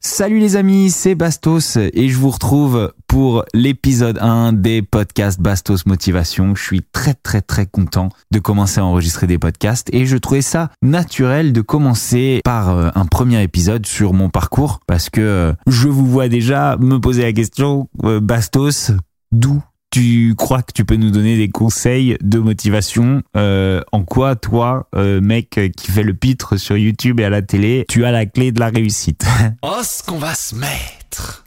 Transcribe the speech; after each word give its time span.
Salut 0.00 0.38
les 0.38 0.54
amis, 0.54 0.90
c'est 0.90 1.16
Bastos 1.16 1.76
et 1.76 2.08
je 2.08 2.16
vous 2.18 2.30
retrouve 2.30 2.92
pour 3.08 3.44
l'épisode 3.52 4.16
1 4.20 4.52
des 4.52 4.80
podcasts 4.80 5.40
Bastos 5.40 5.86
Motivation. 5.86 6.54
Je 6.54 6.62
suis 6.62 6.82
très 6.92 7.14
très 7.14 7.40
très 7.40 7.66
content 7.66 8.10
de 8.30 8.38
commencer 8.38 8.78
à 8.78 8.84
enregistrer 8.84 9.26
des 9.26 9.38
podcasts 9.38 9.92
et 9.92 10.06
je 10.06 10.16
trouvais 10.16 10.40
ça 10.40 10.70
naturel 10.82 11.52
de 11.52 11.60
commencer 11.62 12.40
par 12.44 12.70
euh, 12.70 12.90
un 12.94 13.06
premier 13.06 13.42
épisode 13.42 13.86
sur 13.86 14.12
mon 14.12 14.30
parcours 14.30 14.78
parce 14.86 15.10
que 15.10 15.20
euh, 15.20 15.52
je 15.66 15.88
vous 15.88 16.06
vois 16.06 16.28
déjà 16.28 16.76
me 16.78 17.00
poser 17.00 17.22
la 17.22 17.32
question 17.32 17.88
euh, 18.04 18.20
Bastos, 18.20 18.92
d'où 19.32 19.60
tu 19.90 20.34
crois 20.36 20.62
que 20.62 20.72
tu 20.72 20.84
peux 20.84 20.96
nous 20.96 21.10
donner 21.10 21.36
des 21.36 21.48
conseils 21.48 22.16
de 22.20 22.38
motivation 22.38 23.22
euh, 23.36 23.80
En 23.92 24.04
quoi, 24.04 24.36
toi, 24.36 24.88
euh, 24.94 25.20
mec 25.20 25.60
qui 25.76 25.90
fait 25.90 26.02
le 26.02 26.14
pitre 26.14 26.56
sur 26.56 26.76
YouTube 26.76 27.20
et 27.20 27.24
à 27.24 27.30
la 27.30 27.42
télé, 27.42 27.84
tu 27.88 28.04
as 28.04 28.10
la 28.10 28.26
clé 28.26 28.52
de 28.52 28.60
la 28.60 28.68
réussite? 28.68 29.24
Oh, 29.62 29.80
ce 29.82 30.02
qu'on 30.02 30.18
va 30.18 30.34
se 30.34 30.54
mettre 30.54 31.44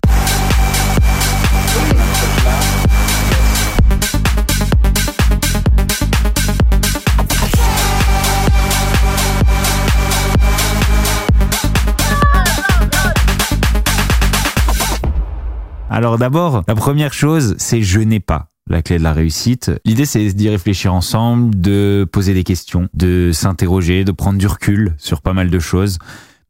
Alors 15.92 16.18
d'abord, 16.18 16.64
la 16.70 16.76
première 16.76 17.14
chose, 17.14 17.54
c'est 17.58 17.82
je 17.82 18.00
n'ai 18.00 18.22
pas 18.22 18.48
la 18.70 18.82
clé 18.82 18.98
de 18.98 19.04
la 19.04 19.12
réussite. 19.12 19.72
L'idée, 19.84 20.06
c'est 20.06 20.32
d'y 20.32 20.48
réfléchir 20.48 20.94
ensemble, 20.94 21.60
de 21.60 22.08
poser 22.10 22.34
des 22.34 22.46
questions, 22.46 22.88
de 22.94 23.32
s'interroger, 23.34 24.06
de 24.06 24.14
prendre 24.14 24.40
du 24.40 24.48
recul 24.48 24.96
sur 24.98 25.22
pas 25.22 25.34
mal 25.34 25.50
de 25.50 25.60
choses 25.60 26.00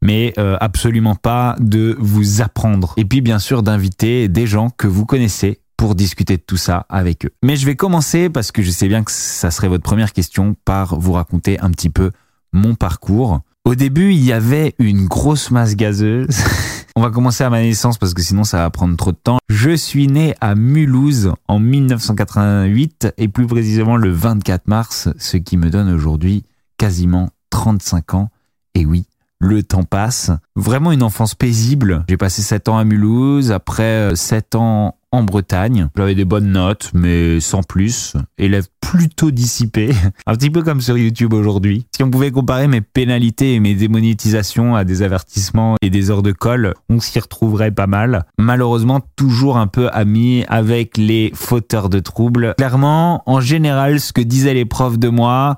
mais 0.04 0.34
euh, 0.36 0.56
absolument 0.60 1.14
pas 1.14 1.54
de 1.60 1.96
vous 2.00 2.42
apprendre. 2.42 2.92
Et 2.96 3.04
puis 3.04 3.20
bien 3.20 3.38
sûr 3.38 3.62
d'inviter 3.62 4.28
des 4.28 4.48
gens 4.48 4.68
que 4.68 4.88
vous 4.88 5.06
connaissez 5.06 5.60
pour 5.76 5.94
discuter 5.94 6.36
de 6.36 6.42
tout 6.42 6.56
ça 6.56 6.86
avec 6.88 7.24
eux. 7.24 7.30
Mais 7.44 7.54
je 7.54 7.64
vais 7.66 7.76
commencer 7.76 8.28
parce 8.28 8.50
que 8.50 8.62
je 8.62 8.70
sais 8.70 8.88
bien 8.88 9.04
que 9.04 9.12
ça 9.12 9.52
serait 9.52 9.68
votre 9.68 9.84
première 9.84 10.12
question 10.12 10.56
par 10.64 10.98
vous 10.98 11.12
raconter 11.12 11.58
un 11.60 11.70
petit 11.70 11.88
peu 11.88 12.10
mon 12.52 12.74
parcours. 12.74 13.42
Au 13.64 13.76
début, 13.76 14.12
il 14.12 14.24
y 14.24 14.32
avait 14.32 14.74
une 14.80 15.06
grosse 15.06 15.52
masse 15.52 15.76
gazeuse. 15.76 16.26
On 16.94 17.00
va 17.00 17.10
commencer 17.10 17.42
à 17.42 17.48
ma 17.48 17.62
naissance 17.62 17.96
parce 17.96 18.12
que 18.12 18.20
sinon 18.20 18.44
ça 18.44 18.58
va 18.58 18.70
prendre 18.70 18.96
trop 18.96 19.12
de 19.12 19.16
temps. 19.16 19.38
Je 19.48 19.70
suis 19.70 20.08
né 20.08 20.34
à 20.42 20.54
Mulhouse 20.54 21.32
en 21.48 21.58
1988 21.58 23.14
et 23.16 23.28
plus 23.28 23.46
précisément 23.46 23.96
le 23.96 24.10
24 24.10 24.68
mars, 24.68 25.08
ce 25.18 25.38
qui 25.38 25.56
me 25.56 25.70
donne 25.70 25.90
aujourd'hui 25.90 26.44
quasiment 26.76 27.30
35 27.50 28.14
ans. 28.14 28.28
Et 28.74 28.84
oui, 28.84 29.06
le 29.38 29.62
temps 29.62 29.84
passe. 29.84 30.30
Vraiment 30.54 30.92
une 30.92 31.02
enfance 31.02 31.34
paisible. 31.34 32.04
J'ai 32.08 32.18
passé 32.18 32.42
7 32.42 32.68
ans 32.68 32.76
à 32.76 32.84
Mulhouse, 32.84 33.52
après 33.52 34.14
7 34.14 34.54
ans 34.54 34.96
en 35.12 35.22
Bretagne. 35.22 35.88
J'avais 35.96 36.14
des 36.14 36.24
bonnes 36.24 36.50
notes, 36.52 36.90
mais 36.94 37.38
sans 37.40 37.62
plus. 37.62 38.14
Élève 38.38 38.66
plutôt 38.80 39.30
dissipé. 39.30 39.90
Un 40.26 40.34
petit 40.34 40.50
peu 40.50 40.62
comme 40.62 40.80
sur 40.80 40.98
YouTube 40.98 41.32
aujourd'hui. 41.34 41.86
Si 41.94 42.02
on 42.02 42.10
pouvait 42.10 42.30
comparer 42.30 42.66
mes 42.66 42.80
pénalités 42.80 43.54
et 43.54 43.60
mes 43.60 43.74
démonétisations 43.74 44.74
à 44.74 44.84
des 44.84 45.02
avertissements 45.02 45.76
et 45.82 45.90
des 45.90 46.10
heures 46.10 46.22
de 46.22 46.32
colle, 46.32 46.74
on 46.88 47.00
s'y 47.00 47.20
retrouverait 47.20 47.70
pas 47.70 47.86
mal. 47.86 48.24
Malheureusement, 48.38 49.00
toujours 49.16 49.58
un 49.58 49.66
peu 49.66 49.88
ami 49.92 50.44
avec 50.48 50.96
les 50.96 51.30
fauteurs 51.34 51.88
de 51.88 52.00
troubles. 52.00 52.54
Clairement, 52.56 53.22
en 53.26 53.40
général, 53.40 54.00
ce 54.00 54.12
que 54.12 54.22
disaient 54.22 54.54
les 54.54 54.64
profs 54.64 54.98
de 54.98 55.08
moi, 55.08 55.56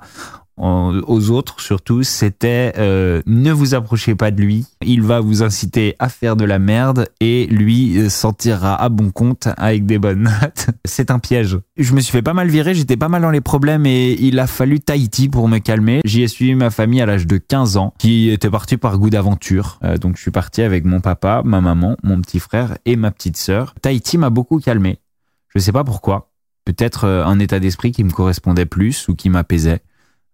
aux 0.57 1.29
autres 1.31 1.59
surtout, 1.59 2.03
c'était 2.03 2.73
euh, 2.77 3.21
ne 3.25 3.51
vous 3.51 3.75
approchez 3.75 4.15
pas 4.15 4.31
de 4.31 4.41
lui, 4.41 4.65
il 4.81 5.01
va 5.01 5.19
vous 5.19 5.43
inciter 5.43 5.95
à 5.99 6.09
faire 6.09 6.35
de 6.35 6.45
la 6.45 6.59
merde 6.59 7.09
et 7.19 7.47
lui 7.47 8.09
s'en 8.09 8.33
tirera 8.33 8.81
à 8.81 8.89
bon 8.89 9.11
compte 9.11 9.49
avec 9.57 9.85
des 9.85 9.99
bonnes 9.99 10.23
notes. 10.41 10.67
C'est 10.85 11.11
un 11.11 11.19
piège. 11.19 11.57
Je 11.77 11.93
me 11.93 11.99
suis 11.99 12.11
fait 12.11 12.21
pas 12.21 12.33
mal 12.33 12.47
virer, 12.47 12.73
j'étais 12.73 12.97
pas 12.97 13.09
mal 13.09 13.21
dans 13.21 13.31
les 13.31 13.41
problèmes 13.41 13.85
et 13.85 14.13
il 14.13 14.39
a 14.39 14.47
fallu 14.47 14.79
Tahiti 14.79 15.29
pour 15.29 15.47
me 15.47 15.59
calmer. 15.59 16.01
J'y 16.05 16.23
ai 16.23 16.27
suivi 16.27 16.55
ma 16.55 16.69
famille 16.69 17.01
à 17.01 17.05
l'âge 17.05 17.27
de 17.27 17.37
15 17.37 17.77
ans 17.77 17.93
qui 17.97 18.29
était 18.29 18.49
partie 18.49 18.77
par 18.77 18.97
goût 18.97 19.09
d'aventure. 19.09 19.79
Euh, 19.83 19.97
donc 19.97 20.15
je 20.17 20.21
suis 20.21 20.31
parti 20.31 20.61
avec 20.61 20.85
mon 20.85 21.01
papa, 21.01 21.41
ma 21.43 21.61
maman, 21.61 21.97
mon 22.03 22.21
petit 22.21 22.39
frère 22.39 22.77
et 22.85 22.95
ma 22.95 23.11
petite 23.11 23.37
sœur. 23.37 23.73
Tahiti 23.81 24.17
m'a 24.17 24.29
beaucoup 24.29 24.59
calmé. 24.59 24.99
Je 25.53 25.59
sais 25.59 25.71
pas 25.71 25.83
pourquoi. 25.83 26.31
Peut-être 26.65 27.05
euh, 27.05 27.25
un 27.25 27.39
état 27.39 27.59
d'esprit 27.59 27.91
qui 27.91 28.03
me 28.03 28.11
correspondait 28.11 28.65
plus 28.65 29.07
ou 29.07 29.15
qui 29.15 29.29
m'apaisait. 29.29 29.81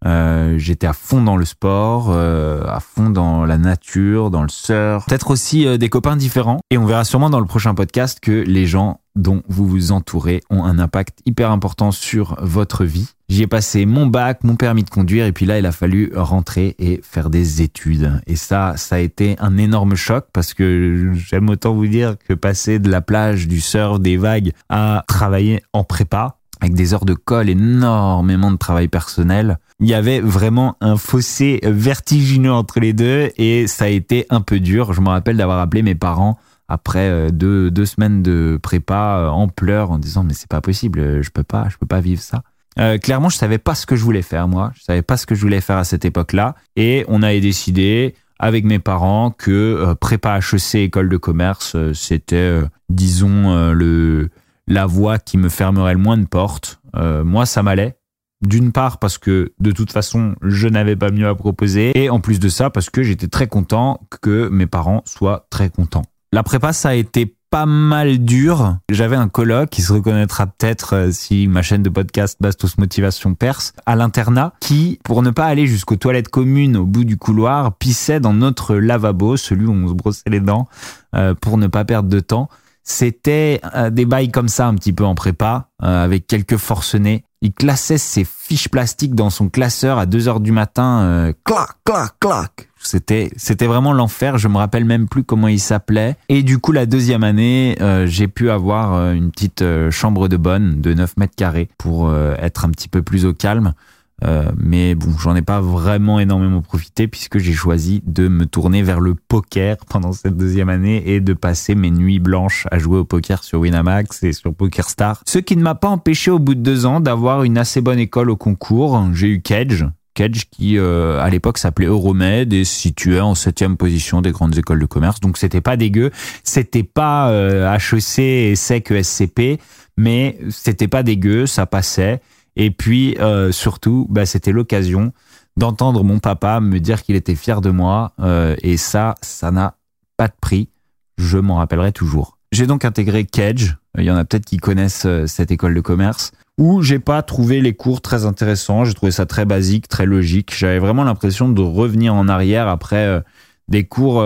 Euh, 0.05 0.57
j'étais 0.57 0.87
à 0.87 0.93
fond 0.93 1.21
dans 1.21 1.37
le 1.37 1.45
sport, 1.45 2.07
euh, 2.09 2.63
à 2.67 2.79
fond 2.79 3.09
dans 3.09 3.45
la 3.45 3.57
nature, 3.57 4.31
dans 4.31 4.41
le 4.41 4.49
surf. 4.49 5.05
Peut-être 5.05 5.29
aussi 5.29 5.67
euh, 5.67 5.77
des 5.77 5.89
copains 5.89 6.15
différents. 6.15 6.59
Et 6.71 6.77
on 6.77 6.85
verra 6.85 7.03
sûrement 7.03 7.29
dans 7.29 7.39
le 7.39 7.45
prochain 7.45 7.75
podcast 7.75 8.19
que 8.19 8.31
les 8.31 8.65
gens 8.65 8.99
dont 9.15 9.43
vous 9.47 9.67
vous 9.67 9.91
entourez 9.91 10.41
ont 10.49 10.63
un 10.63 10.79
impact 10.79 11.19
hyper 11.25 11.51
important 11.51 11.91
sur 11.91 12.37
votre 12.41 12.85
vie. 12.85 13.09
J'y 13.29 13.43
ai 13.43 13.47
passé 13.47 13.85
mon 13.85 14.07
bac, 14.07 14.43
mon 14.43 14.55
permis 14.55 14.83
de 14.83 14.89
conduire, 14.89 15.25
et 15.25 15.31
puis 15.31 15.45
là, 15.45 15.59
il 15.59 15.65
a 15.65 15.71
fallu 15.71 16.11
rentrer 16.15 16.75
et 16.79 17.01
faire 17.03 17.29
des 17.29 17.61
études. 17.61 18.21
Et 18.25 18.35
ça, 18.35 18.75
ça 18.77 18.95
a 18.95 18.99
été 18.99 19.35
un 19.39 19.57
énorme 19.57 19.95
choc 19.95 20.25
parce 20.33 20.53
que 20.53 21.11
j'aime 21.13 21.49
autant 21.49 21.73
vous 21.73 21.87
dire 21.87 22.15
que 22.17 22.33
passer 22.33 22.79
de 22.79 22.89
la 22.89 23.01
plage, 23.01 23.47
du 23.47 23.61
surf, 23.61 23.99
des 23.99 24.17
vagues 24.17 24.51
à 24.69 25.03
travailler 25.07 25.61
en 25.73 25.83
prépa, 25.83 26.37
avec 26.61 26.75
des 26.75 26.93
heures 26.93 27.05
de 27.05 27.15
colle, 27.15 27.49
énormément 27.49 28.51
de 28.51 28.57
travail 28.57 28.87
personnel. 28.87 29.57
Il 29.79 29.87
y 29.87 29.95
avait 29.95 30.19
vraiment 30.19 30.77
un 30.79 30.95
fossé 30.95 31.59
vertigineux 31.63 32.53
entre 32.53 32.79
les 32.79 32.93
deux 32.93 33.31
et 33.37 33.65
ça 33.65 33.85
a 33.85 33.87
été 33.87 34.27
un 34.29 34.41
peu 34.41 34.59
dur. 34.59 34.93
Je 34.93 35.01
me 35.01 35.09
rappelle 35.09 35.37
d'avoir 35.37 35.59
appelé 35.59 35.81
mes 35.81 35.95
parents 35.95 36.37
après 36.67 37.09
euh, 37.09 37.29
deux, 37.31 37.71
deux 37.71 37.85
semaines 37.85 38.21
de 38.21 38.59
prépa 38.61 39.17
euh, 39.17 39.27
en 39.27 39.47
pleurs 39.47 39.91
en 39.91 39.97
disant 39.97 40.23
mais 40.23 40.33
c'est 40.33 40.47
pas 40.47 40.61
possible, 40.61 41.21
je 41.21 41.29
peux 41.31 41.43
pas, 41.43 41.67
je 41.69 41.77
peux 41.77 41.87
pas 41.87 41.99
vivre 41.99 42.21
ça. 42.21 42.43
Euh, 42.79 42.97
clairement, 42.97 43.27
je 43.27 43.37
savais 43.37 43.57
pas 43.57 43.75
ce 43.75 43.85
que 43.85 43.95
je 43.95 44.03
voulais 44.03 44.21
faire 44.21 44.47
moi. 44.47 44.71
Je 44.75 44.83
savais 44.83 45.01
pas 45.01 45.17
ce 45.17 45.25
que 45.25 45.35
je 45.35 45.41
voulais 45.41 45.61
faire 45.61 45.77
à 45.77 45.83
cette 45.83 46.05
époque-là 46.05 46.55
et 46.75 47.03
on 47.09 47.23
avait 47.23 47.41
décidé 47.41 48.15
avec 48.39 48.65
mes 48.65 48.79
parents 48.79 49.31
que 49.31 49.93
prépa 49.99 50.39
HEC 50.39 50.75
école 50.75 51.09
de 51.09 51.17
commerce 51.17 51.75
c'était 51.93 52.59
disons 52.89 53.71
le 53.71 54.29
la 54.71 54.85
voie 54.85 55.19
qui 55.19 55.37
me 55.37 55.49
fermerait 55.49 55.93
le 55.93 55.99
moins 55.99 56.17
de 56.17 56.25
portes. 56.25 56.79
Euh, 56.95 57.23
moi, 57.23 57.45
ça 57.45 57.61
m'allait. 57.61 57.97
D'une 58.41 58.71
part 58.71 58.97
parce 58.97 59.17
que 59.17 59.53
de 59.59 59.71
toute 59.71 59.91
façon, 59.91 60.35
je 60.41 60.67
n'avais 60.67 60.95
pas 60.95 61.11
mieux 61.11 61.27
à 61.27 61.35
proposer. 61.35 61.91
Et 61.95 62.09
en 62.09 62.19
plus 62.19 62.39
de 62.39 62.49
ça, 62.49 62.69
parce 62.69 62.89
que 62.89 63.03
j'étais 63.03 63.27
très 63.27 63.47
content 63.47 63.99
que 64.21 64.47
mes 64.49 64.65
parents 64.65 65.03
soient 65.05 65.45
très 65.49 65.69
contents. 65.69 66.03
La 66.31 66.41
prépa, 66.41 66.73
ça 66.73 66.89
a 66.89 66.93
été 66.93 67.35
pas 67.51 67.65
mal 67.65 68.19
dur. 68.19 68.77
J'avais 68.89 69.17
un 69.17 69.27
coloc 69.27 69.69
qui 69.69 69.81
se 69.81 69.91
reconnaîtra 69.91 70.47
peut-être 70.47 70.95
euh, 70.95 71.11
si 71.11 71.49
ma 71.49 71.61
chaîne 71.61 71.83
de 71.83 71.89
podcast 71.89 72.37
Bastos 72.39 72.77
Motivation 72.77 73.35
perce, 73.35 73.73
à 73.85 73.97
l'internat, 73.97 74.53
qui, 74.61 74.99
pour 75.03 75.21
ne 75.21 75.31
pas 75.31 75.47
aller 75.47 75.67
jusqu'aux 75.67 75.97
toilettes 75.97 76.29
communes 76.29 76.77
au 76.77 76.85
bout 76.85 77.03
du 77.03 77.17
couloir, 77.17 77.73
pissait 77.75 78.21
dans 78.21 78.33
notre 78.33 78.75
lavabo, 78.75 79.35
celui 79.35 79.65
où 79.65 79.73
on 79.73 79.89
se 79.89 79.93
brossait 79.93 80.29
les 80.29 80.39
dents, 80.39 80.69
euh, 81.13 81.35
pour 81.35 81.57
ne 81.57 81.67
pas 81.67 81.83
perdre 81.83 82.07
de 82.07 82.21
temps. 82.21 82.47
C'était 82.83 83.61
euh, 83.75 83.89
des 83.89 84.05
bails 84.05 84.31
comme 84.31 84.49
ça 84.49 84.67
un 84.67 84.75
petit 84.75 84.93
peu 84.93 85.05
en 85.05 85.15
prépa, 85.15 85.67
euh, 85.83 86.03
avec 86.03 86.27
quelques 86.27 86.57
forcenés. 86.57 87.23
Il 87.43 87.53
classait 87.53 87.97
ses 87.97 88.23
fiches 88.23 88.69
plastiques 88.69 89.15
dans 89.15 89.31
son 89.31 89.49
classeur 89.49 89.97
à 89.97 90.05
2 90.05 90.27
heures 90.27 90.41
du 90.41 90.51
matin. 90.51 91.01
Euh, 91.01 91.33
clac, 91.43 91.69
clac, 91.83 92.11
clac. 92.19 92.69
C'était, 92.77 93.31
c'était 93.35 93.65
vraiment 93.65 93.93
l'enfer. 93.93 94.37
Je 94.37 94.47
me 94.47 94.57
rappelle 94.57 94.85
même 94.85 95.07
plus 95.07 95.23
comment 95.23 95.47
il 95.47 95.59
s'appelait. 95.59 96.17
Et 96.29 96.43
du 96.43 96.59
coup, 96.59 96.71
la 96.71 96.85
deuxième 96.85 97.23
année, 97.23 97.77
euh, 97.81 98.05
j'ai 98.05 98.27
pu 98.27 98.51
avoir 98.51 98.93
euh, 98.93 99.13
une 99.13 99.31
petite 99.31 99.63
chambre 99.89 100.27
de 100.27 100.37
bonne 100.37 100.81
de 100.81 100.93
9 100.93 101.17
mètres 101.17 101.35
carrés 101.35 101.69
pour 101.79 102.13
être 102.13 102.65
un 102.65 102.69
petit 102.69 102.87
peu 102.87 103.01
plus 103.01 103.25
au 103.25 103.33
calme. 103.33 103.73
Euh, 104.23 104.51
mais 104.57 104.95
bon, 104.95 105.17
j'en 105.17 105.35
ai 105.35 105.41
pas 105.41 105.61
vraiment 105.61 106.19
énormément 106.19 106.61
profité 106.61 107.07
puisque 107.07 107.39
j'ai 107.39 107.53
choisi 107.53 108.03
de 108.05 108.27
me 108.27 108.45
tourner 108.45 108.83
vers 108.83 108.99
le 108.99 109.15
poker 109.15 109.77
pendant 109.89 110.11
cette 110.11 110.37
deuxième 110.37 110.69
année 110.69 111.03
et 111.11 111.19
de 111.19 111.33
passer 111.33 111.75
mes 111.75 111.91
nuits 111.91 112.19
blanches 112.19 112.67
à 112.71 112.77
jouer 112.77 112.99
au 112.99 113.05
poker 113.05 113.43
sur 113.43 113.59
Winamax 113.59 114.23
et 114.23 114.33
sur 114.33 114.53
PokerStar. 114.53 115.21
Ce 115.25 115.39
qui 115.39 115.57
ne 115.57 115.63
m'a 115.63 115.75
pas 115.75 115.89
empêché 115.89 116.29
au 116.31 116.39
bout 116.39 116.55
de 116.55 116.61
deux 116.61 116.85
ans 116.85 116.99
d'avoir 116.99 117.43
une 117.43 117.57
assez 117.57 117.81
bonne 117.81 117.99
école 117.99 118.29
au 118.29 118.35
concours. 118.35 119.01
J'ai 119.13 119.27
eu 119.27 119.41
Kedge, 119.41 119.85
Kedge 120.13 120.45
qui 120.51 120.77
euh, 120.77 121.19
à 121.19 121.29
l'époque 121.29 121.57
s'appelait 121.57 121.87
Euromed 121.87 122.51
et 122.53 122.63
situait 122.63 123.21
en 123.21 123.35
septième 123.35 123.77
position 123.77 124.21
des 124.21 124.31
grandes 124.31 124.57
écoles 124.57 124.79
de 124.79 124.85
commerce. 124.85 125.19
Donc 125.19 125.37
c'était 125.37 125.61
pas 125.61 125.77
dégueu, 125.77 126.11
c'était 126.43 126.83
pas 126.83 127.29
euh, 127.29 127.75
HEC 127.75 128.19
et 128.19 128.55
SEC 128.55 128.91
ESCP, 128.91 129.59
mais 129.97 130.37
c'était 130.49 130.87
pas 130.87 131.03
dégueu, 131.03 131.45
ça 131.45 131.65
passait. 131.65 132.21
Et 132.55 132.71
puis 132.71 133.17
euh, 133.19 133.51
surtout, 133.51 134.07
bah, 134.09 134.25
c'était 134.25 134.51
l'occasion 134.51 135.13
d'entendre 135.57 136.03
mon 136.03 136.19
papa 136.19 136.59
me 136.59 136.79
dire 136.79 137.03
qu'il 137.03 137.15
était 137.15 137.35
fier 137.35 137.61
de 137.61 137.69
moi. 137.69 138.13
Euh, 138.19 138.55
et 138.61 138.77
ça, 138.77 139.15
ça 139.21 139.51
n'a 139.51 139.75
pas 140.17 140.27
de 140.27 140.33
prix. 140.39 140.69
Je 141.17 141.37
m'en 141.37 141.55
rappellerai 141.55 141.91
toujours. 141.91 142.37
J'ai 142.51 142.67
donc 142.67 142.83
intégré 142.83 143.25
Kedge. 143.25 143.75
Il 143.97 144.03
y 144.03 144.11
en 144.11 144.15
a 144.15 144.25
peut-être 144.25 144.45
qui 144.45 144.57
connaissent 144.57 145.05
euh, 145.05 145.27
cette 145.27 145.51
école 145.51 145.73
de 145.73 145.81
commerce 145.81 146.31
où 146.57 146.81
j'ai 146.81 146.99
pas 146.99 147.21
trouvé 147.23 147.61
les 147.61 147.73
cours 147.73 148.01
très 148.01 148.25
intéressants. 148.25 148.85
J'ai 148.85 148.93
trouvé 148.93 149.11
ça 149.11 149.25
très 149.25 149.45
basique, 149.45 149.87
très 149.87 150.05
logique. 150.05 150.53
J'avais 150.55 150.79
vraiment 150.79 151.03
l'impression 151.03 151.49
de 151.49 151.61
revenir 151.61 152.13
en 152.13 152.27
arrière 152.27 152.67
après 152.67 153.23
des 153.67 153.85
cours 153.85 154.23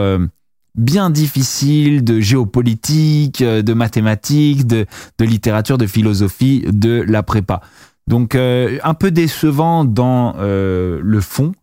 bien 0.74 1.12
difficiles 1.12 2.04
de 2.04 2.19
géopolitique, 2.19 3.42
de 3.42 3.74
mathématiques, 3.74 4.68
de 4.68 4.86
littérature, 5.18 5.78
de 5.78 5.88
philosophie, 5.88 6.66
de 6.68 7.06
la 7.07 7.24
prépa. 7.24 7.62
Donc 8.07 8.36
euh, 8.36 8.78
un 8.84 8.94
peu 8.94 9.12
décevant 9.12 9.84
dans 9.84 10.36
euh, 10.38 11.00
le 11.02 11.22
fond, 11.22 11.54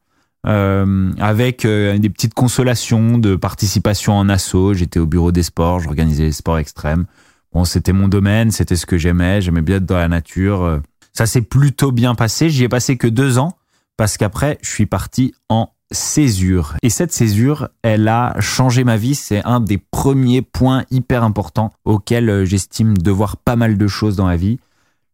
euh, 0.46 1.12
avec 1.20 1.64
des 1.66 2.10
petites 2.10 2.34
consolations 2.34 3.18
de 3.18 3.36
participation 3.36 4.14
en 4.14 4.28
assaut. 4.28 4.74
J'étais 4.74 4.98
au 4.98 5.06
bureau 5.06 5.30
des 5.30 5.44
sports, 5.44 5.80
j'organisais 5.80 6.24
les 6.24 6.32
sports 6.32 6.58
extrêmes. 6.58 7.06
Bon, 7.52 7.64
c'était 7.64 7.92
mon 7.92 8.08
domaine, 8.08 8.50
c'était 8.50 8.76
ce 8.76 8.86
que 8.86 8.96
j'aimais, 8.96 9.40
j'aimais 9.40 9.62
bien 9.62 9.76
être 9.76 9.86
dans 9.86 9.98
la 9.98 10.08
nature. 10.08 10.80
Ça 11.12 11.26
s'est 11.26 11.42
plutôt 11.42 11.92
bien 11.92 12.14
passé. 12.14 12.48
J'y 12.48 12.64
ai 12.64 12.68
passé 12.68 12.96
que 12.96 13.06
deux 13.06 13.38
ans 13.38 13.56
parce 13.96 14.16
qu'après, 14.16 14.58
je 14.62 14.70
suis 14.70 14.86
parti 14.86 15.34
en 15.50 15.68
césure. 15.90 16.74
Et 16.82 16.88
cette 16.88 17.12
césure, 17.12 17.68
elle 17.82 18.08
a 18.08 18.34
changé 18.40 18.82
ma 18.82 18.96
vie. 18.96 19.14
C'est 19.14 19.44
un 19.44 19.60
des 19.60 19.76
premiers 19.76 20.40
points 20.40 20.84
hyper 20.90 21.22
importants 21.22 21.72
auxquels 21.84 22.46
j'estime 22.46 22.96
devoir 22.96 23.36
pas 23.36 23.54
mal 23.54 23.76
de 23.76 23.86
choses 23.86 24.16
dans 24.16 24.26
la 24.26 24.36
vie. 24.36 24.58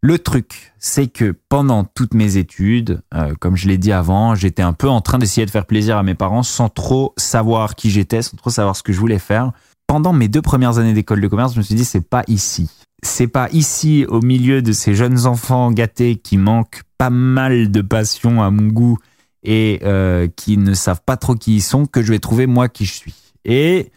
Le 0.01 0.19
truc, 0.21 0.73
c'est 0.79 1.09
que 1.09 1.35
pendant 1.49 1.83
toutes 1.83 2.15
mes 2.15 2.37
études, 2.37 3.03
euh, 3.15 3.35
comme 3.41 3.57
je 3.57 3.67
l'ai 3.67 3.79
dit 3.79 3.91
avant, 3.91 4.37
j'étais 4.37 4.63
un 4.63 4.73
peu 4.73 4.89
en 4.89 5.01
train 5.01 5.19
d'essayer 5.19 5.45
de 5.45 5.51
faire 5.51 5.67
plaisir 5.67 5.97
à 5.97 6.05
mes 6.05 6.15
parents 6.15 6.45
sans 6.45 6.69
trop 6.69 7.15
savoir 7.17 7.75
qui 7.75 7.91
j'étais, 7.91 8.23
sans 8.23 8.37
trop 8.37 8.51
savoir 8.51 8.77
ce 8.77 8.85
que 8.85 8.93
je 8.93 9.01
voulais 9.01 9.19
faire. 9.19 9.51
Pendant 9.89 10.13
mes 10.13 10.29
deux 10.29 10.43
premières 10.43 10.79
années 10.79 10.93
d'école 10.93 11.21
de 11.21 11.27
commerce, 11.27 11.55
je 11.55 11.59
me 11.59 11.65
suis 11.65 11.75
dit 11.75 11.85
c'est 11.85 12.09
pas 12.09 12.23
ici. 12.29 12.71
C'est 13.03 13.27
pas 13.27 13.49
ici, 13.51 14.05
au 14.09 14.21
milieu 14.21 14.63
de 14.63 14.71
ces 14.71 14.95
jeunes 14.95 15.27
enfants 15.27 15.73
gâtés 15.73 16.15
qui 16.17 16.37
manquent 16.37 16.83
pas 16.97 17.11
mal 17.11 17.71
de 17.71 17.81
passion 17.81 18.41
à 18.43 18.51
mon 18.51 18.69
goût 18.69 18.99
et 19.43 19.81
euh, 19.83 20.29
qui 20.37 20.59
ne 20.59 20.75
savent 20.75 21.03
pas 21.05 21.17
trop 21.17 21.35
qui 21.35 21.57
ils 21.57 21.63
sont, 21.63 21.87
que 21.87 22.03
je 22.03 22.13
vais 22.13 22.19
trouver 22.21 22.47
moi 22.47 22.69
qui 22.69 22.85
je 22.85 22.95
suis. 22.95 23.15
Et 23.45 23.91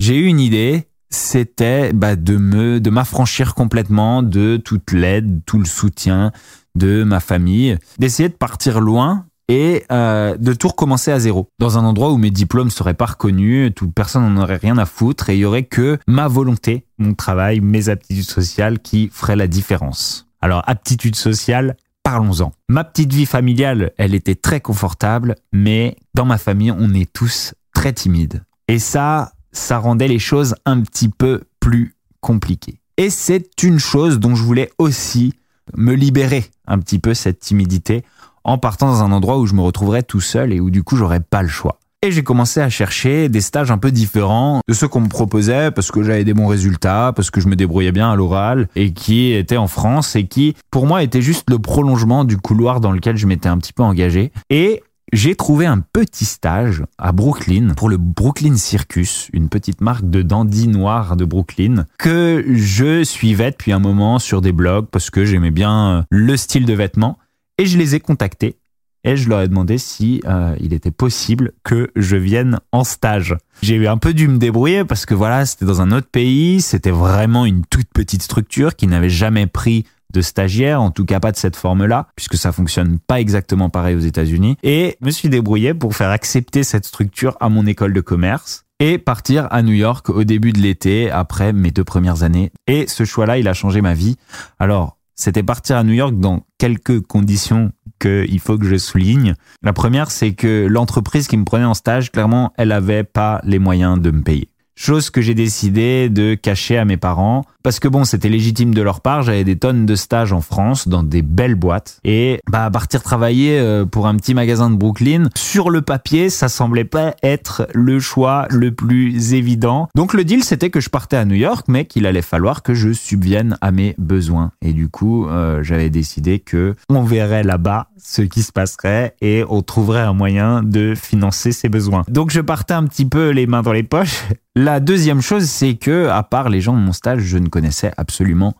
j'ai 0.00 0.16
eu 0.18 0.26
une 0.26 0.40
idée, 0.40 0.86
c'était 1.16 1.92
bah, 1.92 2.14
de 2.14 2.36
me 2.36 2.80
de 2.80 2.90
m'affranchir 2.90 3.54
complètement 3.54 4.22
de 4.22 4.56
toute 4.56 4.92
l'aide, 4.92 5.40
tout 5.46 5.58
le 5.58 5.64
soutien 5.64 6.32
de 6.74 7.02
ma 7.04 7.20
famille, 7.20 7.78
d'essayer 7.98 8.28
de 8.28 8.34
partir 8.34 8.80
loin 8.80 9.26
et 9.48 9.84
euh, 9.90 10.36
de 10.36 10.52
tout 10.52 10.68
recommencer 10.68 11.12
à 11.12 11.18
zéro 11.18 11.48
dans 11.58 11.78
un 11.78 11.84
endroit 11.84 12.12
où 12.12 12.18
mes 12.18 12.30
diplômes 12.30 12.70
seraient 12.70 12.94
pas 12.94 13.06
reconnus, 13.06 13.72
toute 13.74 13.94
personne 13.94 14.34
n'en 14.34 14.42
aurait 14.42 14.56
rien 14.56 14.76
à 14.76 14.84
foutre 14.84 15.30
et 15.30 15.36
il 15.36 15.40
y 15.40 15.44
aurait 15.44 15.62
que 15.62 15.98
ma 16.06 16.28
volonté, 16.28 16.86
mon 16.98 17.14
travail, 17.14 17.60
mes 17.60 17.88
aptitudes 17.88 18.28
sociales 18.28 18.78
qui 18.80 19.08
feraient 19.12 19.36
la 19.36 19.46
différence. 19.46 20.28
Alors 20.42 20.62
aptitude 20.66 21.16
sociale, 21.16 21.76
parlons-en. 22.02 22.52
Ma 22.68 22.84
petite 22.84 23.12
vie 23.12 23.26
familiale, 23.26 23.92
elle 23.96 24.14
était 24.14 24.34
très 24.34 24.60
confortable, 24.60 25.36
mais 25.52 25.96
dans 26.14 26.26
ma 26.26 26.38
famille, 26.38 26.72
on 26.72 26.92
est 26.92 27.10
tous 27.10 27.54
très 27.72 27.92
timides. 27.92 28.42
Et 28.68 28.80
ça, 28.80 29.32
ça 29.56 29.78
rendait 29.78 30.08
les 30.08 30.18
choses 30.18 30.54
un 30.64 30.80
petit 30.80 31.08
peu 31.08 31.42
plus 31.60 31.94
compliquées. 32.20 32.80
Et 32.96 33.10
c'est 33.10 33.62
une 33.62 33.78
chose 33.78 34.18
dont 34.18 34.34
je 34.34 34.42
voulais 34.42 34.70
aussi 34.78 35.34
me 35.76 35.94
libérer 35.94 36.46
un 36.66 36.78
petit 36.78 36.98
peu 36.98 37.14
cette 37.14 37.40
timidité 37.40 38.04
en 38.44 38.58
partant 38.58 38.88
dans 38.88 39.02
un 39.02 39.12
endroit 39.12 39.38
où 39.38 39.46
je 39.46 39.54
me 39.54 39.60
retrouverais 39.60 40.02
tout 40.02 40.20
seul 40.20 40.52
et 40.52 40.60
où 40.60 40.70
du 40.70 40.82
coup 40.82 40.96
j'aurais 40.96 41.20
pas 41.20 41.42
le 41.42 41.48
choix. 41.48 41.78
Et 42.02 42.12
j'ai 42.12 42.22
commencé 42.22 42.60
à 42.60 42.68
chercher 42.68 43.28
des 43.28 43.40
stages 43.40 43.70
un 43.70 43.78
peu 43.78 43.90
différents 43.90 44.60
de 44.68 44.74
ceux 44.74 44.86
qu'on 44.86 45.00
me 45.00 45.08
proposait 45.08 45.70
parce 45.70 45.90
que 45.90 46.02
j'avais 46.02 46.24
des 46.24 46.34
bons 46.34 46.46
résultats, 46.46 47.12
parce 47.16 47.30
que 47.30 47.40
je 47.40 47.48
me 47.48 47.56
débrouillais 47.56 47.90
bien 47.90 48.12
à 48.12 48.14
l'oral 48.14 48.68
et 48.76 48.92
qui 48.92 49.32
étaient 49.32 49.56
en 49.56 49.66
France 49.66 50.14
et 50.14 50.28
qui, 50.28 50.54
pour 50.70 50.86
moi, 50.86 51.02
étaient 51.02 51.22
juste 51.22 51.50
le 51.50 51.58
prolongement 51.58 52.24
du 52.24 52.36
couloir 52.36 52.80
dans 52.80 52.92
lequel 52.92 53.16
je 53.16 53.26
m'étais 53.26 53.48
un 53.48 53.58
petit 53.58 53.72
peu 53.72 53.82
engagé. 53.82 54.30
Et 54.50 54.84
j'ai 55.12 55.36
trouvé 55.36 55.66
un 55.66 55.80
petit 55.80 56.24
stage 56.24 56.82
à 56.98 57.12
Brooklyn 57.12 57.74
pour 57.74 57.88
le 57.88 57.96
Brooklyn 57.96 58.56
Circus, 58.56 59.30
une 59.32 59.48
petite 59.48 59.80
marque 59.80 60.08
de 60.10 60.22
dandy 60.22 60.66
noir 60.66 61.16
de 61.16 61.24
Brooklyn 61.24 61.86
que 61.98 62.44
je 62.48 63.04
suivais 63.04 63.52
depuis 63.52 63.72
un 63.72 63.78
moment 63.78 64.18
sur 64.18 64.40
des 64.40 64.52
blogs 64.52 64.86
parce 64.86 65.10
que 65.10 65.24
j'aimais 65.24 65.52
bien 65.52 65.98
euh, 65.98 66.02
le 66.10 66.36
style 66.36 66.66
de 66.66 66.74
vêtements 66.74 67.18
et 67.58 67.66
je 67.66 67.78
les 67.78 67.94
ai 67.94 68.00
contactés 68.00 68.56
et 69.04 69.16
je 69.16 69.28
leur 69.28 69.40
ai 69.40 69.48
demandé 69.48 69.78
si 69.78 70.20
euh, 70.26 70.56
il 70.58 70.74
était 70.74 70.90
possible 70.90 71.52
que 71.62 71.90
je 71.94 72.16
vienne 72.16 72.58
en 72.72 72.82
stage. 72.82 73.36
J'ai 73.62 73.76
eu 73.76 73.86
un 73.86 73.98
peu 73.98 74.12
dû 74.12 74.26
me 74.26 74.38
débrouiller 74.38 74.84
parce 74.84 75.06
que 75.06 75.14
voilà, 75.14 75.46
c'était 75.46 75.64
dans 75.64 75.80
un 75.80 75.92
autre 75.92 76.08
pays, 76.10 76.60
c'était 76.60 76.90
vraiment 76.90 77.46
une 77.46 77.64
toute 77.64 77.88
petite 77.94 78.22
structure 78.22 78.74
qui 78.74 78.88
n'avait 78.88 79.08
jamais 79.08 79.46
pris 79.46 79.84
de 80.16 80.22
stagiaire, 80.22 80.80
en 80.80 80.90
tout 80.90 81.04
cas 81.04 81.20
pas 81.20 81.30
de 81.30 81.36
cette 81.36 81.56
forme-là, 81.56 82.08
puisque 82.16 82.36
ça 82.36 82.50
fonctionne 82.50 82.98
pas 82.98 83.20
exactement 83.20 83.68
pareil 83.68 83.94
aux 83.94 84.00
États-Unis. 84.00 84.56
Et 84.62 84.96
me 85.00 85.10
suis 85.10 85.28
débrouillé 85.28 85.74
pour 85.74 85.94
faire 85.94 86.10
accepter 86.10 86.64
cette 86.64 86.86
structure 86.86 87.36
à 87.40 87.48
mon 87.48 87.66
école 87.66 87.92
de 87.92 88.00
commerce 88.00 88.64
et 88.80 88.98
partir 88.98 89.46
à 89.50 89.62
New 89.62 89.74
York 89.74 90.08
au 90.08 90.24
début 90.24 90.52
de 90.52 90.58
l'été 90.58 91.10
après 91.10 91.52
mes 91.52 91.70
deux 91.70 91.84
premières 91.84 92.22
années. 92.22 92.50
Et 92.66 92.86
ce 92.86 93.04
choix-là, 93.04 93.38
il 93.38 93.48
a 93.48 93.54
changé 93.54 93.82
ma 93.82 93.94
vie. 93.94 94.16
Alors, 94.58 94.96
c'était 95.14 95.42
partir 95.42 95.76
à 95.76 95.84
New 95.84 95.94
York 95.94 96.14
dans 96.18 96.44
quelques 96.58 97.00
conditions 97.00 97.72
qu'il 97.98 98.40
faut 98.40 98.58
que 98.58 98.66
je 98.66 98.76
souligne. 98.76 99.34
La 99.62 99.72
première, 99.72 100.10
c'est 100.10 100.32
que 100.32 100.66
l'entreprise 100.68 101.26
qui 101.26 101.36
me 101.36 101.44
prenait 101.44 101.64
en 101.64 101.74
stage, 101.74 102.10
clairement, 102.10 102.52
elle 102.56 102.72
avait 102.72 103.04
pas 103.04 103.40
les 103.44 103.58
moyens 103.58 104.00
de 104.00 104.10
me 104.10 104.22
payer. 104.22 104.48
Chose 104.78 105.08
que 105.08 105.22
j'ai 105.22 105.32
décidé 105.32 106.10
de 106.10 106.34
cacher 106.34 106.76
à 106.76 106.84
mes 106.84 106.98
parents 106.98 107.46
parce 107.66 107.80
que 107.80 107.88
bon, 107.88 108.04
c'était 108.04 108.28
légitime 108.28 108.72
de 108.72 108.80
leur 108.80 109.00
part. 109.00 109.22
J'avais 109.24 109.42
des 109.42 109.56
tonnes 109.56 109.86
de 109.86 109.96
stages 109.96 110.32
en 110.32 110.40
France 110.40 110.86
dans 110.86 111.02
des 111.02 111.22
belles 111.22 111.56
boîtes 111.56 111.98
et 112.04 112.38
bah 112.48 112.70
partir 112.70 113.02
travailler 113.02 113.58
euh, 113.58 113.84
pour 113.84 114.06
un 114.06 114.14
petit 114.14 114.34
magasin 114.34 114.70
de 114.70 114.76
Brooklyn 114.76 115.30
sur 115.34 115.68
le 115.70 115.82
papier, 115.82 116.30
ça 116.30 116.48
semblait 116.48 116.84
pas 116.84 117.16
être 117.24 117.66
le 117.74 117.98
choix 117.98 118.46
le 118.50 118.70
plus 118.70 119.34
évident. 119.34 119.88
Donc 119.96 120.14
le 120.14 120.22
deal 120.22 120.44
c'était 120.44 120.70
que 120.70 120.78
je 120.78 120.90
partais 120.90 121.16
à 121.16 121.24
New 121.24 121.34
York, 121.34 121.66
mais 121.66 121.86
qu'il 121.86 122.06
allait 122.06 122.22
falloir 122.22 122.62
que 122.62 122.72
je 122.72 122.92
subvienne 122.92 123.58
à 123.60 123.72
mes 123.72 123.96
besoins. 123.98 124.52
Et 124.62 124.72
du 124.72 124.88
coup, 124.88 125.26
euh, 125.26 125.64
j'avais 125.64 125.90
décidé 125.90 126.38
que 126.38 126.76
on 126.88 127.02
verrait 127.02 127.42
là-bas 127.42 127.88
ce 127.98 128.22
qui 128.22 128.44
se 128.44 128.52
passerait 128.52 129.16
et 129.20 129.42
on 129.48 129.62
trouverait 129.62 130.02
un 130.02 130.12
moyen 130.12 130.62
de 130.62 130.94
financer 130.94 131.50
ses 131.50 131.68
besoins. 131.68 132.04
Donc 132.06 132.30
je 132.30 132.40
partais 132.40 132.74
un 132.74 132.84
petit 132.84 133.06
peu 133.06 133.30
les 133.30 133.48
mains 133.48 133.62
dans 133.62 133.72
les 133.72 133.82
poches 133.82 134.22
la 134.58 134.80
deuxième 134.80 135.20
chose, 135.20 135.44
c'est 135.44 135.74
que, 135.74 136.08
à 136.08 136.22
part 136.22 136.48
les 136.48 136.62
gens 136.62 136.72
de 136.72 136.78
mon 136.78 136.94
stage, 136.94 137.20
je 137.20 137.36
ne 137.36 137.48
connaissais 137.56 137.90
absolument 137.96 138.54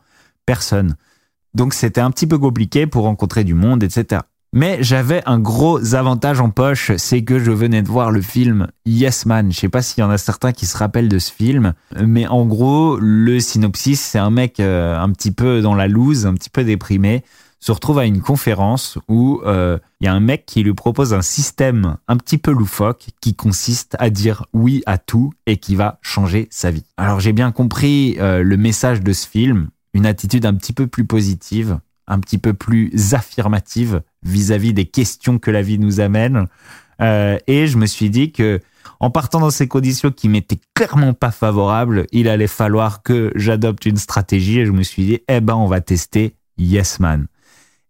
personne. 0.47 0.97
Donc 1.53 1.75
c'était 1.75 2.01
un 2.01 2.11
petit 2.11 2.27
peu 2.27 2.39
compliqué 2.39 2.87
pour 2.87 3.05
rencontrer 3.05 3.45
du 3.45 3.53
monde, 3.53 3.83
etc. 3.83 4.23
Mais 4.55 4.79
j'avais 4.81 5.23
un 5.27 5.39
gros 5.39 5.95
avantage 5.95 6.41
en 6.41 6.49
poche, 6.49 6.93
c'est 6.97 7.23
que 7.23 7.39
je 7.39 7.51
venais 7.51 7.83
de 7.83 7.89
voir 7.89 8.11
le 8.11 8.23
film 8.23 8.69
Yes 8.87 9.27
Man. 9.27 9.53
Je 9.53 9.61
sais 9.61 9.69
pas 9.69 9.83
s'il 9.83 10.01
y 10.01 10.05
en 10.05 10.09
a 10.09 10.17
certains 10.17 10.53
qui 10.53 10.65
se 10.65 10.79
rappellent 10.79 11.11
de 11.11 11.19
ce 11.19 11.31
film, 11.31 11.75
mais 12.03 12.27
en 12.27 12.47
gros, 12.47 12.97
le 12.99 13.39
synopsis, 13.39 14.01
c'est 14.01 14.19
un 14.19 14.31
mec 14.31 14.59
euh, 14.59 14.99
un 14.99 15.11
petit 15.11 15.31
peu 15.31 15.61
dans 15.61 15.75
la 15.75 15.89
loose, 15.89 16.25
un 16.25 16.33
petit 16.33 16.49
peu 16.49 16.65
déprimé, 16.65 17.23
se 17.67 17.73
retrouve 17.73 17.99
à 17.99 18.05
une 18.05 18.21
conférence 18.21 18.97
où 19.09 19.41
euh, 19.45 19.79
il 20.01 20.05
y 20.05 20.09
a 20.09 20.15
un 20.15 20.21
mec 20.21 20.47
qui 20.47 20.63
lui 20.63 20.73
propose 20.73 21.13
un 21.13 21.23
système 21.23 21.97
un 22.07 22.17
petit 22.17 22.39
peu 22.39 22.53
loufoque 22.53 23.09
qui 23.21 23.35
consiste 23.35 23.97
à 23.99 24.09
dire 24.09 24.47
oui 24.53 24.83
à 24.87 24.99
tout 24.99 25.33
et 25.47 25.57
qui 25.57 25.75
va 25.75 25.99
changer 26.01 26.47
sa 26.51 26.71
vie. 26.71 26.85
Alors 26.97 27.19
j'ai 27.19 27.33
bien 27.33 27.51
compris 27.51 28.17
euh, 28.21 28.45
le 28.45 28.57
message 28.57 29.01
de 29.01 29.13
ce 29.13 29.27
film, 29.27 29.69
une 29.95 30.07
attitude 30.07 30.47
un 30.47 30.55
petit 30.55 30.73
peu 30.73 30.87
plus 30.87 31.05
positive 31.05 31.81
un 32.09 32.21
petit 32.21 32.39
peu 32.39 32.55
plus 32.55 33.15
affirmative 33.15 34.03
vis-à-vis 34.23 34.73
des 34.73 34.85
questions 34.85 35.41
que 35.41 35.51
la 35.51 35.63
vie 35.63 35.81
nous 35.81 35.99
amène. 35.99 36.47
Euh, 37.03 37.37
et 37.47 37.67
je 37.67 37.79
me 37.79 37.87
suis 37.87 38.11
dit 38.11 38.33
que 38.33 38.61
en 39.01 39.11
partant 39.11 39.41
dans 39.41 39.51
ces 39.51 39.67
conditions 39.69 40.11
qui 40.11 40.29
m'étaient 40.29 40.61
clairement 40.75 41.13
pas 41.13 41.33
favorables, 41.33 42.07
il 42.13 42.29
allait 42.29 42.47
falloir 42.47 43.03
que 43.03 43.33
j'adopte 43.35 43.85
une 43.85 43.97
stratégie 43.97 44.61
et 44.61 44.67
je 44.67 44.71
me 44.71 44.83
suis 44.83 45.05
dit, 45.05 45.19
eh 45.29 45.41
ben, 45.41 45.55
on 45.55 45.67
va 45.67 45.81
tester 45.81 46.37
Yes 46.57 47.01
Man. 47.01 47.27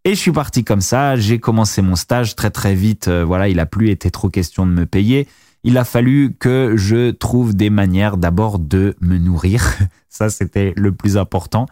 Et 0.06 0.14
je 0.14 0.20
suis 0.20 0.30
parti 0.30 0.62
comme 0.62 0.82
ça, 0.82 1.16
j'ai 1.16 1.40
commencé 1.40 1.82
mon 1.82 1.96
stage 1.96 2.36
très 2.36 2.50
très 2.50 2.76
vite, 2.76 3.08
euh, 3.08 3.25
voilà, 3.25 3.48
il 3.48 3.58
a 3.58 3.66
plus 3.66 3.90
été 3.90 4.08
trop 4.12 4.28
question 4.28 4.64
de 4.64 4.70
me 4.70 4.86
payer. 4.86 5.26
Il 5.64 5.76
a 5.78 5.84
fallu 5.84 6.36
que 6.38 6.75
je 6.76 7.10
trouve 7.10 7.56
des 7.56 7.70
manières 7.70 8.16
d'abord 8.16 8.60
de 8.60 8.94
me 9.00 9.18
nourrir. 9.18 9.64
Ça, 10.08 10.30
c'était 10.30 10.72
le 10.76 10.92
plus 10.92 11.16
important. 11.16 11.66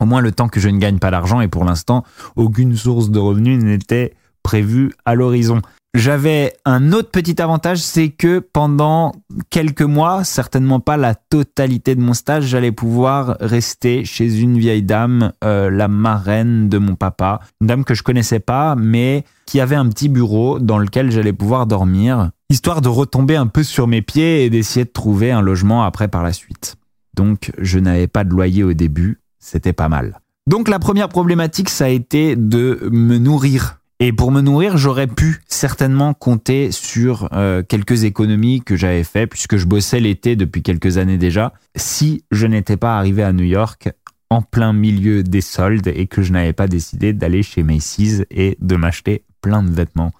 Au 0.00 0.04
moins 0.04 0.20
le 0.20 0.32
temps 0.32 0.48
que 0.48 0.60
je 0.60 0.68
ne 0.68 0.76
gagne 0.76 0.98
pas 0.98 1.10
d'argent 1.10 1.40
et 1.40 1.48
pour 1.48 1.64
l'instant, 1.64 2.04
aucune 2.36 2.76
source 2.76 3.08
de 3.08 3.18
revenus 3.18 3.64
n'était 3.64 4.12
prévue 4.42 4.92
à 5.06 5.14
l'horizon. 5.14 5.62
J'avais 5.94 6.52
un 6.66 6.92
autre 6.92 7.10
petit 7.10 7.40
avantage, 7.40 7.78
c'est 7.78 8.10
que 8.10 8.40
pendant 8.40 9.12
quelques 9.48 9.82
mois, 9.82 10.22
certainement 10.22 10.80
pas 10.80 10.98
la 10.98 11.14
totalité 11.14 11.94
de 11.94 12.00
mon 12.02 12.12
stage, 12.12 12.44
j'allais 12.44 12.72
pouvoir 12.72 13.38
rester 13.40 14.04
chez 14.04 14.38
une 14.38 14.58
vieille 14.58 14.82
dame, 14.82 15.32
euh, 15.42 15.70
la 15.70 15.88
marraine 15.88 16.68
de 16.68 16.76
mon 16.76 16.94
papa, 16.94 17.40
une 17.62 17.68
dame 17.68 17.84
que 17.84 17.94
je 17.94 18.02
connaissais 18.02 18.38
pas, 18.38 18.76
mais 18.76 19.24
qui 19.46 19.60
avait 19.60 19.76
un 19.76 19.88
petit 19.88 20.10
bureau 20.10 20.58
dans 20.58 20.76
lequel 20.76 21.10
j'allais 21.10 21.32
pouvoir 21.32 21.66
dormir, 21.66 22.32
histoire 22.50 22.82
de 22.82 22.88
retomber 22.88 23.36
un 23.36 23.46
peu 23.46 23.62
sur 23.62 23.86
mes 23.86 24.02
pieds 24.02 24.44
et 24.44 24.50
d'essayer 24.50 24.84
de 24.84 24.90
trouver 24.90 25.32
un 25.32 25.40
logement 25.40 25.84
après 25.84 26.08
par 26.08 26.22
la 26.22 26.34
suite. 26.34 26.76
Donc 27.14 27.50
je 27.56 27.78
n'avais 27.78 28.08
pas 28.08 28.24
de 28.24 28.30
loyer 28.30 28.62
au 28.62 28.74
début, 28.74 29.20
c'était 29.38 29.72
pas 29.72 29.88
mal. 29.88 30.20
Donc 30.46 30.68
la 30.68 30.78
première 30.78 31.08
problématique, 31.08 31.70
ça 31.70 31.86
a 31.86 31.88
été 31.88 32.36
de 32.36 32.88
me 32.92 33.16
nourrir 33.16 33.77
et 34.00 34.12
pour 34.12 34.30
me 34.30 34.40
nourrir, 34.40 34.76
j'aurais 34.76 35.08
pu 35.08 35.42
certainement 35.48 36.14
compter 36.14 36.70
sur 36.70 37.28
euh, 37.32 37.64
quelques 37.64 38.04
économies 38.04 38.62
que 38.62 38.76
j'avais 38.76 39.02
fait 39.02 39.26
puisque 39.26 39.56
je 39.56 39.66
bossais 39.66 39.98
l'été 39.98 40.36
depuis 40.36 40.62
quelques 40.62 40.98
années 40.98 41.18
déjà, 41.18 41.52
si 41.74 42.22
je 42.30 42.46
n'étais 42.46 42.76
pas 42.76 42.96
arrivé 42.96 43.24
à 43.24 43.32
New 43.32 43.44
York 43.44 43.88
en 44.30 44.40
plein 44.40 44.72
milieu 44.72 45.24
des 45.24 45.40
soldes 45.40 45.88
et 45.88 46.06
que 46.06 46.22
je 46.22 46.32
n'avais 46.32 46.52
pas 46.52 46.68
décidé 46.68 47.12
d'aller 47.12 47.42
chez 47.42 47.64
Macy's 47.64 48.24
et 48.30 48.56
de 48.60 48.76
m'acheter 48.76 49.24
plein 49.40 49.64
de 49.64 49.70
vêtements. 49.70 50.12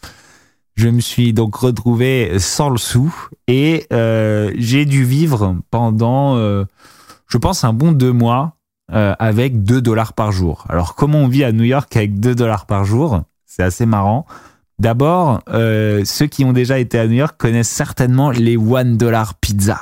Je 0.75 0.88
me 0.88 1.00
suis 1.00 1.32
donc 1.32 1.54
retrouvé 1.54 2.37
sans 2.40 2.70
le 2.70 2.78
sou 2.78 3.14
et 3.47 3.87
euh, 3.92 4.50
j'ai 4.56 4.87
dû 4.87 5.04
vivre 5.04 5.54
pendant, 5.70 6.35
euh, 6.37 6.64
je 7.28 7.38
pense, 7.38 7.62
un 7.62 7.73
bon 7.73 7.92
deux 7.92 8.12
mois 8.12 8.54
avec 8.90 9.64
2 9.64 9.82
dollars 9.82 10.14
par 10.14 10.32
jour. 10.32 10.64
Alors 10.70 10.94
comment 10.94 11.18
on 11.18 11.28
vit 11.28 11.44
à 11.44 11.52
New 11.52 11.64
York 11.64 11.94
avec 11.94 12.18
2 12.20 12.35
dollars 12.35 12.64
par 12.64 12.87
jour? 12.87 13.23
C'est 13.59 13.65
assez 13.65 13.87
marrant. 13.87 14.27
D'abord, 14.79 15.43
euh, 15.49 16.03
ceux 16.05 16.27
qui 16.27 16.45
ont 16.45 16.53
déjà 16.53 16.79
été 16.79 16.99
à 16.99 17.07
New 17.07 17.15
York 17.15 17.35
connaissent 17.37 17.69
certainement 17.69 18.31
les 18.31 18.57
one 18.57 18.97
dollar 18.97 19.35
pizza. 19.35 19.81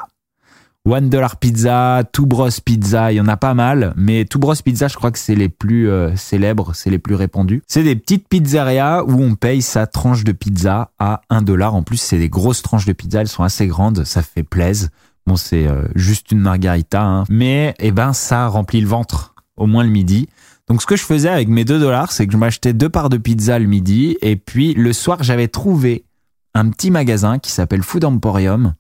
One 0.87 1.11
dollar 1.11 1.37
pizza, 1.37 2.03
Two 2.13 2.27
Bros 2.27 2.49
pizza, 2.65 3.13
il 3.13 3.17
y 3.17 3.21
en 3.21 3.29
a 3.29 3.37
pas 3.37 3.53
mal, 3.53 3.93
mais 3.97 4.25
Two 4.25 4.39
Bros 4.39 4.55
pizza, 4.55 4.89
je 4.89 4.95
crois 4.95 5.11
que 5.11 5.19
c'est 5.19 5.35
les 5.35 5.49
plus 5.49 5.91
euh, 5.91 6.15
célèbres, 6.17 6.75
c'est 6.75 6.91
les 6.91 7.01
plus 7.01 7.17
répandus. 7.17 7.63
C'est 7.67 7.83
des 7.83 7.97
petites 7.97 8.29
pizzerias 8.29 9.03
où 9.03 9.21
on 9.21 9.35
paye 9.35 9.61
sa 9.61 9.87
tranche 9.87 10.25
de 10.25 10.33
pizza 10.33 10.93
à 10.99 11.21
un 11.29 11.43
dollar. 11.43 11.75
En 11.75 11.83
plus, 11.83 11.99
c'est 11.99 12.19
des 12.19 12.29
grosses 12.31 12.63
tranches 12.63 12.87
de 12.87 12.93
pizza, 12.93 13.21
elles 13.21 13.29
sont 13.29 13.43
assez 13.43 13.67
grandes, 13.67 14.05
ça 14.05 14.23
fait 14.23 14.45
plaisir. 14.45 14.89
Bon, 15.27 15.37
c'est 15.37 15.67
euh, 15.67 15.83
juste 15.97 16.31
une 16.31 16.39
margarita, 16.39 17.03
hein. 17.03 17.25
mais 17.29 17.75
eh 17.81 17.91
ben 17.91 18.13
ça 18.13 18.47
remplit 18.47 18.81
le 18.81 18.87
ventre, 18.87 19.35
au 19.57 19.67
moins 19.67 19.83
le 19.83 19.91
midi. 19.91 20.29
Donc 20.69 20.83
ce 20.83 20.87
que 20.87 20.97
je 20.97 21.05
faisais 21.05 21.29
avec 21.29 21.49
mes 21.49 21.65
2 21.65 21.79
dollars, 21.79 22.11
c'est 22.13 22.27
que 22.27 22.33
je 22.33 22.39
m'achetais 22.39 22.73
deux 22.73 22.89
parts 22.89 23.09
de 23.09 23.19
pizza 23.19 23.59
le 23.59 23.67
midi 23.67 24.17
et 24.21 24.37
puis 24.37 24.75
le 24.75 24.93
soir 24.93 25.23
j'avais 25.23 25.49
trouvé 25.49 26.05
un 26.55 26.71
petit 26.71 26.91
magasin 26.91 27.39
qui 27.39 27.51
s'appelle 27.51 27.83
Food 27.83 28.05
Emporium, 28.05 28.75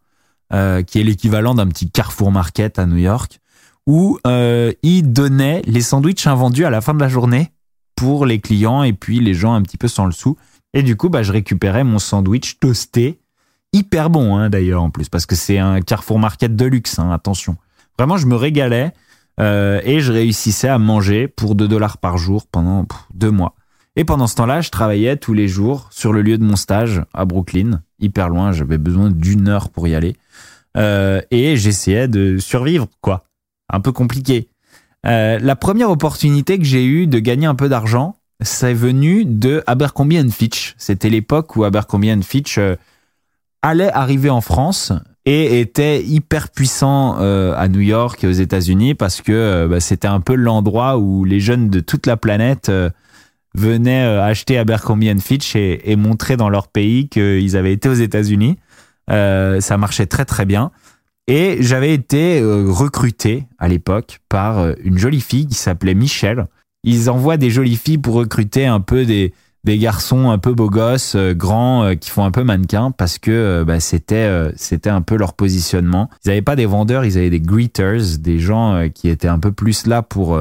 euh, 0.52 0.82
qui 0.82 0.98
est 0.98 1.04
l'équivalent 1.04 1.54
d'un 1.54 1.66
petit 1.68 1.90
Carrefour 1.90 2.32
Market 2.32 2.78
à 2.78 2.86
New 2.86 2.96
York, 2.96 3.40
où 3.86 4.18
euh, 4.26 4.72
ils 4.82 5.12
donnaient 5.12 5.62
les 5.66 5.82
sandwichs 5.82 6.26
invendus 6.26 6.64
à 6.64 6.70
la 6.70 6.80
fin 6.80 6.94
de 6.94 7.00
la 7.00 7.08
journée 7.08 7.52
pour 7.94 8.26
les 8.26 8.40
clients 8.40 8.82
et 8.82 8.92
puis 8.92 9.20
les 9.20 9.34
gens 9.34 9.54
un 9.54 9.62
petit 9.62 9.76
peu 9.76 9.88
sans 9.88 10.06
le 10.06 10.12
sou. 10.12 10.36
Et 10.74 10.82
du 10.82 10.96
coup, 10.96 11.08
bah, 11.08 11.22
je 11.22 11.32
récupérais 11.32 11.84
mon 11.84 11.98
sandwich 11.98 12.58
toasté, 12.58 13.20
hyper 13.72 14.10
bon 14.10 14.36
hein, 14.36 14.50
d'ailleurs 14.50 14.82
en 14.82 14.90
plus, 14.90 15.08
parce 15.08 15.26
que 15.26 15.34
c'est 15.34 15.58
un 15.58 15.80
Carrefour 15.80 16.18
Market 16.18 16.56
de 16.56 16.64
luxe, 16.64 16.98
hein, 16.98 17.10
attention. 17.12 17.56
Vraiment, 17.98 18.16
je 18.16 18.26
me 18.26 18.34
régalais. 18.34 18.92
Euh, 19.38 19.80
et 19.84 20.00
je 20.00 20.12
réussissais 20.12 20.68
à 20.68 20.78
manger 20.78 21.28
pour 21.28 21.54
2 21.54 21.68
dollars 21.68 21.98
par 21.98 22.16
jour 22.16 22.46
pendant 22.46 22.86
deux 23.12 23.30
mois. 23.30 23.54
Et 23.96 24.04
pendant 24.04 24.26
ce 24.26 24.34
temps-là, 24.36 24.60
je 24.60 24.70
travaillais 24.70 25.16
tous 25.16 25.34
les 25.34 25.48
jours 25.48 25.88
sur 25.90 26.12
le 26.12 26.22
lieu 26.22 26.38
de 26.38 26.44
mon 26.44 26.56
stage 26.56 27.02
à 27.14 27.24
Brooklyn, 27.24 27.82
hyper 27.98 28.28
loin, 28.28 28.52
j'avais 28.52 28.78
besoin 28.78 29.10
d'une 29.10 29.48
heure 29.48 29.70
pour 29.70 29.88
y 29.88 29.94
aller. 29.94 30.16
Euh, 30.76 31.22
et 31.30 31.56
j'essayais 31.56 32.08
de 32.08 32.36
survivre, 32.38 32.88
quoi. 33.00 33.24
Un 33.70 33.80
peu 33.80 33.92
compliqué. 33.92 34.48
Euh, 35.06 35.38
la 35.38 35.56
première 35.56 35.90
opportunité 35.90 36.58
que 36.58 36.64
j'ai 36.64 36.84
eue 36.84 37.06
de 37.06 37.18
gagner 37.18 37.46
un 37.46 37.54
peu 37.54 37.68
d'argent, 37.68 38.16
c'est 38.42 38.74
venu 38.74 39.24
de 39.24 39.62
Abercrombie 39.66 40.30
Fitch. 40.30 40.74
C'était 40.76 41.08
l'époque 41.08 41.56
où 41.56 41.64
Abercrombie 41.64 42.22
Fitch 42.22 42.60
allait 43.62 43.92
arriver 43.92 44.28
en 44.28 44.42
France 44.42 44.92
et 45.26 45.60
était 45.60 46.02
hyper 46.04 46.48
puissant 46.50 47.16
euh, 47.18 47.52
à 47.56 47.66
New 47.66 47.80
York 47.80 48.22
et 48.22 48.28
aux 48.28 48.32
États-Unis 48.32 48.94
parce 48.94 49.20
que 49.20 49.32
euh, 49.32 49.68
bah, 49.68 49.80
c'était 49.80 50.06
un 50.06 50.20
peu 50.20 50.36
l'endroit 50.36 50.98
où 50.98 51.24
les 51.24 51.40
jeunes 51.40 51.68
de 51.68 51.80
toute 51.80 52.06
la 52.06 52.16
planète 52.16 52.68
euh, 52.68 52.90
venaient 53.54 54.04
acheter 54.04 54.56
Abercrombie 54.56 55.12
Fitch 55.20 55.56
et, 55.56 55.90
et 55.90 55.96
montrer 55.96 56.36
dans 56.36 56.48
leur 56.48 56.68
pays 56.68 57.08
qu'ils 57.08 57.56
avaient 57.56 57.72
été 57.72 57.88
aux 57.88 57.94
États-Unis. 57.94 58.58
ça 59.08 59.76
marchait 59.78 60.06
très 60.06 60.26
très 60.26 60.44
bien. 60.44 60.70
Et 61.26 61.56
j'avais 61.60 61.94
été 61.94 62.42
recruté 62.44 63.46
à 63.58 63.66
l'époque 63.66 64.20
par 64.28 64.74
une 64.84 64.98
jolie 64.98 65.22
fille 65.22 65.46
qui 65.46 65.54
s'appelait 65.54 65.94
Michelle. 65.94 66.48
Ils 66.84 67.08
envoient 67.08 67.38
des 67.38 67.48
jolies 67.48 67.76
filles 67.76 67.96
pour 67.96 68.14
recruter 68.14 68.66
un 68.66 68.80
peu 68.80 69.06
des, 69.06 69.32
des 69.66 69.78
garçons 69.78 70.30
un 70.30 70.38
peu 70.38 70.54
beaux 70.54 70.70
gosses, 70.70 71.16
euh, 71.16 71.34
grands, 71.34 71.82
euh, 71.82 71.94
qui 71.94 72.08
font 72.08 72.24
un 72.24 72.30
peu 72.30 72.44
mannequin 72.44 72.92
parce 72.92 73.18
que 73.18 73.32
euh, 73.32 73.64
bah, 73.64 73.80
c'était 73.80 74.24
un 74.88 75.02
peu 75.02 75.16
leur 75.16 75.34
positionnement. 75.34 76.08
Ils 76.24 76.28
n'avaient 76.28 76.40
pas 76.40 76.56
des 76.56 76.66
vendeurs, 76.66 77.04
ils 77.04 77.18
avaient 77.18 77.30
des 77.30 77.40
greeters, 77.40 78.18
des 78.20 78.38
gens 78.38 78.88
qui 78.94 79.08
étaient 79.08 79.28
un 79.28 79.40
peu 79.40 79.50
plus 79.50 79.86
là 79.86 80.02
pour 80.02 80.38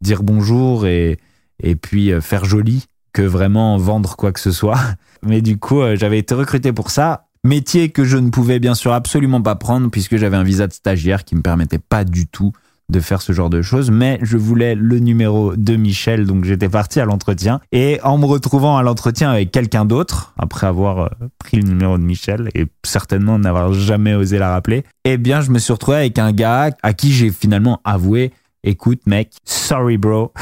dire 0.00 0.22
bonjour 0.22 0.86
et 0.86 1.18
et 1.60 1.74
puis 1.74 2.12
faire 2.20 2.44
joli 2.44 2.86
que 3.12 3.22
vraiment 3.22 3.76
vendre 3.78 4.14
quoi 4.14 4.30
que 4.30 4.38
ce 4.38 4.52
soit. 4.52 4.78
Mais 5.26 5.42
du 5.42 5.58
coup, 5.58 5.82
j'avais 5.94 6.20
été 6.20 6.34
recruté 6.34 6.72
pour 6.72 6.90
ça. 6.90 7.26
Métier 7.42 7.88
que 7.90 8.04
je 8.04 8.16
ne 8.16 8.30
pouvais 8.30 8.60
bien 8.60 8.76
sûr 8.76 8.92
absolument 8.92 9.42
pas 9.42 9.56
prendre 9.56 9.90
puisque 9.90 10.16
j'avais 10.16 10.36
un 10.36 10.44
visa 10.44 10.68
de 10.68 10.72
stagiaire 10.72 11.24
qui 11.24 11.34
me 11.34 11.42
permettait 11.42 11.80
pas 11.80 12.04
du 12.04 12.28
tout 12.28 12.52
de 12.90 13.00
faire 13.00 13.20
ce 13.20 13.32
genre 13.32 13.50
de 13.50 13.60
choses, 13.60 13.90
mais 13.90 14.18
je 14.22 14.36
voulais 14.36 14.74
le 14.74 14.98
numéro 14.98 15.54
de 15.54 15.76
Michel, 15.76 16.26
donc 16.26 16.44
j'étais 16.44 16.68
parti 16.68 17.00
à 17.00 17.04
l'entretien. 17.04 17.60
Et 17.70 18.00
en 18.02 18.16
me 18.16 18.24
retrouvant 18.24 18.78
à 18.78 18.82
l'entretien 18.82 19.30
avec 19.30 19.50
quelqu'un 19.50 19.84
d'autre, 19.84 20.32
après 20.38 20.66
avoir 20.66 20.98
euh, 20.98 21.08
pris 21.38 21.58
le 21.58 21.68
numéro 21.68 21.98
de 21.98 22.02
Michel 22.02 22.48
et 22.54 22.66
certainement 22.84 23.38
n'avoir 23.38 23.72
jamais 23.74 24.14
osé 24.14 24.38
la 24.38 24.50
rappeler, 24.50 24.84
eh 25.04 25.18
bien 25.18 25.42
je 25.42 25.50
me 25.50 25.58
suis 25.58 25.72
retrouvé 25.72 25.98
avec 25.98 26.18
un 26.18 26.32
gars 26.32 26.70
à 26.82 26.92
qui 26.94 27.12
j'ai 27.12 27.30
finalement 27.30 27.80
avoué, 27.84 28.32
écoute 28.64 29.00
mec, 29.06 29.32
sorry 29.44 29.98
bro, 29.98 30.32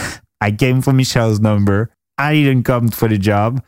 I 0.42 0.54
came 0.54 0.82
for 0.82 0.94
Michel's 0.94 1.40
number, 1.40 1.88
I 2.18 2.42
didn't 2.42 2.62
come 2.62 2.90
for 2.90 3.08
the 3.08 3.20
job, 3.20 3.58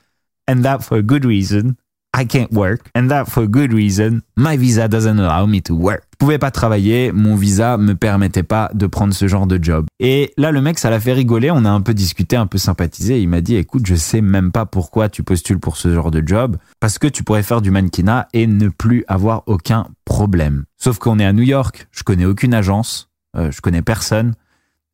and 0.49 0.63
that 0.63 0.81
for 0.81 0.99
a 0.99 1.03
good 1.03 1.25
reason. 1.25 1.75
I 2.19 2.27
can't 2.27 2.53
work, 2.53 2.81
and 2.97 3.09
that 3.11 3.27
for 3.27 3.45
a 3.45 3.47
good 3.47 3.73
reason. 3.73 4.23
My 4.37 4.57
visa 4.57 4.89
doesn't 4.89 5.21
allow 5.21 5.47
me 5.47 5.63
to 5.63 5.75
work. 5.75 6.03
Je 6.15 6.17
pouvais 6.19 6.39
pas 6.39 6.51
travailler, 6.51 7.13
mon 7.13 7.37
visa 7.37 7.77
me 7.77 7.95
permettait 7.95 8.43
pas 8.43 8.73
de 8.75 8.89
prendre 8.89 9.15
ce 9.15 9.29
genre 9.29 9.47
de 9.47 9.63
job. 9.63 9.87
Et 10.01 10.33
là, 10.37 10.51
le 10.51 10.61
mec, 10.61 10.81
ça 10.81 10.91
l'a 10.91 10.99
fait 10.99 11.13
rigoler, 11.13 11.53
on 11.53 11.65
a 11.65 11.71
un 11.71 11.81
peu 11.81 11.95
discuté, 11.95 12.35
un 12.35 12.49
peu 12.49 12.59
sympathisé. 12.59 13.21
Il 13.21 13.29
m'a 13.29 13.41
dit, 13.41 13.55
écoute, 13.55 13.87
je 13.87 13.95
sais 13.95 14.21
même 14.21 14.51
pas 14.51 14.67
pourquoi 14.67 15.09
tu 15.09 15.23
postules 15.23 15.61
pour 15.61 15.77
ce 15.77 15.95
genre 15.95 16.11
de 16.11 16.21
job, 16.27 16.57
parce 16.81 16.99
que 16.99 17.07
tu 17.07 17.23
pourrais 17.23 17.45
faire 17.45 17.63
du 17.63 17.71
mannequinat 17.71 18.27
et 18.33 18.49
ne 18.49 18.69
plus 18.69 19.05
avoir 19.07 19.45
aucun 19.47 19.87
problème. 20.05 20.65
Sauf 20.77 20.99
qu'on 20.99 21.21
est 21.21 21.25
à 21.25 21.33
New 21.33 21.45
York, 21.45 21.87
je 21.93 22.03
connais 22.03 22.25
aucune 22.25 22.53
agence, 22.53 23.11
euh, 23.37 23.53
je 23.53 23.61
connais 23.61 23.83
personne 23.83 24.35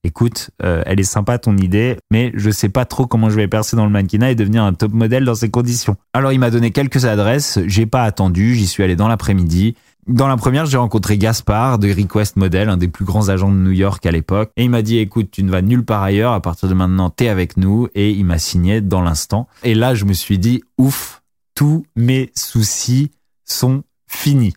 écoute, 0.05 0.51
euh, 0.63 0.83
elle 0.87 1.01
est 1.01 1.03
sympa 1.03 1.39
ton 1.39 1.57
idée, 1.57 1.97
mais 2.13 2.31
je 2.35 2.51
sais 2.51 2.69
pas 2.69 2.85
trop 2.85 3.07
comment 3.07 3.31
je 3.31 3.37
vais 3.37 3.49
percer 3.49 3.77
dans 3.77 3.85
le 3.85 3.91
mannequinat 3.91 4.31
et 4.31 4.35
devenir 4.35 4.63
un 4.63 4.75
top 4.75 4.93
modèle 4.93 5.25
dans 5.25 5.35
ces 5.35 5.51
conditions. 5.51 5.97
Alors 6.13 6.33
il 6.33 6.39
m'a 6.39 6.51
donné 6.51 6.71
quelques 6.71 7.07
adresses, 7.07 7.59
j'ai 7.67 7.87
pas 7.87 8.05
attendu, 8.05 8.55
j'y 8.55 8.67
suis 8.67 8.83
allé 8.83 8.95
dans 8.95 9.09
l'après-midi. 9.09 9.75
Dans 10.07 10.29
la 10.29 10.37
première, 10.37 10.67
j'ai 10.67 10.77
rencontré 10.77 11.17
Gaspard 11.17 11.79
de 11.79 11.89
Request 11.89 12.37
Model, 12.37 12.69
un 12.69 12.77
des 12.77 12.89
plus 12.89 13.07
grands 13.07 13.31
agents 13.31 13.51
de 13.51 13.57
New 13.57 13.71
York 13.71 14.05
à 14.05 14.11
l'époque. 14.11 14.51
Et 14.57 14.65
il 14.65 14.69
m'a 14.69 14.83
dit, 14.83 14.99
écoute, 14.99 15.31
tu 15.31 15.43
ne 15.43 15.51
vas 15.51 15.63
nulle 15.63 15.85
part 15.85 16.03
ailleurs, 16.03 16.33
à 16.33 16.43
partir 16.43 16.69
de 16.69 16.75
maintenant, 16.75 17.09
t'es 17.09 17.29
avec 17.29 17.57
nous. 17.57 17.89
Et 17.95 18.11
il 18.11 18.27
m'a 18.27 18.39
signé 18.39 18.83
dans 18.83 19.01
l'instant. 19.01 19.49
Et 19.63 19.75
là, 19.75 19.95
je 19.95 20.05
me 20.05 20.13
suis 20.13 20.39
dit, 20.39 20.63
ouf, 20.77 21.23
tous 21.55 21.87
mes 21.97 22.31
soucis 22.35 23.13
sont 23.47 23.83
finis. 24.07 24.53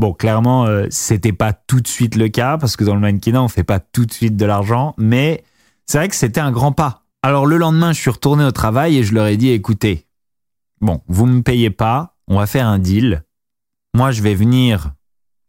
Bon, 0.00 0.14
clairement, 0.14 0.64
euh, 0.64 0.86
c'était 0.88 1.34
pas 1.34 1.52
tout 1.52 1.82
de 1.82 1.86
suite 1.86 2.16
le 2.16 2.28
cas 2.28 2.56
parce 2.56 2.74
que 2.74 2.84
dans 2.84 2.94
le 2.94 3.02
mannequinat, 3.02 3.42
on 3.42 3.48
fait 3.48 3.64
pas 3.64 3.80
tout 3.80 4.06
de 4.06 4.12
suite 4.14 4.34
de 4.34 4.46
l'argent, 4.46 4.94
mais 4.96 5.44
c'est 5.84 5.98
vrai 5.98 6.08
que 6.08 6.16
c'était 6.16 6.40
un 6.40 6.52
grand 6.52 6.72
pas 6.72 7.04
Alors 7.22 7.44
le 7.44 7.58
lendemain, 7.58 7.92
je 7.92 8.00
suis 8.00 8.08
retourné 8.08 8.42
au 8.42 8.50
travail 8.50 8.96
et 8.96 9.02
je 9.02 9.12
leur 9.12 9.26
ai 9.26 9.36
dit, 9.36 9.50
écoutez, 9.50 10.06
bon, 10.80 11.02
vous 11.06 11.26
me 11.26 11.42
payez 11.42 11.68
pas, 11.68 12.16
on 12.28 12.38
va 12.38 12.46
faire 12.46 12.66
un 12.66 12.78
deal. 12.78 13.24
Moi, 13.94 14.10
je 14.10 14.22
vais 14.22 14.34
venir 14.34 14.94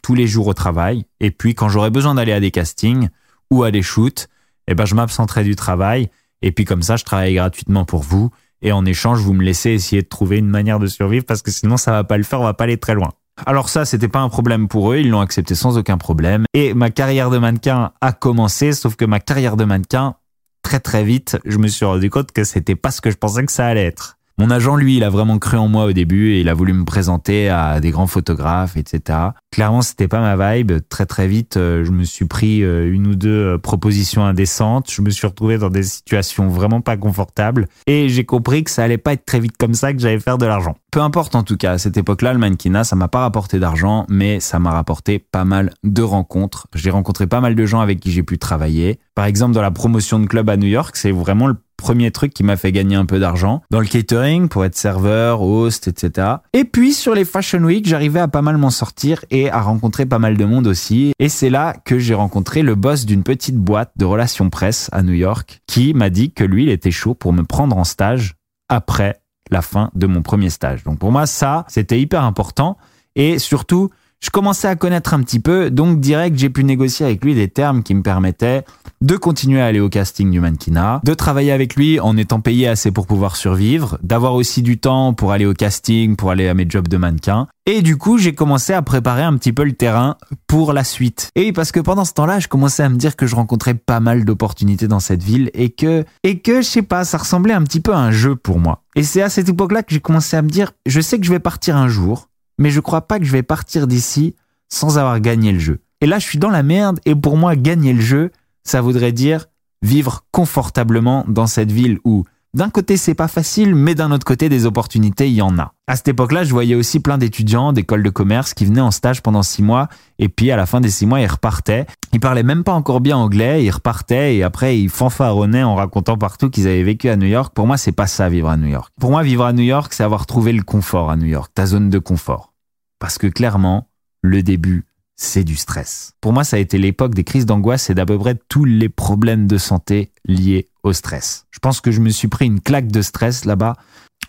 tous 0.03 0.15
les 0.15 0.27
jours 0.27 0.47
au 0.47 0.53
travail 0.53 1.05
et 1.21 1.31
puis 1.31 1.55
quand 1.55 1.69
j'aurai 1.69 1.89
besoin 1.89 2.15
d'aller 2.15 2.33
à 2.33 2.41
des 2.41 2.51
castings 2.51 3.07
ou 3.51 3.63
à 3.63 3.71
des 3.71 3.81
shoots, 3.81 4.27
eh 4.67 4.75
ben 4.75 4.83
je 4.83 4.95
m'absenterai 4.95 5.45
du 5.45 5.55
travail 5.55 6.09
et 6.41 6.51
puis 6.51 6.65
comme 6.65 6.81
ça, 6.81 6.97
je 6.97 7.05
travaille 7.05 7.35
gratuitement 7.35 7.85
pour 7.85 8.01
vous 8.01 8.31
et 8.61 8.73
en 8.73 8.85
échange, 8.85 9.19
vous 9.21 9.31
me 9.31 9.43
laissez 9.43 9.69
essayer 9.69 10.01
de 10.01 10.09
trouver 10.09 10.39
une 10.39 10.49
manière 10.49 10.79
de 10.79 10.87
survivre 10.87 11.23
parce 11.25 11.41
que 11.41 11.51
sinon 11.51 11.77
ça 11.77 11.91
va 11.91 12.03
pas 12.03 12.17
le 12.17 12.23
faire, 12.23 12.41
on 12.41 12.43
va 12.43 12.53
pas 12.53 12.65
aller 12.65 12.77
très 12.77 12.95
loin. 12.95 13.13
Alors 13.45 13.69
ça, 13.69 13.85
c'était 13.85 14.07
pas 14.07 14.19
un 14.19 14.29
problème 14.29 14.67
pour 14.67 14.91
eux, 14.91 14.97
ils 14.97 15.09
l'ont 15.09 15.21
accepté 15.21 15.55
sans 15.55 15.77
aucun 15.77 15.97
problème. 15.97 16.45
Et 16.53 16.73
ma 16.73 16.89
carrière 16.89 17.29
de 17.29 17.37
mannequin 17.37 17.91
a 18.01 18.11
commencé, 18.11 18.73
sauf 18.73 18.95
que 18.95 19.05
ma 19.05 19.19
carrière 19.19 19.57
de 19.57 19.65
mannequin, 19.65 20.15
très 20.63 20.79
très 20.79 21.03
vite, 21.03 21.37
je 21.45 21.57
me 21.57 21.67
suis 21.67 21.85
rendu 21.85 22.09
compte 22.09 22.31
que 22.31 22.43
c'était 22.43 22.75
pas 22.75 22.91
ce 22.91 23.01
que 23.01 23.11
je 23.11 23.17
pensais 23.17 23.45
que 23.45 23.51
ça 23.51 23.65
allait 23.65 23.85
être. 23.85 24.17
Mon 24.37 24.49
agent, 24.49 24.75
lui, 24.75 24.97
il 24.97 25.03
a 25.03 25.09
vraiment 25.11 25.37
cru 25.37 25.57
en 25.57 25.67
moi 25.67 25.85
au 25.85 25.91
début 25.91 26.31
et 26.31 26.41
il 26.41 26.49
a 26.49 26.55
voulu 26.55 26.73
me 26.73 26.83
présenter 26.83 27.49
à 27.49 27.79
des 27.79 27.91
grands 27.91 28.07
photographes, 28.07 28.75
etc. 28.75 29.19
Clairement, 29.51 29.83
c'était 29.83 30.07
pas 30.07 30.19
ma 30.19 30.55
vibe. 30.55 30.71
Très 30.89 31.05
très 31.05 31.27
vite, 31.27 31.57
euh, 31.57 31.83
je 31.85 31.91
me 31.91 32.03
suis 32.03 32.25
pris 32.25 32.63
euh, 32.63 32.91
une 32.91 33.05
ou 33.05 33.15
deux 33.15 33.29
euh, 33.29 33.57
propositions 33.59 34.25
indécentes. 34.25 34.89
Je 34.89 35.03
me 35.03 35.11
suis 35.11 35.27
retrouvé 35.27 35.59
dans 35.59 35.69
des 35.69 35.83
situations 35.83 36.47
vraiment 36.47 36.81
pas 36.81 36.97
confortables 36.97 37.67
et 37.85 38.09
j'ai 38.09 38.25
compris 38.25 38.63
que 38.63 38.71
ça 38.71 38.83
allait 38.83 38.97
pas 38.97 39.13
être 39.13 39.25
très 39.25 39.39
vite 39.39 39.57
comme 39.59 39.75
ça 39.75 39.93
que 39.93 39.99
j'allais 39.99 40.19
faire 40.19 40.39
de 40.39 40.47
l'argent. 40.47 40.75
Peu 40.91 40.99
importe 40.99 41.35
en 41.35 41.43
tout 41.43 41.55
cas, 41.55 41.71
à 41.71 41.77
cette 41.77 41.95
époque-là, 41.95 42.33
le 42.33 42.39
mannequinat, 42.39 42.83
ça 42.83 42.97
m'a 42.97 43.07
pas 43.07 43.21
rapporté 43.21 43.59
d'argent, 43.59 44.05
mais 44.09 44.41
ça 44.41 44.59
m'a 44.59 44.71
rapporté 44.71 45.19
pas 45.19 45.45
mal 45.45 45.71
de 45.85 46.01
rencontres. 46.01 46.67
J'ai 46.75 46.89
rencontré 46.89 47.27
pas 47.27 47.39
mal 47.39 47.55
de 47.55 47.65
gens 47.65 47.79
avec 47.79 48.01
qui 48.01 48.11
j'ai 48.11 48.23
pu 48.23 48.37
travailler. 48.37 48.99
Par 49.15 49.23
exemple, 49.23 49.53
dans 49.53 49.61
la 49.61 49.71
promotion 49.71 50.19
de 50.19 50.25
club 50.25 50.49
à 50.49 50.57
New 50.57 50.67
York, 50.67 50.97
c'est 50.97 51.13
vraiment 51.13 51.47
le 51.47 51.55
premier 51.77 52.11
truc 52.11 52.33
qui 52.33 52.43
m'a 52.43 52.57
fait 52.57 52.73
gagner 52.73 52.97
un 52.97 53.05
peu 53.05 53.19
d'argent. 53.19 53.61
Dans 53.71 53.79
le 53.79 53.85
catering, 53.85 54.49
pour 54.49 54.65
être 54.65 54.75
serveur, 54.75 55.41
host, 55.41 55.87
etc. 55.87 56.27
Et 56.51 56.65
puis 56.65 56.91
sur 56.91 57.15
les 57.15 57.23
Fashion 57.23 57.63
Week, 57.63 57.87
j'arrivais 57.87 58.19
à 58.19 58.27
pas 58.27 58.41
mal 58.41 58.57
m'en 58.57 58.69
sortir 58.69 59.23
et 59.31 59.49
à 59.49 59.61
rencontrer 59.61 60.05
pas 60.05 60.19
mal 60.19 60.35
de 60.35 60.43
monde 60.43 60.67
aussi. 60.67 61.13
Et 61.19 61.29
c'est 61.29 61.49
là 61.49 61.73
que 61.85 61.99
j'ai 61.99 62.15
rencontré 62.15 62.63
le 62.63 62.75
boss 62.75 63.05
d'une 63.05 63.23
petite 63.23 63.55
boîte 63.55 63.93
de 63.95 64.03
relations 64.03 64.49
presse 64.49 64.89
à 64.91 65.03
New 65.03 65.13
York 65.13 65.61
qui 65.67 65.93
m'a 65.93 66.09
dit 66.09 66.33
que 66.33 66.43
lui, 66.43 66.63
il 66.63 66.69
était 66.69 66.91
chaud 66.91 67.13
pour 67.13 67.31
me 67.31 67.43
prendre 67.43 67.77
en 67.77 67.85
stage 67.85 68.35
après 68.67 69.20
la 69.51 69.61
fin 69.61 69.91
de 69.93 70.07
mon 70.07 70.21
premier 70.21 70.49
stage. 70.49 70.83
Donc 70.83 70.97
pour 70.97 71.11
moi, 71.11 71.25
ça, 71.25 71.65
c'était 71.67 71.99
hyper 71.99 72.23
important. 72.23 72.77
Et 73.15 73.37
surtout, 73.37 73.89
je 74.21 74.29
commençais 74.29 74.67
à 74.67 74.75
connaître 74.75 75.13
un 75.13 75.21
petit 75.21 75.39
peu, 75.39 75.71
donc 75.71 75.99
direct, 75.99 76.37
j'ai 76.37 76.49
pu 76.49 76.63
négocier 76.63 77.05
avec 77.05 77.25
lui 77.25 77.33
des 77.33 77.47
termes 77.47 77.81
qui 77.81 77.95
me 77.95 78.03
permettaient 78.03 78.63
de 79.01 79.17
continuer 79.17 79.59
à 79.59 79.65
aller 79.65 79.79
au 79.79 79.89
casting 79.89 80.29
du 80.29 80.39
mannequinat, 80.39 81.01
de 81.03 81.13
travailler 81.15 81.51
avec 81.51 81.75
lui 81.75 81.99
en 81.99 82.15
étant 82.15 82.39
payé 82.39 82.67
assez 82.67 82.91
pour 82.91 83.07
pouvoir 83.07 83.35
survivre, 83.35 83.97
d'avoir 84.03 84.35
aussi 84.35 84.61
du 84.61 84.79
temps 84.79 85.13
pour 85.13 85.31
aller 85.31 85.47
au 85.47 85.53
casting, 85.53 86.15
pour 86.15 86.29
aller 86.29 86.47
à 86.47 86.53
mes 86.53 86.67
jobs 86.69 86.87
de 86.87 86.97
mannequin. 86.97 87.47
Et 87.65 87.81
du 87.81 87.97
coup, 87.97 88.19
j'ai 88.19 88.33
commencé 88.33 88.73
à 88.73 88.81
préparer 88.81 89.23
un 89.23 89.35
petit 89.37 89.53
peu 89.53 89.63
le 89.63 89.73
terrain 89.73 90.17
pour 90.47 90.71
la 90.71 90.83
suite. 90.83 91.29
Et 91.35 91.51
parce 91.51 91.71
que 91.71 91.79
pendant 91.79 92.05
ce 92.05 92.13
temps-là, 92.13 92.39
je 92.39 92.47
commençais 92.47 92.83
à 92.83 92.89
me 92.89 92.97
dire 92.97 93.15
que 93.15 93.25
je 93.25 93.35
rencontrais 93.35 93.73
pas 93.73 93.99
mal 93.99 94.23
d'opportunités 94.23 94.87
dans 94.87 94.99
cette 94.99 95.23
ville 95.23 95.49
et 95.53 95.69
que, 95.69 96.05
et 96.23 96.39
que, 96.39 96.61
je 96.61 96.67
sais 96.67 96.81
pas, 96.83 97.05
ça 97.05 97.17
ressemblait 97.17 97.53
un 97.53 97.63
petit 97.63 97.79
peu 97.79 97.93
à 97.93 97.99
un 97.99 98.11
jeu 98.11 98.35
pour 98.35 98.59
moi. 98.59 98.83
Et 98.95 99.03
c'est 99.03 99.21
à 99.21 99.29
cette 99.29 99.49
époque-là 99.49 99.83
que 99.83 99.93
j'ai 99.93 99.99
commencé 99.99 100.37
à 100.37 100.41
me 100.41 100.49
dire, 100.49 100.73
je 100.85 101.01
sais 101.01 101.19
que 101.19 101.25
je 101.25 101.31
vais 101.31 101.39
partir 101.39 101.75
un 101.75 101.87
jour, 101.87 102.29
mais 102.57 102.69
je 102.69 102.79
crois 102.79 103.01
pas 103.07 103.19
que 103.19 103.25
je 103.25 103.31
vais 103.31 103.43
partir 103.43 103.87
d'ici 103.87 104.35
sans 104.69 104.97
avoir 104.97 105.19
gagné 105.19 105.51
le 105.51 105.59
jeu. 105.59 105.81
Et 106.01 106.05
là, 106.05 106.19
je 106.19 106.25
suis 106.25 106.39
dans 106.39 106.49
la 106.49 106.63
merde, 106.63 106.99
et 107.05 107.15
pour 107.15 107.37
moi, 107.37 107.55
gagner 107.55 107.93
le 107.93 108.01
jeu, 108.01 108.31
ça 108.63 108.81
voudrait 108.81 109.11
dire 109.11 109.47
vivre 109.81 110.25
confortablement 110.31 111.25
dans 111.27 111.47
cette 111.47 111.71
ville 111.71 111.99
où 112.03 112.23
d'un 112.53 112.69
côté 112.69 112.97
c'est 112.97 113.13
pas 113.13 113.27
facile, 113.27 113.75
mais 113.75 113.95
d'un 113.95 114.11
autre 114.11 114.25
côté 114.25 114.49
des 114.49 114.65
opportunités 114.65 115.29
il 115.29 115.35
y 115.35 115.41
en 115.41 115.57
a. 115.57 115.73
À 115.87 115.95
cette 115.95 116.09
époque-là, 116.09 116.43
je 116.43 116.51
voyais 116.51 116.75
aussi 116.75 116.99
plein 116.99 117.17
d'étudiants 117.17 117.73
d'écoles 117.73 118.03
de 118.03 118.09
commerce 118.09 118.53
qui 118.53 118.65
venaient 118.65 118.81
en 118.81 118.91
stage 118.91 119.21
pendant 119.21 119.43
six 119.43 119.63
mois 119.63 119.87
et 120.19 120.27
puis 120.27 120.51
à 120.51 120.57
la 120.57 120.65
fin 120.65 120.81
des 120.81 120.89
six 120.89 121.05
mois 121.05 121.21
ils 121.21 121.27
repartaient. 121.27 121.85
Ils 122.13 122.19
parlaient 122.19 122.43
même 122.43 122.63
pas 122.63 122.73
encore 122.73 122.99
bien 122.99 123.17
anglais, 123.17 123.63
ils 123.63 123.71
repartaient 123.71 124.35
et 124.35 124.43
après 124.43 124.77
ils 124.77 124.89
fanfaronnaient 124.89 125.63
en 125.63 125.75
racontant 125.75 126.17
partout 126.17 126.49
qu'ils 126.49 126.67
avaient 126.67 126.83
vécu 126.83 127.09
à 127.09 127.15
New 127.15 127.27
York. 127.27 127.53
Pour 127.53 127.67
moi, 127.67 127.77
c'est 127.77 127.91
pas 127.91 128.07
ça 128.07 128.27
vivre 128.27 128.49
à 128.49 128.57
New 128.57 128.67
York. 128.67 128.91
Pour 128.99 129.11
moi, 129.11 129.23
vivre 129.23 129.45
à 129.45 129.53
New 129.53 129.63
York, 129.63 129.93
c'est 129.93 130.03
avoir 130.03 130.25
trouvé 130.25 130.51
le 130.51 130.63
confort 130.63 131.09
à 131.09 131.15
New 131.15 131.27
York, 131.27 131.51
ta 131.53 131.65
zone 131.65 131.89
de 131.89 131.99
confort. 131.99 132.53
Parce 132.99 133.17
que 133.17 133.27
clairement, 133.27 133.87
le 134.21 134.43
début, 134.43 134.85
c'est 135.21 135.43
du 135.43 135.55
stress. 135.55 136.13
Pour 136.19 136.33
moi, 136.33 136.43
ça 136.43 136.57
a 136.57 136.59
été 136.59 136.77
l'époque 136.77 137.13
des 137.13 137.23
crises 137.23 137.45
d'angoisse 137.45 137.89
et 137.89 137.93
d'à 137.93 138.05
peu 138.05 138.17
près 138.17 138.35
tous 138.49 138.65
les 138.65 138.89
problèmes 138.89 139.47
de 139.47 139.57
santé 139.57 140.11
liés 140.25 140.67
au 140.83 140.93
stress. 140.93 141.45
Je 141.51 141.59
pense 141.59 141.79
que 141.79 141.91
je 141.91 142.01
me 142.01 142.09
suis 142.09 142.27
pris 142.27 142.47
une 142.47 142.59
claque 142.59 142.87
de 142.87 143.01
stress 143.01 143.45
là-bas. 143.45 143.75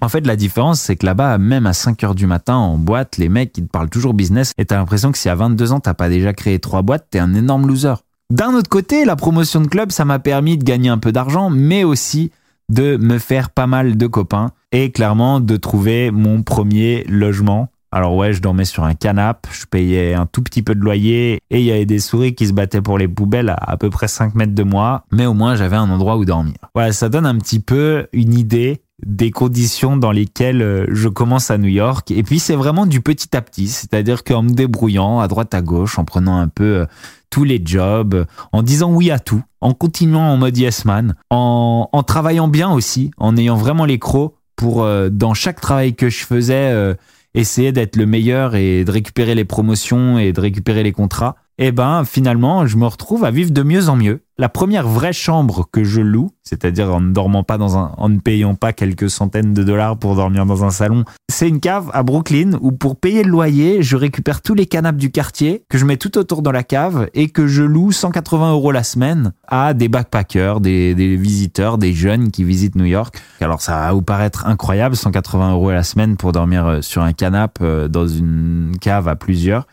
En 0.00 0.08
fait, 0.08 0.26
la 0.26 0.36
différence, 0.36 0.80
c'est 0.80 0.96
que 0.96 1.06
là-bas, 1.06 1.38
même 1.38 1.66
à 1.66 1.72
5 1.72 2.04
heures 2.04 2.14
du 2.14 2.26
matin, 2.26 2.56
en 2.56 2.76
boîte, 2.76 3.16
les 3.16 3.28
mecs, 3.28 3.56
ils 3.56 3.64
te 3.66 3.70
parlent 3.70 3.88
toujours 3.88 4.14
business 4.14 4.52
et 4.58 4.66
t'as 4.66 4.76
l'impression 4.76 5.12
que 5.12 5.18
si 5.18 5.28
à 5.28 5.34
22 5.34 5.72
ans, 5.72 5.80
t'as 5.80 5.94
pas 5.94 6.08
déjà 6.08 6.34
créé 6.34 6.58
trois 6.58 6.82
boîtes, 6.82 7.06
t'es 7.10 7.18
un 7.18 7.34
énorme 7.34 7.66
loser. 7.66 7.94
D'un 8.30 8.54
autre 8.54 8.68
côté, 8.68 9.04
la 9.04 9.16
promotion 9.16 9.60
de 9.60 9.68
club, 9.68 9.92
ça 9.92 10.04
m'a 10.04 10.18
permis 10.18 10.58
de 10.58 10.64
gagner 10.64 10.88
un 10.88 10.98
peu 10.98 11.12
d'argent, 11.12 11.50
mais 11.50 11.84
aussi 11.84 12.32
de 12.68 12.96
me 12.96 13.18
faire 13.18 13.50
pas 13.50 13.66
mal 13.66 13.96
de 13.96 14.06
copains 14.06 14.52
et 14.72 14.90
clairement 14.92 15.40
de 15.40 15.56
trouver 15.56 16.10
mon 16.10 16.42
premier 16.42 17.04
logement 17.04 17.68
alors 17.92 18.16
ouais, 18.16 18.32
je 18.32 18.40
dormais 18.40 18.64
sur 18.64 18.84
un 18.84 18.94
canapé, 18.94 19.48
je 19.52 19.66
payais 19.66 20.14
un 20.14 20.26
tout 20.26 20.42
petit 20.42 20.62
peu 20.62 20.74
de 20.74 20.80
loyer 20.80 21.40
et 21.50 21.60
il 21.60 21.64
y 21.64 21.70
avait 21.70 21.84
des 21.84 21.98
souris 21.98 22.34
qui 22.34 22.46
se 22.46 22.54
battaient 22.54 22.80
pour 22.80 22.96
les 22.96 23.06
poubelles 23.06 23.50
à 23.50 23.72
à 23.72 23.76
peu 23.76 23.90
près 23.90 24.08
5 24.08 24.34
mètres 24.34 24.54
de 24.54 24.62
moi, 24.62 25.04
mais 25.12 25.26
au 25.26 25.34
moins 25.34 25.54
j'avais 25.54 25.76
un 25.76 25.90
endroit 25.90 26.16
où 26.16 26.24
dormir. 26.24 26.54
Ouais, 26.74 26.92
ça 26.92 27.08
donne 27.08 27.26
un 27.26 27.36
petit 27.36 27.60
peu 27.60 28.06
une 28.12 28.34
idée 28.34 28.82
des 29.04 29.30
conditions 29.30 29.96
dans 29.96 30.12
lesquelles 30.12 30.62
euh, 30.62 30.86
je 30.88 31.08
commence 31.08 31.50
à 31.50 31.58
New 31.58 31.68
York. 31.68 32.10
Et 32.10 32.22
puis 32.22 32.38
c'est 32.38 32.54
vraiment 32.54 32.86
du 32.86 33.00
petit 33.00 33.36
à 33.36 33.42
petit, 33.42 33.68
c'est-à-dire 33.68 34.24
qu'en 34.24 34.42
me 34.42 34.50
débrouillant 34.50 35.20
à 35.20 35.28
droite 35.28 35.54
à 35.54 35.60
gauche, 35.60 35.98
en 35.98 36.04
prenant 36.04 36.38
un 36.38 36.48
peu 36.48 36.76
euh, 36.76 36.86
tous 37.30 37.44
les 37.44 37.60
jobs, 37.64 38.24
en 38.52 38.62
disant 38.62 38.92
oui 38.92 39.10
à 39.10 39.18
tout, 39.18 39.42
en 39.60 39.74
continuant 39.74 40.30
en 40.30 40.36
mode 40.36 40.56
yes 40.56 40.84
man, 40.84 41.14
en, 41.30 41.88
en 41.92 42.02
travaillant 42.02 42.48
bien 42.48 42.70
aussi, 42.70 43.10
en 43.18 43.36
ayant 43.36 43.56
vraiment 43.56 43.84
les 43.84 43.98
crocs 43.98 44.34
pour 44.56 44.82
euh, 44.82 45.08
dans 45.10 45.34
chaque 45.34 45.60
travail 45.60 45.94
que 45.94 46.08
je 46.08 46.24
faisais 46.24 46.94
essayer 47.34 47.72
d'être 47.72 47.96
le 47.96 48.06
meilleur 48.06 48.54
et 48.54 48.84
de 48.84 48.90
récupérer 48.90 49.34
les 49.34 49.44
promotions 49.44 50.18
et 50.18 50.32
de 50.32 50.40
récupérer 50.40 50.82
les 50.82 50.92
contrats, 50.92 51.36
eh 51.64 51.70
ben 51.70 52.04
finalement 52.04 52.66
je 52.66 52.76
me 52.76 52.86
retrouve 52.86 53.24
à 53.24 53.30
vivre 53.30 53.52
de 53.52 53.62
mieux 53.62 53.88
en 53.88 53.94
mieux. 53.94 54.22
La 54.36 54.48
première 54.48 54.88
vraie 54.88 55.12
chambre 55.12 55.68
que 55.70 55.84
je 55.84 56.00
loue, 56.00 56.30
c'est-à-dire 56.42 56.92
en 56.92 57.00
ne 57.00 58.18
payant 58.18 58.56
pas 58.56 58.72
quelques 58.72 59.08
centaines 59.08 59.54
de 59.54 59.62
dollars 59.62 59.96
pour 59.96 60.16
dormir 60.16 60.44
dans 60.44 60.64
un 60.64 60.70
salon, 60.70 61.04
c'est 61.30 61.48
une 61.48 61.60
cave 61.60 61.88
à 61.92 62.02
Brooklyn 62.02 62.58
où 62.60 62.72
pour 62.72 62.96
payer 62.96 63.22
le 63.22 63.30
loyer, 63.30 63.82
je 63.84 63.96
récupère 63.96 64.42
tous 64.42 64.54
les 64.54 64.66
canapes 64.66 64.96
du 64.96 65.12
quartier 65.12 65.62
que 65.68 65.78
je 65.78 65.84
mets 65.84 65.98
tout 65.98 66.18
autour 66.18 66.42
dans 66.42 66.50
la 66.50 66.64
cave 66.64 67.08
et 67.14 67.28
que 67.28 67.46
je 67.46 67.62
loue 67.62 67.92
180 67.92 68.50
euros 68.50 68.72
la 68.72 68.82
semaine 68.82 69.32
à 69.46 69.72
des 69.72 69.88
backpackers, 69.88 70.60
des, 70.60 70.96
des 70.96 71.14
visiteurs, 71.14 71.78
des 71.78 71.92
jeunes 71.92 72.32
qui 72.32 72.42
visitent 72.42 72.74
New 72.74 72.86
York. 72.86 73.22
Alors 73.40 73.62
ça 73.62 73.76
va 73.76 73.92
vous 73.92 74.02
paraître 74.02 74.46
incroyable, 74.46 74.96
180 74.96 75.52
euros 75.52 75.70
la 75.70 75.84
semaine 75.84 76.16
pour 76.16 76.32
dormir 76.32 76.66
euh, 76.66 76.80
sur 76.80 77.02
un 77.02 77.12
canapé 77.12 77.62
euh, 77.62 77.86
dans 77.86 78.08
une 78.08 78.72
cave 78.80 79.06
à 79.06 79.14
plusieurs. 79.14 79.68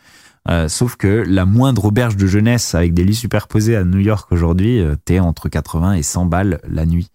Euh, 0.48 0.68
sauf 0.68 0.96
que 0.96 1.24
la 1.26 1.44
moindre 1.44 1.84
auberge 1.86 2.16
de 2.16 2.26
jeunesse 2.26 2.74
avec 2.74 2.94
des 2.94 3.04
lits 3.04 3.14
superposés 3.14 3.76
à 3.76 3.84
New 3.84 3.98
York 3.98 4.32
aujourd'hui, 4.32 4.80
euh, 4.80 4.96
t'es 5.04 5.20
entre 5.20 5.48
80 5.48 5.94
et 5.94 6.02
100 6.02 6.26
balles 6.26 6.60
la 6.68 6.86
nuit. 6.86 7.10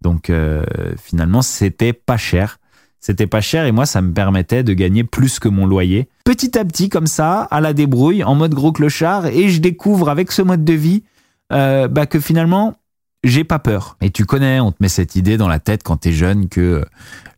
Donc 0.00 0.30
euh, 0.30 0.64
finalement, 0.96 1.42
c'était 1.42 1.92
pas 1.92 2.16
cher. 2.16 2.58
C'était 2.98 3.26
pas 3.26 3.40
cher 3.40 3.64
et 3.64 3.72
moi, 3.72 3.86
ça 3.86 4.02
me 4.02 4.12
permettait 4.12 4.62
de 4.62 4.72
gagner 4.72 5.04
plus 5.04 5.38
que 5.38 5.48
mon 5.48 5.66
loyer. 5.66 6.08
Petit 6.24 6.58
à 6.58 6.64
petit, 6.64 6.88
comme 6.88 7.06
ça, 7.06 7.42
à 7.42 7.60
la 7.60 7.72
débrouille, 7.72 8.24
en 8.24 8.34
mode 8.34 8.54
gros 8.54 8.72
clochard, 8.72 9.26
et 9.26 9.48
je 9.48 9.60
découvre 9.60 10.10
avec 10.10 10.32
ce 10.32 10.42
mode 10.42 10.64
de 10.64 10.74
vie 10.74 11.02
bah, 11.48 12.06
que 12.06 12.20
finalement, 12.20 12.76
j'ai 13.24 13.42
pas 13.42 13.58
peur. 13.58 13.96
Et 14.02 14.10
tu 14.10 14.26
connais, 14.26 14.60
on 14.60 14.70
te 14.70 14.76
met 14.80 14.90
cette 14.90 15.16
idée 15.16 15.38
dans 15.38 15.48
la 15.48 15.58
tête 15.58 15.82
quand 15.82 15.96
t'es 15.96 16.12
jeune 16.12 16.50
que 16.50 16.84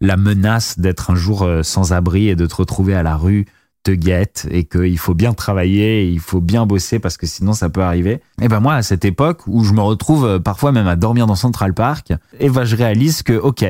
la 0.01 0.17
menace 0.17 0.81
d'être 0.81 1.13
un 1.13 1.15
jour 1.15 1.49
sans 1.63 1.93
abri 1.93 2.29
et 2.29 2.35
de 2.35 2.47
te 2.47 2.57
retrouver 2.57 2.97
à 2.97 3.05
la 3.05 3.17
rue, 3.17 3.47
te 3.83 3.91
guette 3.91 4.47
et 4.51 4.65
qu'il 4.65 4.99
faut 4.99 5.15
bien 5.15 5.35
travailler, 5.35 6.09
il 6.09 6.21
faut 6.21 6.41
bien 6.41 6.67
bosser 6.67 6.99
parce 6.99 7.17
que 7.17 7.27
sinon 7.27 7.53
ça 7.53 7.69
peut 7.69 7.83
arriver. 7.83 8.21
Et 8.41 8.49
ben 8.49 8.61
moi 8.61 8.75
à 8.75 8.83
cette 8.83 9.05
époque 9.05 9.43
où 9.47 9.65
je 9.65 9.73
me 9.73 9.81
retrouve 9.81 10.25
euh, 10.25 10.39
parfois 10.39 10.73
même 10.73 10.87
à 10.87 10.97
dormir 10.97 11.27
dans 11.27 11.35
Central 11.35 11.75
Park, 11.75 12.13
et 12.39 12.49
ben 12.49 12.65
je 12.65 12.77
réalise 12.77 13.23
que 13.23 13.33
ok, 13.33 13.65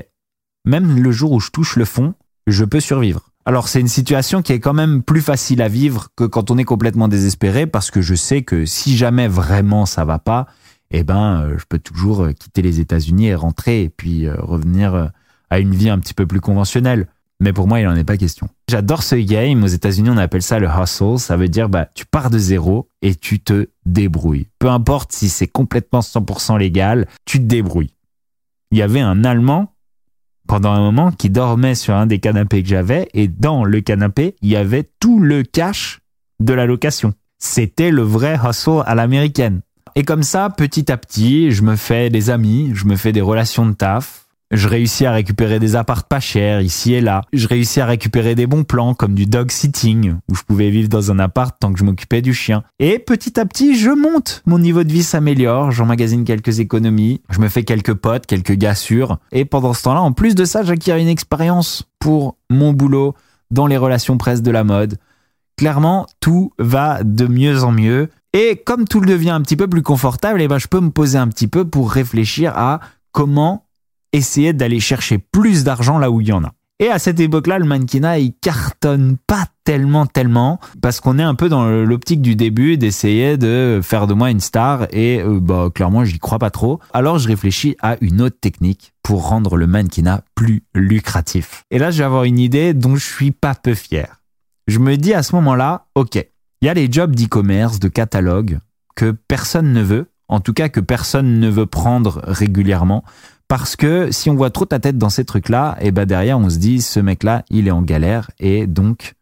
même 0.64 0.98
le 0.98 1.12
jour 1.12 1.32
où 1.32 1.40
je 1.40 1.50
touche 1.50 1.76
le 1.76 1.84
fond, 1.84 2.14
je 2.46 2.64
peux 2.64 2.80
survivre. 2.80 3.20
Alors 3.44 3.68
c'est 3.68 3.80
une 3.80 3.88
situation 3.88 4.42
qui 4.42 4.52
est 4.52 4.60
quand 4.60 4.74
même 4.74 5.02
plus 5.02 5.20
facile 5.20 5.62
à 5.62 5.68
vivre 5.68 6.08
que 6.16 6.24
quand 6.24 6.50
on 6.50 6.58
est 6.58 6.64
complètement 6.64 7.08
désespéré 7.08 7.66
parce 7.66 7.90
que 7.90 8.00
je 8.00 8.14
sais 8.14 8.42
que 8.42 8.66
si 8.66 8.96
jamais 8.96 9.28
vraiment 9.28 9.86
ça 9.86 10.04
va 10.04 10.18
pas, 10.18 10.46
eh 10.90 11.04
ben 11.04 11.40
euh, 11.40 11.58
je 11.58 11.64
peux 11.68 11.78
toujours 11.78 12.22
euh, 12.22 12.32
quitter 12.32 12.62
les 12.62 12.80
États-Unis 12.80 13.28
et 13.28 13.34
rentrer 13.34 13.82
et 13.82 13.88
puis 13.88 14.30
revenir 14.30 15.10
à 15.50 15.58
une 15.58 15.74
vie 15.74 15.90
un 15.90 15.98
petit 15.98 16.14
peu 16.14 16.26
plus 16.26 16.40
conventionnelle. 16.40 17.08
Mais 17.40 17.52
pour 17.52 17.66
moi, 17.66 17.80
il 17.80 17.86
n'en 17.86 17.96
est 17.96 18.04
pas 18.04 18.16
question. 18.16 18.48
J'adore 18.72 19.02
ce 19.02 19.16
game. 19.16 19.62
Aux 19.64 19.66
États-Unis, 19.66 20.08
on 20.08 20.16
appelle 20.16 20.40
ça 20.40 20.58
le 20.58 20.66
hustle. 20.66 21.18
Ça 21.18 21.36
veut 21.36 21.48
dire, 21.48 21.68
bah, 21.68 21.90
tu 21.94 22.06
pars 22.06 22.30
de 22.30 22.38
zéro 22.38 22.88
et 23.02 23.14
tu 23.14 23.38
te 23.38 23.68
débrouilles. 23.84 24.46
Peu 24.58 24.70
importe 24.70 25.12
si 25.12 25.28
c'est 25.28 25.46
complètement 25.46 26.00
100% 26.00 26.58
légal, 26.58 27.06
tu 27.26 27.36
te 27.36 27.44
débrouilles. 27.44 27.92
il 28.70 28.78
y 28.78 28.82
avait 28.82 29.02
un 29.02 29.24
Allemand 29.24 29.74
pendant 30.48 30.72
un 30.72 30.80
moment 30.80 31.12
qui 31.12 31.28
dormait 31.28 31.74
sur 31.74 31.92
un 31.92 32.06
des 32.06 32.18
canapés 32.18 32.62
que 32.62 32.68
j'avais 32.70 33.10
et 33.12 33.28
dans 33.28 33.62
le 33.62 33.82
canapé, 33.82 34.36
il 34.40 34.48
y 34.48 34.56
avait 34.56 34.88
tout 35.00 35.20
le 35.20 35.42
cash 35.42 36.00
de 36.40 36.54
la 36.54 36.64
location. 36.64 37.12
C'était 37.38 37.90
le 37.90 38.00
vrai 38.00 38.38
hustle 38.42 38.84
à 38.86 38.94
l'américaine. 38.94 39.60
Et 39.96 40.02
comme 40.02 40.22
ça, 40.22 40.48
petit 40.48 40.90
à 40.90 40.96
petit, 40.96 41.50
je 41.50 41.60
me 41.60 41.76
fais 41.76 42.08
des 42.08 42.30
amis, 42.30 42.70
je 42.72 42.86
me 42.86 42.96
fais 42.96 43.12
des 43.12 43.20
relations 43.20 43.66
de 43.66 43.74
taf, 43.74 44.28
je 44.52 44.68
réussis 44.68 45.06
à 45.06 45.12
récupérer 45.12 45.58
des 45.58 45.76
appartes 45.76 46.08
pas 46.08 46.20
chers 46.20 46.60
ici 46.60 46.92
et 46.92 47.00
là. 47.00 47.22
Je 47.32 47.48
réussis 47.48 47.80
à 47.80 47.86
récupérer 47.86 48.34
des 48.34 48.46
bons 48.46 48.64
plans 48.64 48.94
comme 48.94 49.14
du 49.14 49.26
dog 49.26 49.50
sitting 49.50 50.16
où 50.30 50.34
je 50.34 50.42
pouvais 50.42 50.70
vivre 50.70 50.88
dans 50.88 51.10
un 51.10 51.18
appart 51.18 51.56
tant 51.58 51.72
que 51.72 51.78
je 51.78 51.84
m'occupais 51.84 52.20
du 52.20 52.34
chien. 52.34 52.62
Et 52.78 52.98
petit 52.98 53.40
à 53.40 53.46
petit, 53.46 53.76
je 53.76 53.90
monte. 53.90 54.42
Mon 54.46 54.58
niveau 54.58 54.84
de 54.84 54.92
vie 54.92 55.02
s'améliore. 55.02 55.70
J'emmagasine 55.70 56.24
quelques 56.24 56.60
économies. 56.60 57.22
Je 57.30 57.40
me 57.40 57.48
fais 57.48 57.64
quelques 57.64 57.94
potes, 57.94 58.26
quelques 58.26 58.52
gars 58.52 58.74
sûrs. 58.74 59.18
Et 59.32 59.44
pendant 59.44 59.72
ce 59.72 59.82
temps-là, 59.84 60.02
en 60.02 60.12
plus 60.12 60.34
de 60.34 60.44
ça, 60.44 60.62
j'acquiers 60.62 61.00
une 61.00 61.08
expérience 61.08 61.84
pour 61.98 62.36
mon 62.50 62.72
boulot 62.72 63.14
dans 63.50 63.66
les 63.66 63.76
relations 63.76 64.18
presse 64.18 64.42
de 64.42 64.50
la 64.50 64.64
mode. 64.64 64.98
Clairement, 65.56 66.06
tout 66.20 66.52
va 66.58 67.02
de 67.02 67.26
mieux 67.26 67.64
en 67.64 67.72
mieux. 67.72 68.10
Et 68.34 68.56
comme 68.56 68.86
tout 68.86 69.00
devient 69.00 69.30
un 69.30 69.42
petit 69.42 69.56
peu 69.56 69.68
plus 69.68 69.82
confortable, 69.82 70.40
eh 70.42 70.48
ben, 70.48 70.58
je 70.58 70.66
peux 70.66 70.80
me 70.80 70.90
poser 70.90 71.18
un 71.18 71.28
petit 71.28 71.48
peu 71.48 71.66
pour 71.66 71.90
réfléchir 71.90 72.52
à 72.56 72.80
comment 73.12 73.66
essayer 74.12 74.52
d'aller 74.52 74.80
chercher 74.80 75.18
plus 75.18 75.64
d'argent 75.64 75.98
là 75.98 76.10
où 76.10 76.20
il 76.20 76.28
y 76.28 76.32
en 76.32 76.44
a. 76.44 76.52
Et 76.82 76.88
à 76.88 76.98
cette 76.98 77.20
époque-là, 77.20 77.60
le 77.60 77.64
mannequinat, 77.64 78.18
il 78.18 78.32
cartonne 78.34 79.16
pas 79.28 79.46
tellement, 79.62 80.06
tellement, 80.06 80.58
parce 80.80 80.98
qu'on 80.98 81.18
est 81.20 81.22
un 81.22 81.36
peu 81.36 81.48
dans 81.48 81.64
l'optique 81.64 82.22
du 82.22 82.34
début 82.34 82.76
d'essayer 82.76 83.36
de 83.36 83.78
faire 83.80 84.08
de 84.08 84.14
moi 84.14 84.32
une 84.32 84.40
star, 84.40 84.88
et 84.90 85.20
euh, 85.20 85.38
bah, 85.40 85.68
clairement, 85.72 86.04
j'y 86.04 86.18
crois 86.18 86.40
pas 86.40 86.50
trop. 86.50 86.80
Alors, 86.92 87.20
je 87.20 87.28
réfléchis 87.28 87.76
à 87.80 87.96
une 88.00 88.20
autre 88.20 88.40
technique 88.40 88.94
pour 89.04 89.28
rendre 89.28 89.56
le 89.56 89.68
mannequinat 89.68 90.24
plus 90.34 90.64
lucratif. 90.74 91.62
Et 91.70 91.78
là, 91.78 91.92
je 91.92 91.98
vais 91.98 92.04
avoir 92.04 92.24
une 92.24 92.40
idée 92.40 92.74
dont 92.74 92.96
je 92.96 93.06
suis 93.06 93.30
pas 93.30 93.54
peu 93.54 93.74
fier. 93.74 94.20
Je 94.66 94.80
me 94.80 94.96
dis 94.96 95.14
à 95.14 95.22
ce 95.22 95.36
moment-là, 95.36 95.86
ok, 95.94 96.16
il 96.16 96.66
y 96.66 96.68
a 96.68 96.74
les 96.74 96.90
jobs 96.90 97.14
d'e-commerce, 97.14 97.78
de 97.78 97.86
catalogue, 97.88 98.58
que 98.96 99.12
personne 99.12 99.72
ne 99.72 99.82
veut, 99.82 100.06
en 100.28 100.40
tout 100.40 100.52
cas 100.52 100.68
que 100.68 100.80
personne 100.80 101.38
ne 101.38 101.48
veut 101.48 101.66
prendre 101.66 102.22
régulièrement, 102.24 103.04
parce 103.52 103.76
que 103.76 104.10
si 104.10 104.30
on 104.30 104.34
voit 104.34 104.48
trop 104.48 104.64
ta 104.64 104.78
tête 104.78 104.96
dans 104.96 105.10
ces 105.10 105.26
trucs-là, 105.26 105.76
et 105.78 105.88
eh 105.88 105.90
ben 105.90 106.06
derrière 106.06 106.38
on 106.38 106.48
se 106.48 106.56
dit 106.56 106.80
ce 106.80 107.00
mec-là, 107.00 107.44
il 107.50 107.68
est 107.68 107.70
en 107.70 107.82
galère 107.82 108.30
et 108.40 108.66
donc 108.66 109.12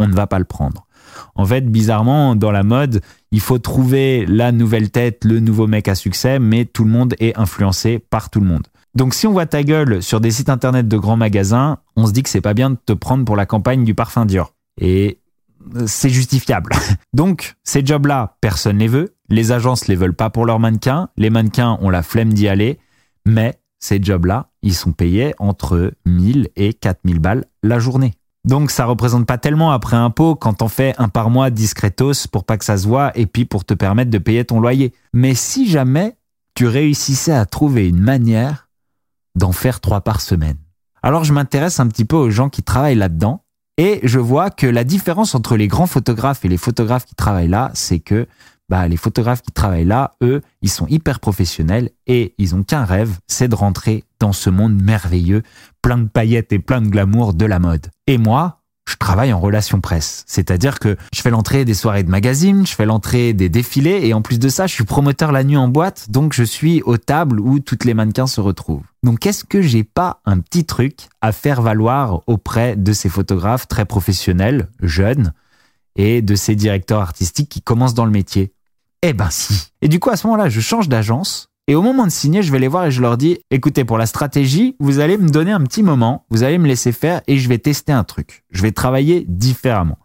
on 0.00 0.08
ne 0.08 0.12
va 0.12 0.26
pas 0.26 0.40
le 0.40 0.44
prendre. 0.44 0.88
En 1.36 1.46
fait, 1.46 1.70
bizarrement, 1.70 2.34
dans 2.34 2.50
la 2.50 2.64
mode, 2.64 3.02
il 3.30 3.38
faut 3.38 3.60
trouver 3.60 4.26
la 4.26 4.50
nouvelle 4.50 4.90
tête, 4.90 5.24
le 5.24 5.38
nouveau 5.38 5.68
mec 5.68 5.86
à 5.86 5.94
succès, 5.94 6.40
mais 6.40 6.64
tout 6.64 6.82
le 6.82 6.90
monde 6.90 7.14
est 7.20 7.38
influencé 7.38 8.00
par 8.00 8.30
tout 8.30 8.40
le 8.40 8.46
monde. 8.46 8.66
Donc 8.96 9.14
si 9.14 9.28
on 9.28 9.32
voit 9.32 9.46
ta 9.46 9.62
gueule 9.62 10.02
sur 10.02 10.20
des 10.20 10.32
sites 10.32 10.48
internet 10.48 10.88
de 10.88 10.96
grands 10.96 11.16
magasins, 11.16 11.78
on 11.94 12.08
se 12.08 12.12
dit 12.12 12.24
que 12.24 12.30
c'est 12.30 12.40
pas 12.40 12.54
bien 12.54 12.70
de 12.70 12.78
te 12.84 12.92
prendre 12.92 13.24
pour 13.24 13.36
la 13.36 13.46
campagne 13.46 13.84
du 13.84 13.94
parfum 13.94 14.26
Dior. 14.26 14.56
Et 14.80 15.20
c'est 15.86 16.10
justifiable. 16.10 16.74
Donc 17.14 17.54
ces 17.62 17.86
jobs-là, 17.86 18.38
personne 18.40 18.78
les 18.78 18.88
veut. 18.88 19.14
Les 19.28 19.52
agences 19.52 19.86
les 19.86 19.94
veulent 19.94 20.16
pas 20.16 20.30
pour 20.30 20.46
leurs 20.46 20.58
mannequins. 20.58 21.10
Les 21.16 21.30
mannequins 21.30 21.78
ont 21.80 21.90
la 21.90 22.02
flemme 22.02 22.32
d'y 22.32 22.48
aller. 22.48 22.80
Mais 23.26 23.58
ces 23.78 24.02
jobs-là, 24.02 24.50
ils 24.62 24.74
sont 24.74 24.92
payés 24.92 25.34
entre 25.38 25.92
1000 26.06 26.48
et 26.56 26.72
4000 26.72 27.18
balles 27.18 27.44
la 27.62 27.78
journée. 27.78 28.14
Donc 28.44 28.70
ça 28.72 28.86
représente 28.86 29.26
pas 29.26 29.38
tellement 29.38 29.70
après 29.70 29.96
impôt 29.96 30.34
quand 30.34 30.62
on 30.62 30.68
fait 30.68 30.94
un 30.98 31.08
par 31.08 31.30
mois 31.30 31.50
discretos 31.50 32.26
pour 32.30 32.44
pas 32.44 32.58
que 32.58 32.64
ça 32.64 32.76
se 32.76 32.88
voit 32.88 33.16
et 33.16 33.26
puis 33.26 33.44
pour 33.44 33.64
te 33.64 33.74
permettre 33.74 34.10
de 34.10 34.18
payer 34.18 34.44
ton 34.44 34.60
loyer. 34.60 34.92
Mais 35.12 35.34
si 35.34 35.68
jamais 35.68 36.16
tu 36.54 36.66
réussissais 36.66 37.32
à 37.32 37.46
trouver 37.46 37.88
une 37.88 38.00
manière 38.00 38.68
d'en 39.34 39.52
faire 39.52 39.80
trois 39.80 40.00
par 40.00 40.20
semaine. 40.20 40.58
Alors 41.02 41.24
je 41.24 41.32
m'intéresse 41.32 41.80
un 41.80 41.86
petit 41.86 42.04
peu 42.04 42.16
aux 42.16 42.30
gens 42.30 42.48
qui 42.48 42.62
travaillent 42.62 42.96
là-dedans 42.96 43.44
et 43.78 44.00
je 44.02 44.18
vois 44.18 44.50
que 44.50 44.66
la 44.66 44.84
différence 44.84 45.34
entre 45.34 45.56
les 45.56 45.68
grands 45.68 45.86
photographes 45.86 46.44
et 46.44 46.48
les 46.48 46.58
photographes 46.58 47.06
qui 47.06 47.14
travaillent 47.14 47.48
là, 47.48 47.70
c'est 47.74 48.00
que 48.00 48.26
bah, 48.72 48.88
les 48.88 48.96
photographes 48.96 49.42
qui 49.42 49.52
travaillent 49.52 49.84
là, 49.84 50.12
eux, 50.22 50.40
ils 50.62 50.70
sont 50.70 50.86
hyper 50.86 51.20
professionnels 51.20 51.90
et 52.06 52.34
ils 52.38 52.54
ont 52.54 52.62
qu'un 52.62 52.86
rêve, 52.86 53.18
c'est 53.26 53.48
de 53.48 53.54
rentrer 53.54 54.04
dans 54.18 54.32
ce 54.32 54.48
monde 54.48 54.80
merveilleux, 54.82 55.42
plein 55.82 55.98
de 55.98 56.08
paillettes 56.08 56.54
et 56.54 56.58
plein 56.58 56.80
de 56.80 56.88
glamour 56.88 57.34
de 57.34 57.44
la 57.44 57.58
mode. 57.58 57.88
Et 58.06 58.16
moi, 58.16 58.62
je 58.88 58.96
travaille 58.96 59.30
en 59.30 59.40
relation 59.40 59.82
presse. 59.82 60.24
C'est-à-dire 60.26 60.78
que 60.78 60.96
je 61.14 61.20
fais 61.20 61.28
l'entrée 61.28 61.66
des 61.66 61.74
soirées 61.74 62.02
de 62.02 62.08
magazines, 62.08 62.66
je 62.66 62.72
fais 62.74 62.86
l'entrée 62.86 63.34
des 63.34 63.50
défilés 63.50 64.06
et 64.06 64.14
en 64.14 64.22
plus 64.22 64.38
de 64.38 64.48
ça, 64.48 64.66
je 64.66 64.72
suis 64.72 64.84
promoteur 64.84 65.32
la 65.32 65.44
nuit 65.44 65.58
en 65.58 65.68
boîte, 65.68 66.10
donc 66.10 66.32
je 66.32 66.42
suis 66.42 66.80
aux 66.86 66.96
tables 66.96 67.40
où 67.40 67.60
toutes 67.60 67.84
les 67.84 67.92
mannequins 67.92 68.26
se 68.26 68.40
retrouvent. 68.40 68.86
Donc 69.02 69.26
est-ce 69.26 69.44
que 69.44 69.60
j'ai 69.60 69.84
pas 69.84 70.22
un 70.24 70.40
petit 70.40 70.64
truc 70.64 71.10
à 71.20 71.32
faire 71.32 71.60
valoir 71.60 72.22
auprès 72.26 72.74
de 72.76 72.94
ces 72.94 73.10
photographes 73.10 73.68
très 73.68 73.84
professionnels, 73.84 74.70
jeunes, 74.80 75.34
et 75.94 76.22
de 76.22 76.34
ces 76.36 76.54
directeurs 76.54 77.02
artistiques 77.02 77.50
qui 77.50 77.60
commencent 77.60 77.92
dans 77.92 78.06
le 78.06 78.10
métier? 78.10 78.54
Eh 79.02 79.12
ben 79.12 79.30
si. 79.30 79.72
Et 79.82 79.88
du 79.88 79.98
coup, 79.98 80.10
à 80.10 80.16
ce 80.16 80.26
moment-là, 80.26 80.48
je 80.48 80.60
change 80.60 80.88
d'agence. 80.88 81.48
Et 81.68 81.74
au 81.74 81.82
moment 81.82 82.04
de 82.04 82.10
signer, 82.10 82.42
je 82.42 82.50
vais 82.50 82.58
les 82.58 82.68
voir 82.68 82.86
et 82.86 82.90
je 82.90 83.00
leur 83.00 83.16
dis, 83.16 83.38
écoutez, 83.50 83.84
pour 83.84 83.98
la 83.98 84.06
stratégie, 84.06 84.76
vous 84.80 84.98
allez 84.98 85.16
me 85.16 85.28
donner 85.28 85.52
un 85.52 85.60
petit 85.60 85.82
moment, 85.82 86.26
vous 86.30 86.42
allez 86.42 86.58
me 86.58 86.66
laisser 86.66 86.92
faire 86.92 87.22
et 87.28 87.38
je 87.38 87.48
vais 87.48 87.58
tester 87.58 87.92
un 87.92 88.04
truc. 88.04 88.44
Je 88.50 88.62
vais 88.62 88.72
travailler 88.72 89.24
différemment. 89.28 89.98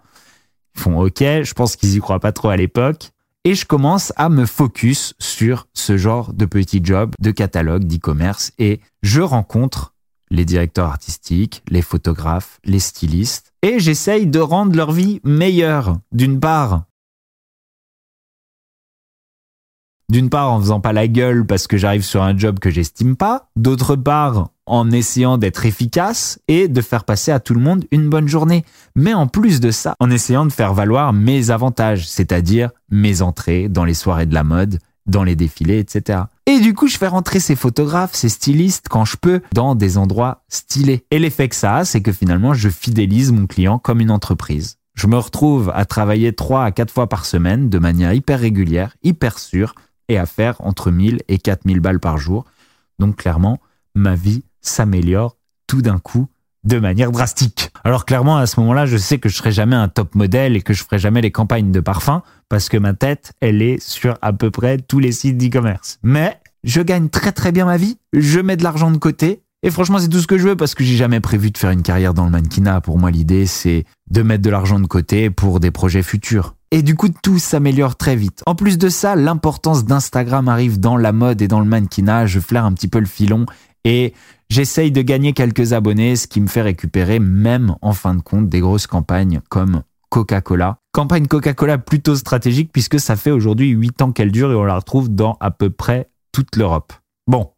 Ils 0.75 0.81
font 0.81 0.99
OK, 0.99 1.19
je 1.19 1.53
pense 1.53 1.75
qu'ils 1.75 1.95
y 1.95 1.99
croient 1.99 2.19
pas 2.19 2.31
trop 2.31 2.49
à 2.49 2.57
l'époque. 2.57 3.09
Et 3.43 3.55
je 3.55 3.65
commence 3.65 4.13
à 4.17 4.29
me 4.29 4.45
focus 4.45 5.13
sur 5.19 5.67
ce 5.73 5.97
genre 5.97 6.33
de 6.33 6.45
petits 6.45 6.81
jobs 6.83 7.13
de 7.19 7.31
catalogue, 7.31 7.85
d'e-commerce. 7.85 8.51
Et 8.59 8.81
je 9.03 9.21
rencontre 9.21 9.93
les 10.29 10.45
directeurs 10.45 10.87
artistiques, 10.87 11.63
les 11.69 11.81
photographes, 11.81 12.59
les 12.65 12.79
stylistes. 12.79 13.53
Et 13.61 13.79
j'essaye 13.79 14.27
de 14.27 14.39
rendre 14.39 14.75
leur 14.75 14.91
vie 14.91 15.21
meilleure. 15.23 15.97
D'une 16.11 16.39
part, 16.39 16.83
D'une 20.09 20.29
part 20.29 20.53
en 20.53 20.61
faisant 20.61 20.79
pas 20.79 20.93
la 20.93 21.09
gueule 21.09 21.45
parce 21.45 21.67
que 21.67 21.75
j'arrive 21.75 22.03
sur 22.03 22.23
un 22.23 22.37
job 22.37 22.59
que 22.59 22.69
j'estime 22.69 23.17
pas, 23.17 23.49
d'autre 23.57 23.97
part 23.97 24.51
en 24.65 24.89
essayant 24.89 25.37
d'être 25.37 25.65
efficace 25.65 26.39
et 26.47 26.69
de 26.69 26.79
faire 26.79 27.03
passer 27.03 27.31
à 27.33 27.41
tout 27.41 27.53
le 27.53 27.59
monde 27.59 27.83
une 27.91 28.09
bonne 28.09 28.29
journée. 28.29 28.63
Mais 28.95 29.13
en 29.13 29.27
plus 29.27 29.59
de 29.59 29.69
ça, 29.69 29.95
en 29.99 30.09
essayant 30.09 30.45
de 30.45 30.53
faire 30.53 30.73
valoir 30.73 31.11
mes 31.11 31.51
avantages, 31.51 32.07
c'est-à-dire 32.07 32.69
mes 32.89 33.21
entrées 33.21 33.67
dans 33.67 33.83
les 33.83 33.93
soirées 33.93 34.25
de 34.25 34.33
la 34.33 34.45
mode, 34.45 34.79
dans 35.07 35.25
les 35.25 35.35
défilés, 35.35 35.79
etc. 35.79 36.19
Et 36.45 36.61
du 36.61 36.73
coup, 36.73 36.87
je 36.87 36.97
fais 36.97 37.07
rentrer 37.07 37.41
ces 37.41 37.57
photographes, 37.57 38.15
ces 38.15 38.29
stylistes, 38.29 38.87
quand 38.89 39.03
je 39.03 39.17
peux, 39.17 39.41
dans 39.53 39.75
des 39.75 39.97
endroits 39.97 40.43
stylés. 40.47 41.03
Et 41.11 41.19
l'effet 41.19 41.49
que 41.49 41.55
ça 41.55 41.77
a, 41.77 41.85
c'est 41.85 42.01
que 42.01 42.13
finalement, 42.13 42.53
je 42.53 42.69
fidélise 42.69 43.33
mon 43.33 43.45
client 43.45 43.77
comme 43.77 43.99
une 43.99 44.11
entreprise. 44.11 44.77
Je 44.95 45.05
me 45.05 45.17
retrouve 45.17 45.71
à 45.75 45.85
travailler 45.85 46.33
trois 46.33 46.63
à 46.63 46.71
quatre 46.71 46.91
fois 46.91 47.07
par 47.07 47.25
semaine 47.25 47.69
de 47.69 47.77
manière 47.77 48.13
hyper 48.13 48.39
régulière, 48.39 48.95
hyper 49.03 49.37
sûre, 49.37 49.75
et 50.09 50.17
à 50.17 50.25
faire 50.25 50.55
entre 50.59 50.91
1000 50.91 51.23
et 51.27 51.37
4000 51.37 51.79
balles 51.79 51.99
par 51.99 52.17
jour. 52.17 52.45
Donc 52.99 53.17
clairement, 53.17 53.59
ma 53.95 54.15
vie 54.15 54.43
s'améliore 54.61 55.37
tout 55.67 55.81
d'un 55.81 55.99
coup 55.99 56.27
de 56.63 56.79
manière 56.79 57.11
drastique. 57.11 57.71
Alors 57.83 58.05
clairement, 58.05 58.37
à 58.37 58.45
ce 58.45 58.59
moment-là, 58.59 58.85
je 58.85 58.97
sais 58.97 59.19
que 59.19 59.29
je 59.29 59.35
serai 59.35 59.51
jamais 59.51 59.75
un 59.75 59.87
top 59.87 60.15
modèle 60.15 60.55
et 60.55 60.61
que 60.61 60.73
je 60.73 60.83
ferai 60.83 60.99
jamais 60.99 61.21
les 61.21 61.31
campagnes 61.31 61.71
de 61.71 61.79
parfum 61.79 62.23
parce 62.49 62.69
que 62.69 62.77
ma 62.77 62.93
tête, 62.93 63.33
elle 63.39 63.61
est 63.61 63.81
sur 63.81 64.17
à 64.21 64.33
peu 64.33 64.51
près 64.51 64.77
tous 64.77 64.99
les 64.99 65.11
sites 65.11 65.37
d'e-commerce. 65.37 65.99
Mais 66.03 66.39
je 66.63 66.81
gagne 66.81 67.09
très 67.09 67.31
très 67.31 67.51
bien 67.51 67.65
ma 67.65 67.77
vie, 67.77 67.97
je 68.13 68.39
mets 68.39 68.57
de 68.57 68.63
l'argent 68.63 68.91
de 68.91 68.97
côté 68.97 69.41
et 69.63 69.71
franchement, 69.71 69.97
c'est 69.99 70.09
tout 70.09 70.19
ce 70.19 70.27
que 70.27 70.37
je 70.37 70.49
veux 70.49 70.55
parce 70.55 70.75
que 70.75 70.83
j'ai 70.83 70.95
jamais 70.95 71.19
prévu 71.19 71.49
de 71.51 71.57
faire 71.57 71.71
une 71.71 71.81
carrière 71.81 72.13
dans 72.13 72.25
le 72.25 72.31
mannequinat. 72.31 72.81
Pour 72.81 72.99
moi, 72.99 73.09
l'idée, 73.09 73.45
c'est 73.45 73.85
de 74.09 74.21
mettre 74.21 74.43
de 74.43 74.49
l'argent 74.49 74.79
de 74.79 74.87
côté 74.87 75.29
pour 75.29 75.59
des 75.59 75.71
projets 75.71 76.03
futurs. 76.03 76.55
Et 76.71 76.81
du 76.81 76.95
coup, 76.95 77.07
tout 77.09 77.39
s'améliore 77.39 77.95
très 77.95 78.15
vite. 78.15 78.43
En 78.45 78.55
plus 78.55 78.77
de 78.77 78.89
ça, 78.89 79.15
l'importance 79.15 79.85
d'Instagram 79.85 80.49
arrive 80.49 80.79
dans 80.79 80.97
la 80.97 81.13
mode 81.13 81.41
et 81.41 81.47
dans 81.47 81.61
le 81.61 81.65
mannequinat. 81.65 82.25
Je 82.25 82.39
flaire 82.39 82.65
un 82.65 82.73
petit 82.73 82.89
peu 82.89 82.99
le 82.99 83.05
filon 83.05 83.45
et 83.85 84.13
j'essaye 84.49 84.91
de 84.91 85.01
gagner 85.01 85.31
quelques 85.31 85.71
abonnés, 85.71 86.17
ce 86.17 86.27
qui 86.27 86.41
me 86.41 86.47
fait 86.47 86.61
récupérer 86.61 87.19
même 87.19 87.75
en 87.81 87.93
fin 87.93 88.15
de 88.15 88.21
compte 88.21 88.49
des 88.49 88.59
grosses 88.59 88.87
campagnes 88.87 89.41
comme 89.49 89.83
Coca-Cola. 90.09 90.79
Campagne 90.91 91.27
Coca-Cola 91.27 91.77
plutôt 91.77 92.15
stratégique 92.15 92.71
puisque 92.73 92.99
ça 92.99 93.15
fait 93.15 93.31
aujourd'hui 93.31 93.69
8 93.69 94.01
ans 94.01 94.11
qu'elle 94.11 94.31
dure 94.31 94.51
et 94.51 94.55
on 94.55 94.65
la 94.65 94.75
retrouve 94.75 95.09
dans 95.09 95.37
à 95.39 95.51
peu 95.51 95.69
près 95.69 96.09
toute 96.33 96.57
l'Europe. 96.57 96.91
Bon, 97.27 97.51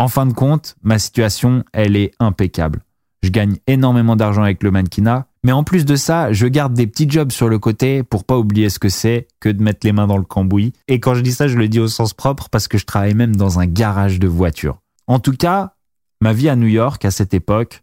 en 0.00 0.08
fin 0.08 0.26
de 0.26 0.32
compte, 0.32 0.74
ma 0.82 0.98
situation, 0.98 1.64
elle 1.72 1.94
est 1.94 2.12
impeccable. 2.18 2.82
Je 3.22 3.30
gagne 3.30 3.58
énormément 3.66 4.16
d'argent 4.16 4.42
avec 4.42 4.62
le 4.62 4.70
mannequinat, 4.70 5.26
mais 5.44 5.52
en 5.52 5.62
plus 5.62 5.84
de 5.84 5.94
ça, 5.94 6.32
je 6.32 6.46
garde 6.46 6.72
des 6.72 6.86
petits 6.86 7.08
jobs 7.08 7.30
sur 7.30 7.48
le 7.48 7.58
côté 7.58 8.02
pour 8.02 8.24
pas 8.24 8.38
oublier 8.38 8.70
ce 8.70 8.78
que 8.78 8.88
c'est 8.88 9.28
que 9.40 9.50
de 9.50 9.62
mettre 9.62 9.80
les 9.86 9.92
mains 9.92 10.06
dans 10.06 10.16
le 10.16 10.24
cambouis. 10.24 10.72
Et 10.88 11.00
quand 11.00 11.14
je 11.14 11.20
dis 11.20 11.32
ça, 11.32 11.48
je 11.48 11.58
le 11.58 11.68
dis 11.68 11.80
au 11.80 11.86
sens 11.86 12.14
propre 12.14 12.48
parce 12.48 12.66
que 12.66 12.78
je 12.78 12.86
travaille 12.86 13.14
même 13.14 13.36
dans 13.36 13.60
un 13.60 13.66
garage 13.66 14.18
de 14.18 14.26
voitures. 14.26 14.80
En 15.06 15.18
tout 15.18 15.36
cas, 15.36 15.74
ma 16.22 16.32
vie 16.32 16.48
à 16.48 16.56
New 16.56 16.66
York 16.66 17.04
à 17.04 17.10
cette 17.10 17.34
époque, 17.34 17.82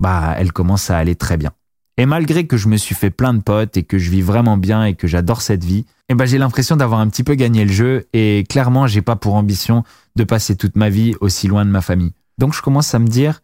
bah, 0.00 0.34
elle 0.36 0.52
commence 0.52 0.90
à 0.90 0.98
aller 0.98 1.16
très 1.16 1.38
bien. 1.38 1.52
Et 1.96 2.04
malgré 2.04 2.46
que 2.46 2.58
je 2.58 2.68
me 2.68 2.76
suis 2.76 2.94
fait 2.94 3.10
plein 3.10 3.32
de 3.32 3.40
potes 3.40 3.78
et 3.78 3.82
que 3.82 3.98
je 3.98 4.10
vis 4.10 4.20
vraiment 4.20 4.58
bien 4.58 4.84
et 4.84 4.94
que 4.94 5.08
j'adore 5.08 5.40
cette 5.40 5.64
vie, 5.64 5.86
eh 6.08 6.14
ben 6.14 6.26
j'ai 6.26 6.38
l'impression 6.38 6.76
d'avoir 6.76 7.00
un 7.00 7.08
petit 7.08 7.24
peu 7.24 7.34
gagné 7.34 7.64
le 7.64 7.72
jeu 7.72 8.06
et 8.12 8.44
clairement 8.48 8.86
j'ai 8.86 9.02
pas 9.02 9.16
pour 9.16 9.34
ambition 9.34 9.82
de 10.14 10.24
passer 10.24 10.56
toute 10.56 10.76
ma 10.76 10.90
vie 10.90 11.14
aussi 11.20 11.48
loin 11.48 11.64
de 11.64 11.70
ma 11.70 11.80
famille. 11.80 12.12
Donc 12.38 12.54
je 12.54 12.62
commence 12.62 12.94
à 12.94 13.00
me 13.00 13.08
dire 13.08 13.40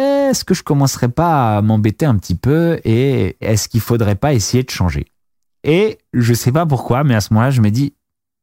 est-ce 0.00 0.44
que 0.44 0.54
je 0.54 0.62
commencerai 0.62 1.08
pas 1.08 1.58
à 1.58 1.62
m'embêter 1.62 2.06
un 2.06 2.16
petit 2.16 2.34
peu 2.34 2.80
et 2.84 3.36
est-ce 3.40 3.68
qu'il 3.68 3.80
faudrait 3.80 4.14
pas 4.14 4.32
essayer 4.34 4.62
de 4.62 4.70
changer? 4.70 5.06
Et 5.64 5.98
je 6.14 6.34
sais 6.34 6.52
pas 6.52 6.66
pourquoi, 6.66 7.04
mais 7.04 7.14
à 7.14 7.20
ce 7.20 7.32
moment-là, 7.34 7.50
je 7.50 7.60
me 7.60 7.70
dis 7.70 7.94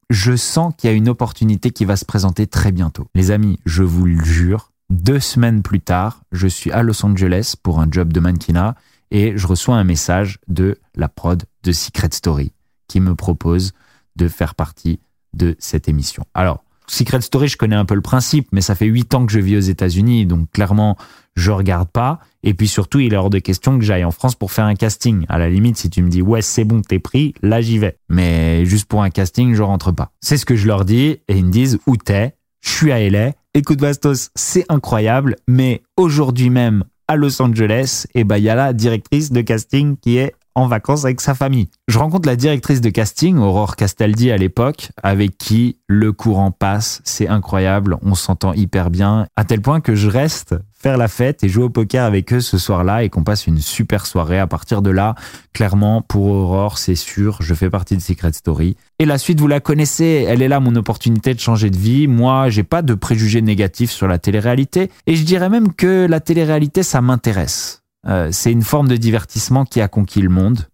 je 0.10 0.36
sens 0.36 0.74
qu'il 0.78 0.90
y 0.90 0.94
a 0.94 0.96
une 0.96 1.10
opportunité 1.10 1.72
qui 1.72 1.86
va 1.86 1.98
se 1.98 2.06
présenter 2.06 2.48
très 2.48 2.72
bientôt. 2.72 3.08
Les 3.14 3.32
amis, 3.32 3.60
je 3.66 3.84
vous 3.84 4.06
le 4.06 4.24
jure, 4.24 4.72
deux 4.90 5.20
semaines 5.20 5.62
plus 5.62 5.82
tard, 5.82 6.22
je 6.32 6.48
suis 6.48 6.72
à 6.72 6.82
Los 6.82 7.06
Angeles 7.06 7.56
pour 7.62 7.80
un 7.80 7.88
job 7.92 8.14
de 8.14 8.20
mannequinat 8.20 8.76
et 9.12 9.38
je 9.38 9.48
reçois 9.48 9.76
un 9.76 9.84
message 9.84 10.40
de 10.48 10.80
la 10.96 11.10
prod 11.10 11.44
de 11.64 11.72
Secret 11.72 12.10
Story 12.14 12.54
qui 12.88 13.00
me 13.00 13.16
propose 13.16 13.74
de 14.16 14.28
faire 14.28 14.56
partie 14.56 15.00
de 15.34 15.56
cette 15.60 15.90
émission. 15.90 16.24
Alors, 16.34 16.64
Secret 16.88 17.22
Story, 17.22 17.50
je 17.50 17.58
connais 17.58 17.76
un 17.76 17.84
peu 17.84 17.96
le 17.96 18.02
principe, 18.02 18.48
mais 18.54 18.62
ça 18.62 18.76
fait 18.76 18.86
huit 18.86 19.14
ans 19.14 19.26
que 19.26 19.32
je 19.32 19.40
vis 19.40 19.58
aux 19.58 19.62
États-Unis, 19.62 20.26
donc 20.26 20.50
clairement, 20.52 20.98
je 21.38 21.52
regarde 21.52 21.88
pas. 21.90 22.20
Et 22.44 22.54
puis 22.54 22.68
surtout, 22.68 23.00
il 23.00 23.14
est 23.14 23.18
hors 23.18 23.30
de 23.30 23.40
question 23.40 23.78
que 23.78 23.86
j'aille 23.86 24.04
en 24.04 24.12
France 24.12 24.36
pour 24.36 24.52
faire 24.52 24.66
un 24.66 24.76
casting. 24.76 25.26
À 25.30 25.38
la 25.38 25.50
limite, 25.50 25.78
si 25.78 25.90
tu 25.90 26.02
me 26.02 26.10
dis 26.10 26.22
ouais, 26.22 26.42
c'est 26.42 26.66
bon, 26.66 26.82
t'es 26.82 27.00
pris, 27.00 27.34
là 27.42 27.62
j'y 27.62 27.78
vais. 27.78 27.98
Mais 28.10 28.66
juste 28.66 28.86
pour 28.86 29.04
un 29.04 29.10
casting, 29.10 29.54
je 29.54 29.62
rentre 29.62 29.92
pas. 29.92 30.12
C'est 30.20 30.38
ce 30.38 30.46
que 30.46 30.56
je 30.56 30.68
leur 30.68 30.84
dis 30.84 31.20
et 31.28 31.38
ils 31.38 31.46
me 31.46 31.52
disent 31.52 31.80
où 31.86 31.96
t'es? 31.96 32.36
Je 32.62 32.72
suis 32.72 32.92
à 32.92 33.08
LA. 33.08 33.34
Écoute 33.54 33.80
Bastos, 33.80 34.32
c'est 34.36 34.66
incroyable, 34.68 35.36
mais 35.48 35.84
aujourd'hui 35.96 36.50
même 36.50 36.84
à 37.08 37.16
Los 37.16 37.42
Angeles, 37.42 38.06
et 38.14 38.22
eh 38.22 38.24
ben 38.26 38.38
il 38.38 38.44
y 38.44 38.50
a 38.50 38.56
la 38.56 38.74
directrice 38.74 39.32
de 39.32 39.40
casting 39.40 39.96
qui 39.96 40.18
est 40.18 40.34
en 40.56 40.68
vacances 40.68 41.06
avec 41.06 41.22
sa 41.22 41.36
famille. 41.36 41.70
Je 41.88 42.00
rencontre 42.00 42.28
la 42.28 42.36
directrice 42.36 42.82
de 42.82 42.90
casting, 42.90 43.38
Aurore 43.38 43.76
Castaldi 43.76 44.32
à 44.32 44.38
l'époque, 44.38 44.90
avec 45.04 45.38
qui 45.38 45.78
le 45.88 46.12
courant 46.12 46.52
passe, 46.52 47.00
c'est 47.04 47.28
incroyable, 47.28 47.96
on 48.02 48.16
s'entend 48.16 48.54
hyper 48.54 48.90
bien, 48.90 49.28
à 49.36 49.46
tel 49.46 49.62
point 49.62 49.82
que 49.82 49.94
je 49.94 50.10
reste 50.10 50.56
faire 50.80 50.98
la 50.98 51.08
fête 51.08 51.44
et 51.44 51.50
jouer 51.50 51.64
au 51.64 51.70
poker 51.70 52.06
avec 52.06 52.32
eux 52.34 52.40
ce 52.40 52.58
soir-là 52.58 53.04
et 53.04 53.10
qu'on 53.10 53.24
passe 53.24 53.48
une 53.48 53.60
super 53.60 54.06
soirée. 54.06 54.40
À 54.40 54.48
partir 54.48 54.82
de 54.82 54.92
là, 54.92 55.16
clairement, 55.54 56.02
pour 56.02 56.28
Aurore, 56.28 56.78
c'est 56.78 56.96
sûr, 56.96 57.38
je 57.42 57.54
fais 57.54 57.70
partie 57.70 57.98
de 57.98 58.02
Secret 58.02 58.34
Story. 58.34 58.78
Et 59.00 59.06
la 59.06 59.18
suite, 59.18 59.40
vous 59.40 59.48
la 59.48 59.60
connaissez, 59.60 60.26
elle 60.28 60.42
est 60.42 60.48
là 60.48 60.60
mon 60.60 60.76
opportunité 60.76 61.34
de 61.34 61.40
changer 61.40 61.70
de 61.70 61.78
vie. 61.78 62.08
Moi, 62.08 62.50
j'ai 62.50 62.64
pas 62.64 62.84
de 62.84 62.94
préjugés 62.94 63.42
négatifs 63.42 63.92
sur 63.92 64.08
la 64.08 64.20
télé-réalité 64.20 64.92
et 65.08 65.16
je 65.16 65.24
dirais 65.24 65.50
même 65.50 65.74
que 65.74 66.06
la 66.08 66.20
télé-réalité, 66.20 66.84
ça 66.84 67.02
m'intéresse. 67.02 67.82
Euh, 68.08 68.30
c'est 68.32 68.52
une 68.52 68.64
forme 68.64 68.88
de 68.88 68.98
divertissement 68.98 69.66
qui 69.66 69.82
a 69.82 69.88
conquis 69.88 70.22
le 70.22 70.30
monde, 70.30 70.68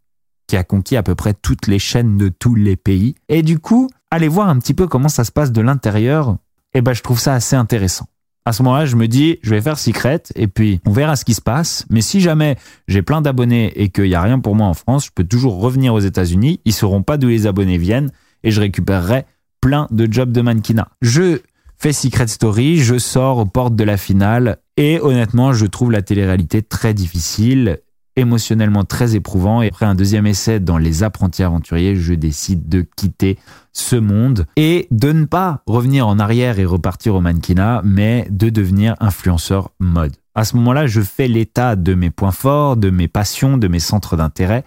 qui 0.48 0.58
a 0.58 0.63
conquis 0.63 0.98
à 0.98 1.04
peu 1.04 1.16
près 1.16 1.34
toutes 1.34 1.68
les 1.68 1.80
chaînes 1.80 2.18
de 2.18 2.28
tous 2.28 2.56
les 2.56 2.76
pays. 2.76 3.16
Et 3.30 3.42
du 3.42 3.60
coup, 3.60 3.89
allez 4.12 4.28
voir 4.28 4.50
un 4.50 4.60
petit 4.60 4.74
peu 4.74 4.88
comment 4.88 5.10
ça 5.10 5.24
se 5.24 5.32
passe 5.32 5.52
de 5.52 5.62
l'intérieur. 5.62 6.38
Et 6.76 6.80
eh 6.80 6.82
ben, 6.82 6.94
je 6.94 7.04
trouve 7.04 7.20
ça 7.20 7.34
assez 7.36 7.56
intéressant. 7.56 8.08
À 8.46 8.52
ce 8.52 8.62
moment-là, 8.64 8.86
je 8.86 8.98
me 8.98 9.08
dis, 9.08 9.40
je 9.42 9.52
vais 9.52 9.62
faire 9.62 9.80
Secret 9.80 10.24
et 10.36 10.48
puis 10.48 10.82
on 10.86 10.92
verra 10.92 11.16
ce 11.16 11.24
qui 11.24 11.34
se 11.34 11.42
passe. 11.42 11.86
Mais 11.90 12.02
si 12.02 12.20
jamais 12.20 12.58
j'ai 12.90 13.02
plein 13.02 13.22
d'abonnés 13.22 13.72
et 13.76 13.90
qu'il 13.90 14.06
n'y 14.06 14.16
a 14.16 14.22
rien 14.22 14.40
pour 14.40 14.56
moi 14.56 14.68
en 14.68 14.74
France, 14.74 15.06
je 15.06 15.12
peux 15.16 15.24
toujours 15.24 15.62
revenir 15.62 15.94
aux 15.94 16.00
États-Unis. 16.00 16.60
Ils 16.66 16.74
sauront 16.74 17.04
pas 17.04 17.18
d'où 17.18 17.30
les 17.30 17.48
abonnés 17.48 17.78
viennent 17.78 18.12
et 18.44 18.52
je 18.52 18.60
récupérerai 18.60 19.26
plein 19.62 19.88
de 19.92 20.12
jobs 20.12 20.32
de 20.32 20.42
mannequinat. 20.42 20.90
Je 21.02 21.40
fais 21.78 21.94
Secret 21.94 22.28
Story, 22.28 22.78
je 22.78 22.98
sors 22.98 23.38
aux 23.38 23.46
portes 23.46 23.78
de 23.78 23.84
la 23.86 23.96
finale 23.96 24.58
et 24.76 25.00
honnêtement, 25.00 25.54
je 25.54 25.66
trouve 25.66 25.92
la 25.92 26.02
télé-réalité 26.02 26.62
très 26.62 26.94
difficile, 26.94 27.80
émotionnellement 28.18 28.84
très 28.84 29.16
éprouvant. 29.16 29.62
Et 29.62 29.68
après 29.68 29.86
un 29.86 29.96
deuxième 29.96 30.28
essai 30.28 30.60
dans 30.60 30.78
Les 30.78 31.04
Apprentis 31.04 31.44
Aventuriers, 31.44 31.96
je 31.96 32.14
décide 32.14 32.68
de 32.68 32.86
quitter 32.98 33.38
ce 33.74 33.96
monde 33.96 34.46
et 34.56 34.88
de 34.92 35.12
ne 35.12 35.26
pas 35.26 35.62
revenir 35.66 36.08
en 36.08 36.20
arrière 36.20 36.60
et 36.60 36.66
repartir 36.66 37.16
au 37.16 37.22
mannequinat, 37.22 37.82
mais 37.84 38.28
de 38.30 38.50
devenir 38.50 38.96
influenceur 39.00 39.72
mode. 39.80 40.14
À 40.36 40.46
ce 40.46 40.56
moment-là, 40.56 40.88
je 40.88 41.02
fais 41.02 41.28
l'état 41.28 41.76
de 41.76 41.94
mes 41.94 42.10
points 42.10 42.32
forts, 42.32 42.78
de 42.78 42.90
mes 42.90 43.08
passions, 43.08 43.58
de 43.58 43.68
mes 43.68 43.80
centres 43.80 44.16
d'intérêt. 44.16 44.64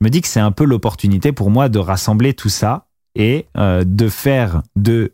Je 0.00 0.04
me 0.04 0.10
dis 0.10 0.20
que 0.20 0.28
c'est 0.28 0.40
un 0.40 0.50
peu 0.50 0.64
l'opportunité 0.64 1.32
pour 1.32 1.50
moi 1.50 1.68
de 1.68 1.78
rassembler 1.78 2.34
tout 2.34 2.48
ça 2.48 2.86
et 3.14 3.46
euh, 3.56 3.84
de 3.86 4.08
faire 4.08 4.62
de 4.74 5.12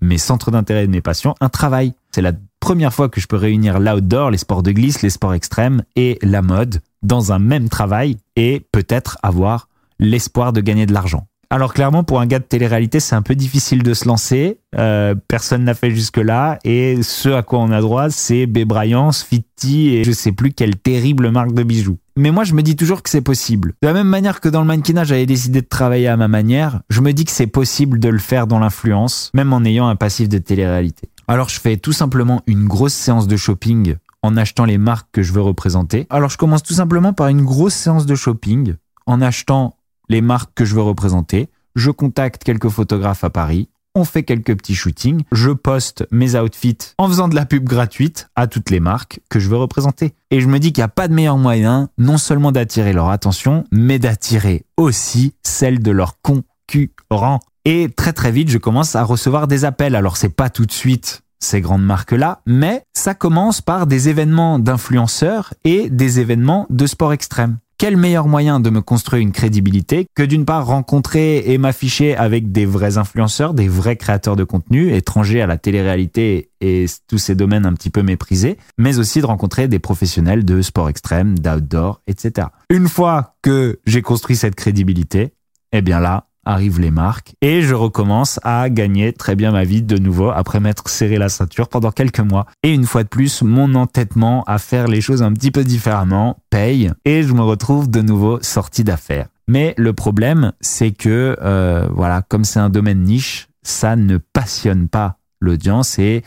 mes 0.00 0.18
centres 0.18 0.50
d'intérêt 0.50 0.84
et 0.84 0.86
de 0.86 0.92
mes 0.92 1.02
passions 1.02 1.34
un 1.40 1.48
travail. 1.48 1.92
C'est 2.10 2.22
la 2.22 2.32
première 2.60 2.92
fois 2.92 3.08
que 3.08 3.20
je 3.20 3.26
peux 3.26 3.36
réunir 3.36 3.78
l'outdoor, 3.78 4.30
les 4.30 4.38
sports 4.38 4.62
de 4.62 4.72
glisse, 4.72 5.02
les 5.02 5.10
sports 5.10 5.34
extrêmes 5.34 5.82
et 5.96 6.18
la 6.22 6.42
mode 6.42 6.80
dans 7.02 7.32
un 7.32 7.38
même 7.38 7.68
travail 7.68 8.16
et 8.36 8.66
peut-être 8.72 9.18
avoir 9.22 9.68
l'espoir 9.98 10.52
de 10.52 10.60
gagner 10.60 10.86
de 10.86 10.92
l'argent. 10.92 11.26
Alors 11.52 11.74
clairement, 11.74 12.02
pour 12.02 12.18
un 12.18 12.26
gars 12.26 12.38
de 12.38 12.44
télé-réalité, 12.44 12.98
c'est 12.98 13.14
un 13.14 13.20
peu 13.20 13.34
difficile 13.34 13.82
de 13.82 13.92
se 13.92 14.08
lancer. 14.08 14.58
Euh, 14.78 15.14
personne 15.28 15.64
n'a 15.64 15.74
fait 15.74 15.90
jusque-là. 15.90 16.58
Et 16.64 17.02
ce 17.02 17.28
à 17.28 17.42
quoi 17.42 17.58
on 17.58 17.70
a 17.72 17.82
droit, 17.82 18.08
c'est 18.08 18.46
Bryant, 18.46 19.12
Fitty 19.12 19.90
et 19.90 20.02
je 20.02 20.12
sais 20.12 20.32
plus 20.32 20.54
quelle 20.54 20.76
terrible 20.76 21.30
marque 21.30 21.52
de 21.52 21.62
bijoux. 21.62 21.98
Mais 22.16 22.30
moi, 22.30 22.44
je 22.44 22.54
me 22.54 22.62
dis 22.62 22.74
toujours 22.74 23.02
que 23.02 23.10
c'est 23.10 23.20
possible. 23.20 23.74
De 23.82 23.88
la 23.88 23.92
même 23.92 24.08
manière 24.08 24.40
que 24.40 24.48
dans 24.48 24.62
le 24.62 24.66
mannequinat, 24.66 25.04
j'avais 25.04 25.26
décidé 25.26 25.60
de 25.60 25.66
travailler 25.66 26.08
à 26.08 26.16
ma 26.16 26.26
manière, 26.26 26.80
je 26.88 27.02
me 27.02 27.12
dis 27.12 27.26
que 27.26 27.30
c'est 27.30 27.46
possible 27.46 27.98
de 27.98 28.08
le 28.08 28.18
faire 28.18 28.46
dans 28.46 28.58
l'influence, 28.58 29.30
même 29.34 29.52
en 29.52 29.62
ayant 29.62 29.88
un 29.88 29.96
passif 29.96 30.30
de 30.30 30.38
télé-réalité. 30.38 31.10
Alors 31.28 31.50
je 31.50 31.60
fais 31.60 31.76
tout 31.76 31.92
simplement 31.92 32.40
une 32.46 32.66
grosse 32.66 32.94
séance 32.94 33.28
de 33.28 33.36
shopping 33.36 33.96
en 34.22 34.38
achetant 34.38 34.64
les 34.64 34.78
marques 34.78 35.08
que 35.12 35.22
je 35.22 35.34
veux 35.34 35.42
représenter. 35.42 36.06
Alors 36.08 36.30
je 36.30 36.38
commence 36.38 36.62
tout 36.62 36.72
simplement 36.72 37.12
par 37.12 37.28
une 37.28 37.44
grosse 37.44 37.74
séance 37.74 38.06
de 38.06 38.14
shopping 38.14 38.76
en 39.04 39.20
achetant 39.20 39.76
les 40.08 40.20
marques 40.20 40.52
que 40.54 40.64
je 40.64 40.74
veux 40.74 40.82
représenter. 40.82 41.48
Je 41.74 41.90
contacte 41.90 42.44
quelques 42.44 42.68
photographes 42.68 43.24
à 43.24 43.30
Paris. 43.30 43.68
On 43.94 44.04
fait 44.04 44.22
quelques 44.22 44.56
petits 44.56 44.74
shootings. 44.74 45.22
Je 45.32 45.50
poste 45.50 46.06
mes 46.10 46.34
outfits 46.34 46.78
en 46.96 47.08
faisant 47.08 47.28
de 47.28 47.34
la 47.34 47.44
pub 47.44 47.64
gratuite 47.64 48.28
à 48.36 48.46
toutes 48.46 48.70
les 48.70 48.80
marques 48.80 49.20
que 49.28 49.38
je 49.38 49.48
veux 49.50 49.58
représenter. 49.58 50.14
Et 50.30 50.40
je 50.40 50.48
me 50.48 50.58
dis 50.58 50.72
qu'il 50.72 50.80
n'y 50.80 50.86
a 50.86 50.88
pas 50.88 51.08
de 51.08 51.14
meilleur 51.14 51.36
moyen 51.36 51.90
non 51.98 52.16
seulement 52.16 52.52
d'attirer 52.52 52.94
leur 52.94 53.10
attention, 53.10 53.64
mais 53.70 53.98
d'attirer 53.98 54.64
aussi 54.78 55.34
celle 55.42 55.80
de 55.80 55.90
leurs 55.90 56.20
concurrents. 56.22 57.40
Et 57.66 57.90
très 57.94 58.14
très 58.14 58.32
vite, 58.32 58.48
je 58.48 58.58
commence 58.58 58.96
à 58.96 59.04
recevoir 59.04 59.46
des 59.46 59.66
appels. 59.66 59.94
Alors 59.94 60.16
c'est 60.16 60.30
pas 60.30 60.48
tout 60.48 60.64
de 60.64 60.72
suite 60.72 61.22
ces 61.42 61.60
grandes 61.60 61.84
marques-là, 61.84 62.40
mais 62.46 62.84
ça 62.94 63.14
commence 63.14 63.60
par 63.60 63.86
des 63.86 64.08
événements 64.08 64.58
d'influenceurs 64.58 65.52
et 65.64 65.90
des 65.90 66.20
événements 66.20 66.66
de 66.70 66.86
sport 66.86 67.12
extrême. 67.12 67.58
Quel 67.82 67.96
meilleur 67.96 68.28
moyen 68.28 68.60
de 68.60 68.70
me 68.70 68.80
construire 68.80 69.20
une 69.20 69.32
crédibilité 69.32 70.06
que 70.14 70.22
d'une 70.22 70.44
part 70.44 70.66
rencontrer 70.66 71.38
et 71.50 71.58
m'afficher 71.58 72.16
avec 72.16 72.52
des 72.52 72.64
vrais 72.64 72.96
influenceurs, 72.96 73.54
des 73.54 73.66
vrais 73.66 73.96
créateurs 73.96 74.36
de 74.36 74.44
contenu, 74.44 74.94
étrangers 74.94 75.42
à 75.42 75.48
la 75.48 75.58
télé-réalité 75.58 76.52
et 76.60 76.86
tous 77.08 77.18
ces 77.18 77.34
domaines 77.34 77.66
un 77.66 77.72
petit 77.72 77.90
peu 77.90 78.04
méprisés, 78.04 78.56
mais 78.78 79.00
aussi 79.00 79.20
de 79.20 79.26
rencontrer 79.26 79.66
des 79.66 79.80
professionnels 79.80 80.44
de 80.44 80.62
sport 80.62 80.88
extrême, 80.88 81.36
d'outdoor, 81.36 82.02
etc. 82.06 82.46
Une 82.70 82.86
fois 82.86 83.34
que 83.42 83.80
j'ai 83.84 84.00
construit 84.00 84.36
cette 84.36 84.54
crédibilité, 84.54 85.34
eh 85.72 85.82
bien 85.82 85.98
là, 85.98 86.28
arrivent 86.44 86.80
les 86.80 86.90
marques 86.90 87.34
et 87.40 87.62
je 87.62 87.74
recommence 87.74 88.40
à 88.42 88.68
gagner 88.68 89.12
très 89.12 89.36
bien 89.36 89.52
ma 89.52 89.64
vie 89.64 89.82
de 89.82 89.98
nouveau 89.98 90.30
après 90.30 90.60
m'être 90.60 90.88
serré 90.88 91.18
la 91.18 91.28
ceinture 91.28 91.68
pendant 91.68 91.90
quelques 91.90 92.20
mois. 92.20 92.46
Et 92.62 92.72
une 92.72 92.84
fois 92.84 93.04
de 93.04 93.08
plus, 93.08 93.42
mon 93.42 93.74
entêtement 93.74 94.44
à 94.44 94.58
faire 94.58 94.88
les 94.88 95.00
choses 95.00 95.22
un 95.22 95.32
petit 95.32 95.50
peu 95.50 95.64
différemment 95.64 96.38
paye 96.50 96.90
et 97.04 97.22
je 97.22 97.32
me 97.32 97.42
retrouve 97.42 97.90
de 97.90 98.02
nouveau 98.02 98.38
sorti 98.42 98.84
d'affaires. 98.84 99.26
Mais 99.48 99.74
le 99.76 99.92
problème, 99.92 100.52
c'est 100.60 100.92
que 100.92 101.36
euh, 101.42 101.88
voilà, 101.94 102.22
comme 102.22 102.44
c'est 102.44 102.60
un 102.60 102.70
domaine 102.70 103.02
niche, 103.02 103.48
ça 103.62 103.96
ne 103.96 104.18
passionne 104.18 104.88
pas 104.88 105.18
l'audience 105.40 105.98
et 105.98 106.22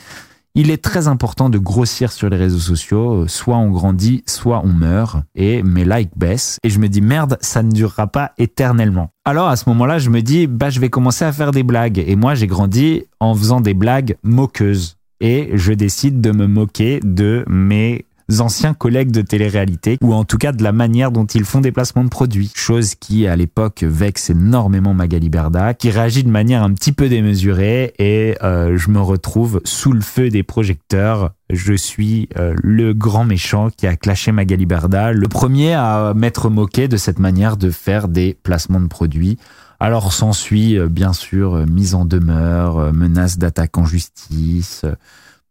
il 0.56 0.72
est 0.72 0.82
très 0.82 1.08
important 1.08 1.50
de 1.50 1.58
grossir 1.58 2.12
sur 2.12 2.30
les 2.30 2.38
réseaux 2.38 2.60
sociaux. 2.60 3.28
Soit 3.28 3.58
on 3.58 3.70
grandit, 3.70 4.24
soit 4.26 4.62
on 4.64 4.74
meurt. 4.74 5.18
Et 5.36 5.62
mes 5.64 5.84
likes 5.84 6.18
baissent. 6.18 6.60
Et 6.64 6.70
je 6.70 6.80
me 6.80 6.88
dis, 6.88 7.02
merde, 7.02 7.38
ça 7.42 7.62
ne 7.62 7.72
durera 7.72 8.08
pas 8.08 8.32
éternellement. 8.38 9.10
Alors 9.26 9.50
à 9.50 9.58
ce 9.58 9.70
moment-là, 9.70 10.00
je 10.00 10.10
me 10.10 10.22
dis, 10.22 10.48
bah, 10.48 10.70
je 10.70 10.80
vais 10.80 10.90
commencer 10.90 11.26
à 11.26 11.34
faire 11.34 11.52
des 11.52 11.64
blagues. 11.64 12.04
Et 12.06 12.16
moi, 12.16 12.36
j'ai 12.36 12.48
grandi 12.48 13.04
en 13.20 13.36
faisant 13.36 13.60
des 13.60 13.74
blagues 13.74 14.16
moqueuses. 14.24 14.96
Et 15.20 15.52
je 15.54 15.74
décide 15.74 16.22
de 16.22 16.32
me 16.32 16.48
moquer 16.48 17.00
de 17.04 17.44
mes 17.48 18.06
anciens 18.40 18.74
collègues 18.74 19.12
de 19.12 19.22
télé-réalité, 19.22 19.98
ou 20.02 20.14
en 20.14 20.24
tout 20.24 20.38
cas 20.38 20.52
de 20.52 20.64
la 20.64 20.72
manière 20.72 21.12
dont 21.12 21.26
ils 21.26 21.46
font 21.46 21.62
des 21.62 21.72
placements 21.72 22.04
de 22.04 22.10
produits. 22.10 22.52
Chose 22.56 22.96
qui, 22.96 23.28
à 23.28 23.36
l'époque, 23.36 23.84
vexe 23.84 24.30
énormément 24.30 24.94
Magali 24.94 25.30
Berda, 25.30 25.74
qui 25.74 25.90
réagit 25.92 26.24
de 26.24 26.30
manière 26.30 26.64
un 26.64 26.74
petit 26.74 26.92
peu 26.92 27.10
démesurée, 27.10 27.94
et 28.00 28.36
euh, 28.44 28.78
je 28.78 28.90
me 28.90 29.00
retrouve 29.00 29.62
sous 29.64 29.92
le 29.92 30.02
feu 30.02 30.30
des 30.30 30.44
projecteurs. 30.44 31.32
Je 31.50 31.74
suis 31.74 32.30
euh, 32.38 32.56
le 32.64 32.94
grand 32.94 33.26
méchant 33.26 33.70
qui 33.70 33.88
a 33.88 33.96
clashé 33.96 34.32
Magali 34.32 34.66
Berda, 34.66 35.12
le 35.12 35.28
premier 35.28 35.74
à 35.74 36.14
m'être 36.16 36.50
moqué 36.50 36.88
de 36.88 36.98
cette 36.98 37.20
manière 37.20 37.58
de 37.58 37.70
faire 37.70 38.08
des 38.08 38.38
placements 38.42 38.82
de 38.82 38.88
produits. 38.88 39.38
Alors 39.80 40.14
s'ensuit, 40.14 40.80
euh, 40.80 40.88
bien 40.88 41.14
sûr, 41.14 41.68
mise 41.68 41.94
en 41.94 42.06
demeure, 42.06 42.94
menace 42.94 43.38
d'attaque 43.38 43.78
en 43.78 43.86
justice, 43.86 44.86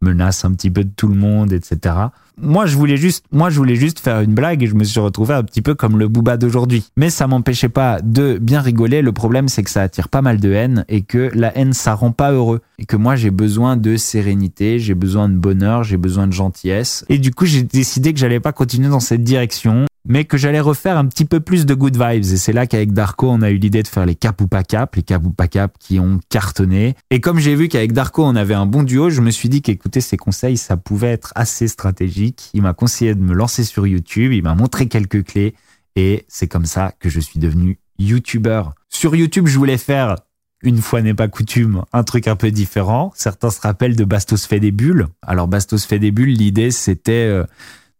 menace 0.04 0.44
un 0.44 0.52
petit 0.52 0.70
peu 0.70 0.84
de 0.84 0.90
tout 0.94 1.08
le 1.08 1.16
monde, 1.16 1.52
etc. 1.52 1.94
Moi, 2.40 2.66
je 2.66 2.76
voulais 2.76 2.96
juste, 2.96 3.24
moi, 3.30 3.48
je 3.48 3.56
voulais 3.56 3.76
juste 3.76 4.00
faire 4.00 4.20
une 4.20 4.34
blague 4.34 4.62
et 4.62 4.66
je 4.66 4.74
me 4.74 4.82
suis 4.82 4.98
retrouvé 4.98 5.34
un 5.34 5.44
petit 5.44 5.62
peu 5.62 5.74
comme 5.74 5.98
le 5.98 6.08
booba 6.08 6.36
d'aujourd'hui. 6.36 6.84
Mais 6.96 7.08
ça 7.08 7.26
m'empêchait 7.26 7.68
pas 7.68 8.00
de 8.02 8.38
bien 8.40 8.60
rigoler. 8.60 9.02
Le 9.02 9.12
problème, 9.12 9.48
c'est 9.48 9.62
que 9.62 9.70
ça 9.70 9.82
attire 9.82 10.08
pas 10.08 10.20
mal 10.20 10.40
de 10.40 10.52
haine 10.52 10.84
et 10.88 11.02
que 11.02 11.30
la 11.34 11.56
haine, 11.56 11.72
ça 11.72 11.94
rend 11.94 12.10
pas 12.10 12.32
heureux. 12.32 12.60
Et 12.78 12.86
que 12.86 12.96
moi, 12.96 13.14
j'ai 13.14 13.30
besoin 13.30 13.76
de 13.76 13.96
sérénité, 13.96 14.80
j'ai 14.80 14.94
besoin 14.94 15.28
de 15.28 15.36
bonheur, 15.36 15.84
j'ai 15.84 15.96
besoin 15.96 16.26
de 16.26 16.32
gentillesse. 16.32 17.04
Et 17.08 17.18
du 17.18 17.30
coup, 17.30 17.46
j'ai 17.46 17.62
décidé 17.62 18.12
que 18.12 18.18
j'allais 18.18 18.40
pas 18.40 18.52
continuer 18.52 18.88
dans 18.88 19.00
cette 19.00 19.22
direction 19.22 19.86
mais 20.06 20.24
que 20.24 20.36
j'allais 20.36 20.60
refaire 20.60 20.98
un 20.98 21.06
petit 21.06 21.24
peu 21.24 21.40
plus 21.40 21.66
de 21.66 21.74
good 21.74 21.96
vibes. 21.96 22.24
Et 22.24 22.36
c'est 22.36 22.52
là 22.52 22.66
qu'avec 22.66 22.92
Darko, 22.92 23.30
on 23.30 23.42
a 23.42 23.50
eu 23.50 23.56
l'idée 23.56 23.82
de 23.82 23.88
faire 23.88 24.06
les 24.06 24.14
cap 24.14 24.40
ou 24.40 24.48
pas 24.48 24.62
cap, 24.62 24.94
les 24.96 25.02
cap 25.02 25.24
ou 25.24 25.30
pas 25.30 25.48
cap 25.48 25.76
qui 25.78 25.98
ont 25.98 26.20
cartonné. 26.28 26.94
Et 27.10 27.20
comme 27.20 27.38
j'ai 27.38 27.54
vu 27.54 27.68
qu'avec 27.68 27.92
Darko, 27.92 28.24
on 28.24 28.36
avait 28.36 28.54
un 28.54 28.66
bon 28.66 28.82
duo, 28.82 29.10
je 29.10 29.20
me 29.20 29.30
suis 29.30 29.48
dit 29.48 29.62
qu'écouter 29.62 30.00
ses 30.00 30.16
conseils, 30.16 30.56
ça 30.56 30.76
pouvait 30.76 31.12
être 31.12 31.32
assez 31.34 31.68
stratégique. 31.68 32.50
Il 32.52 32.62
m'a 32.62 32.74
conseillé 32.74 33.14
de 33.14 33.20
me 33.20 33.34
lancer 33.34 33.64
sur 33.64 33.86
YouTube, 33.86 34.32
il 34.32 34.42
m'a 34.42 34.54
montré 34.54 34.88
quelques 34.88 35.24
clés, 35.24 35.54
et 35.96 36.24
c'est 36.28 36.48
comme 36.48 36.66
ça 36.66 36.92
que 36.98 37.08
je 37.08 37.20
suis 37.20 37.38
devenu 37.38 37.78
YouTuber. 37.98 38.62
Sur 38.88 39.16
YouTube, 39.16 39.46
je 39.46 39.58
voulais 39.58 39.78
faire 39.78 40.16
une 40.62 40.78
fois 40.78 41.02
n'est 41.02 41.14
pas 41.14 41.28
coutume, 41.28 41.84
un 41.92 42.04
truc 42.04 42.26
un 42.26 42.36
peu 42.36 42.50
différent. 42.50 43.12
Certains 43.14 43.50
se 43.50 43.60
rappellent 43.60 43.96
de 43.96 44.04
Bastos 44.04 44.46
fait 44.46 44.60
des 44.60 44.72
bulles. 44.72 45.08
Alors 45.20 45.46
Bastos 45.46 45.84
fait 45.84 45.98
des 45.98 46.10
bulles, 46.10 46.32
l'idée 46.32 46.70
c'était 46.70 47.12
euh, 47.12 47.44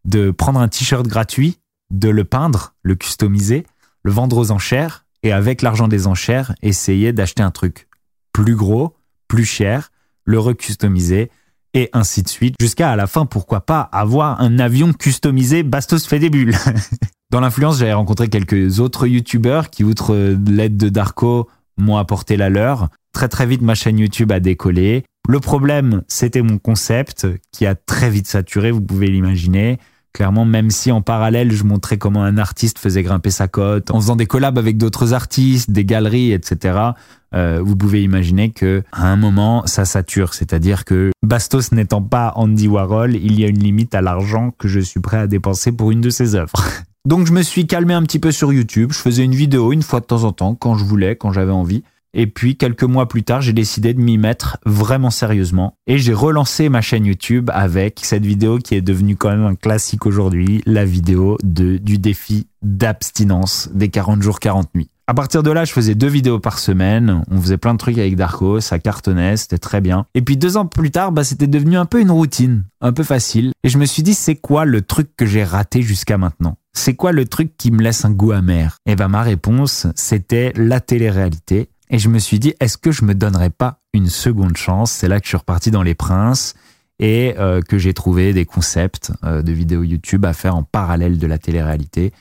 de 0.06 0.30
prendre 0.30 0.60
un 0.60 0.68
t-shirt 0.68 1.06
gratuit 1.06 1.58
de 1.90 2.08
le 2.08 2.24
peindre, 2.24 2.74
le 2.82 2.94
customiser, 2.94 3.66
le 4.02 4.12
vendre 4.12 4.38
aux 4.38 4.50
enchères 4.50 5.04
et 5.22 5.32
avec 5.32 5.62
l'argent 5.62 5.88
des 5.88 6.06
enchères, 6.06 6.54
essayer 6.62 7.12
d'acheter 7.12 7.42
un 7.42 7.50
truc 7.50 7.88
plus 8.32 8.56
gros, 8.56 8.96
plus 9.28 9.44
cher, 9.44 9.90
le 10.24 10.38
recustomiser 10.38 11.30
et 11.74 11.90
ainsi 11.92 12.22
de 12.22 12.28
suite 12.28 12.54
jusqu'à 12.60 12.90
à 12.90 12.96
la 12.96 13.06
fin 13.06 13.26
pourquoi 13.26 13.60
pas 13.60 13.80
avoir 13.80 14.40
un 14.40 14.58
avion 14.58 14.92
customisé 14.92 15.62
Bastos 15.62 16.06
fait 16.06 16.18
des 16.18 16.30
bulles. 16.30 16.56
Dans 17.30 17.40
l'influence, 17.40 17.78
j'avais 17.78 17.92
rencontré 17.92 18.28
quelques 18.28 18.78
autres 18.78 19.06
youtubeurs 19.06 19.70
qui 19.70 19.82
outre 19.82 20.14
l'aide 20.46 20.76
de 20.76 20.88
Darko 20.88 21.48
m'ont 21.76 21.96
apporté 21.96 22.36
la 22.36 22.48
leur. 22.48 22.88
Très 23.12 23.28
très 23.28 23.46
vite 23.46 23.62
ma 23.62 23.74
chaîne 23.74 23.98
YouTube 23.98 24.30
a 24.30 24.40
décollé. 24.40 25.04
Le 25.28 25.40
problème, 25.40 26.02
c'était 26.06 26.42
mon 26.42 26.58
concept 26.58 27.26
qui 27.50 27.66
a 27.66 27.74
très 27.74 28.10
vite 28.10 28.28
saturé, 28.28 28.70
vous 28.70 28.80
pouvez 28.80 29.08
l'imaginer. 29.08 29.78
Clairement, 30.14 30.44
même 30.44 30.70
si 30.70 30.92
en 30.92 31.02
parallèle, 31.02 31.50
je 31.50 31.64
montrais 31.64 31.98
comment 31.98 32.22
un 32.22 32.38
artiste 32.38 32.78
faisait 32.78 33.02
grimper 33.02 33.30
sa 33.30 33.48
cote, 33.48 33.90
en 33.90 34.00
faisant 34.00 34.14
des 34.14 34.26
collabs 34.26 34.56
avec 34.58 34.76
d'autres 34.76 35.12
artistes, 35.12 35.72
des 35.72 35.84
galeries, 35.84 36.32
etc., 36.32 36.78
euh, 37.34 37.60
vous 37.60 37.74
pouvez 37.74 38.04
imaginer 38.04 38.50
que 38.50 38.84
à 38.92 39.08
un 39.08 39.16
moment, 39.16 39.66
ça 39.66 39.84
sature. 39.84 40.34
C'est-à-dire 40.34 40.84
que 40.84 41.10
Bastos 41.24 41.72
n'étant 41.72 42.00
pas 42.00 42.32
Andy 42.36 42.68
Warhol, 42.68 43.16
il 43.16 43.40
y 43.40 43.44
a 43.44 43.48
une 43.48 43.58
limite 43.58 43.92
à 43.96 44.02
l'argent 44.02 44.52
que 44.56 44.68
je 44.68 44.78
suis 44.78 45.00
prêt 45.00 45.16
à 45.16 45.26
dépenser 45.26 45.72
pour 45.72 45.90
une 45.90 46.00
de 46.00 46.10
ses 46.10 46.36
œuvres. 46.36 46.52
Donc 47.06 47.26
je 47.26 47.32
me 47.32 47.42
suis 47.42 47.66
calmé 47.66 47.92
un 47.92 48.02
petit 48.02 48.20
peu 48.20 48.30
sur 48.30 48.52
YouTube. 48.52 48.92
Je 48.92 48.98
faisais 48.98 49.24
une 49.24 49.34
vidéo 49.34 49.72
une 49.72 49.82
fois 49.82 49.98
de 49.98 50.06
temps 50.06 50.22
en 50.22 50.30
temps, 50.30 50.54
quand 50.54 50.76
je 50.76 50.84
voulais, 50.84 51.16
quand 51.16 51.32
j'avais 51.32 51.52
envie. 51.52 51.82
Et 52.14 52.28
puis 52.28 52.56
quelques 52.56 52.84
mois 52.84 53.08
plus 53.08 53.24
tard, 53.24 53.42
j'ai 53.42 53.52
décidé 53.52 53.92
de 53.92 54.00
m'y 54.00 54.18
mettre 54.18 54.58
vraiment 54.64 55.10
sérieusement 55.10 55.76
et 55.88 55.98
j'ai 55.98 56.14
relancé 56.14 56.68
ma 56.68 56.80
chaîne 56.80 57.04
YouTube 57.04 57.50
avec 57.52 58.00
cette 58.02 58.24
vidéo 58.24 58.58
qui 58.58 58.76
est 58.76 58.80
devenue 58.80 59.16
quand 59.16 59.30
même 59.30 59.44
un 59.44 59.56
classique 59.56 60.06
aujourd'hui, 60.06 60.62
la 60.64 60.84
vidéo 60.84 61.36
de 61.42 61.76
du 61.76 61.98
défi 61.98 62.46
d'abstinence 62.62 63.68
des 63.74 63.88
40 63.88 64.22
jours 64.22 64.38
40 64.38 64.74
nuits. 64.76 64.90
À 65.06 65.12
partir 65.12 65.42
de 65.42 65.50
là, 65.50 65.66
je 65.66 65.72
faisais 65.72 65.94
deux 65.94 66.08
vidéos 66.08 66.38
par 66.38 66.58
semaine. 66.58 67.22
On 67.30 67.38
faisait 67.38 67.58
plein 67.58 67.74
de 67.74 67.78
trucs 67.78 67.98
avec 67.98 68.16
Darko, 68.16 68.60
ça 68.60 68.78
cartonnait, 68.78 69.36
c'était 69.36 69.58
très 69.58 69.82
bien. 69.82 70.06
Et 70.14 70.22
puis 70.22 70.38
deux 70.38 70.56
ans 70.56 70.64
plus 70.64 70.90
tard, 70.90 71.12
bah, 71.12 71.24
c'était 71.24 71.46
devenu 71.46 71.76
un 71.76 71.84
peu 71.84 72.00
une 72.00 72.10
routine, 72.10 72.64
un 72.80 72.92
peu 72.92 73.02
facile. 73.02 73.52
Et 73.64 73.68
je 73.68 73.76
me 73.76 73.84
suis 73.84 74.02
dit, 74.02 74.14
c'est 74.14 74.36
quoi 74.36 74.64
le 74.64 74.80
truc 74.80 75.10
que 75.14 75.26
j'ai 75.26 75.44
raté 75.44 75.82
jusqu'à 75.82 76.16
maintenant? 76.16 76.56
C'est 76.72 76.94
quoi 76.94 77.12
le 77.12 77.26
truc 77.26 77.56
qui 77.58 77.70
me 77.70 77.82
laisse 77.82 78.06
un 78.06 78.12
goût 78.12 78.32
amer? 78.32 78.78
Et 78.86 78.96
bah, 78.96 79.08
ma 79.08 79.22
réponse, 79.22 79.86
c'était 79.94 80.54
la 80.56 80.80
télé-réalité. 80.80 81.68
Et 81.90 81.98
je 81.98 82.08
me 82.08 82.18
suis 82.18 82.38
dit, 82.38 82.54
est-ce 82.60 82.78
que 82.78 82.90
je 82.90 83.04
me 83.04 83.14
donnerais 83.14 83.50
pas 83.50 83.80
une 83.92 84.08
seconde 84.08 84.56
chance? 84.56 84.90
C'est 84.90 85.08
là 85.08 85.20
que 85.20 85.26
je 85.26 85.30
suis 85.30 85.36
reparti 85.36 85.70
dans 85.70 85.82
Les 85.82 85.94
Princes 85.94 86.54
et 86.98 87.34
euh, 87.38 87.60
que 87.60 87.78
j'ai 87.78 87.92
trouvé 87.92 88.32
des 88.32 88.44
concepts 88.44 89.12
euh, 89.24 89.42
de 89.42 89.52
vidéos 89.52 89.82
YouTube 89.82 90.24
à 90.24 90.32
faire 90.32 90.56
en 90.56 90.62
parallèle 90.62 91.18
de 91.18 91.26
la 91.26 91.38
télé-réalité. 91.38 92.12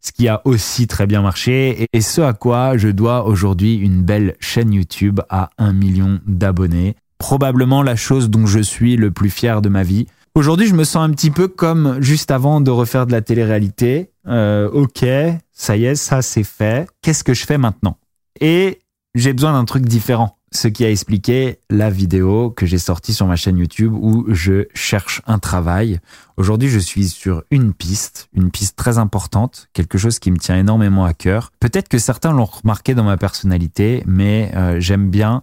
Ce 0.00 0.12
qui 0.12 0.28
a 0.28 0.42
aussi 0.44 0.86
très 0.86 1.06
bien 1.06 1.22
marché 1.22 1.86
et 1.92 2.00
ce 2.00 2.20
à 2.20 2.32
quoi 2.32 2.76
je 2.76 2.88
dois 2.88 3.26
aujourd'hui 3.26 3.76
une 3.76 4.02
belle 4.02 4.36
chaîne 4.38 4.72
YouTube 4.72 5.20
à 5.30 5.50
un 5.58 5.72
million 5.72 6.20
d'abonnés. 6.26 6.94
Probablement 7.18 7.82
la 7.82 7.96
chose 7.96 8.30
dont 8.30 8.46
je 8.46 8.60
suis 8.60 8.96
le 8.96 9.10
plus 9.10 9.30
fier 9.30 9.62
de 9.62 9.68
ma 9.68 9.82
vie. 9.82 10.06
Aujourd'hui, 10.34 10.66
je 10.66 10.74
me 10.74 10.84
sens 10.84 11.08
un 11.08 11.10
petit 11.10 11.30
peu 11.30 11.48
comme 11.48 11.96
juste 12.02 12.30
avant 12.30 12.60
de 12.60 12.70
refaire 12.70 13.06
de 13.06 13.12
la 13.12 13.22
télé-réalité. 13.22 14.10
Euh, 14.28 14.68
ok, 14.70 15.04
ça 15.52 15.76
y 15.78 15.86
est, 15.86 15.94
ça 15.94 16.20
c'est 16.20 16.44
fait. 16.44 16.86
Qu'est-ce 17.00 17.24
que 17.24 17.32
je 17.32 17.46
fais 17.46 17.56
maintenant? 17.56 17.96
Et 18.40 18.78
j'ai 19.16 19.32
besoin 19.32 19.54
d'un 19.54 19.64
truc 19.64 19.86
différent. 19.86 20.38
Ce 20.52 20.68
qui 20.68 20.84
a 20.84 20.90
expliqué 20.90 21.58
la 21.70 21.90
vidéo 21.90 22.50
que 22.50 22.66
j'ai 22.66 22.78
sortie 22.78 23.12
sur 23.12 23.26
ma 23.26 23.34
chaîne 23.34 23.58
YouTube 23.58 23.92
où 23.94 24.26
je 24.28 24.66
cherche 24.74 25.22
un 25.26 25.38
travail. 25.38 26.00
Aujourd'hui, 26.36 26.68
je 26.68 26.78
suis 26.78 27.08
sur 27.08 27.42
une 27.50 27.72
piste, 27.72 28.28
une 28.34 28.50
piste 28.50 28.76
très 28.76 28.98
importante, 28.98 29.68
quelque 29.72 29.98
chose 29.98 30.18
qui 30.18 30.30
me 30.30 30.36
tient 30.36 30.56
énormément 30.56 31.04
à 31.04 31.14
cœur. 31.14 31.50
Peut-être 31.60 31.88
que 31.88 31.98
certains 31.98 32.32
l'ont 32.32 32.44
remarqué 32.44 32.94
dans 32.94 33.04
ma 33.04 33.16
personnalité, 33.16 34.04
mais 34.06 34.52
euh, 34.54 34.80
j'aime 34.80 35.10
bien 35.10 35.42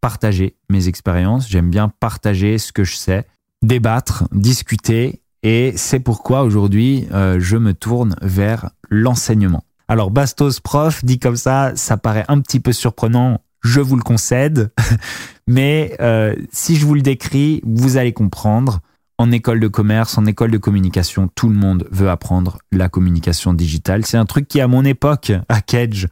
partager 0.00 0.54
mes 0.70 0.86
expériences, 0.86 1.48
j'aime 1.48 1.70
bien 1.70 1.88
partager 1.88 2.58
ce 2.58 2.72
que 2.72 2.84
je 2.84 2.96
sais, 2.96 3.26
débattre, 3.62 4.24
discuter, 4.30 5.22
et 5.42 5.72
c'est 5.76 6.00
pourquoi 6.00 6.42
aujourd'hui, 6.42 7.06
euh, 7.12 7.38
je 7.40 7.56
me 7.56 7.72
tourne 7.72 8.14
vers 8.20 8.70
l'enseignement. 8.90 9.64
Alors 9.88 10.10
Bastos 10.10 10.60
prof 10.60 11.04
dit 11.04 11.18
comme 11.18 11.36
ça, 11.36 11.72
ça 11.76 11.96
paraît 11.96 12.24
un 12.28 12.40
petit 12.40 12.60
peu 12.60 12.72
surprenant, 12.72 13.40
je 13.62 13.80
vous 13.80 13.96
le 13.96 14.02
concède, 14.02 14.72
mais 15.46 15.96
euh, 16.00 16.34
si 16.52 16.76
je 16.76 16.84
vous 16.84 16.94
le 16.94 17.02
décris, 17.02 17.62
vous 17.64 17.96
allez 17.96 18.12
comprendre. 18.12 18.80
En 19.18 19.32
école 19.32 19.60
de 19.60 19.68
commerce, 19.68 20.18
en 20.18 20.26
école 20.26 20.50
de 20.50 20.58
communication, 20.58 21.30
tout 21.34 21.48
le 21.48 21.54
monde 21.54 21.88
veut 21.90 22.10
apprendre 22.10 22.58
la 22.70 22.90
communication 22.90 23.54
digitale. 23.54 24.04
C'est 24.04 24.18
un 24.18 24.26
truc 24.26 24.46
qui, 24.46 24.60
à 24.60 24.68
mon 24.68 24.84
époque, 24.84 25.32
à 25.48 25.62
Kedge, 25.62 26.08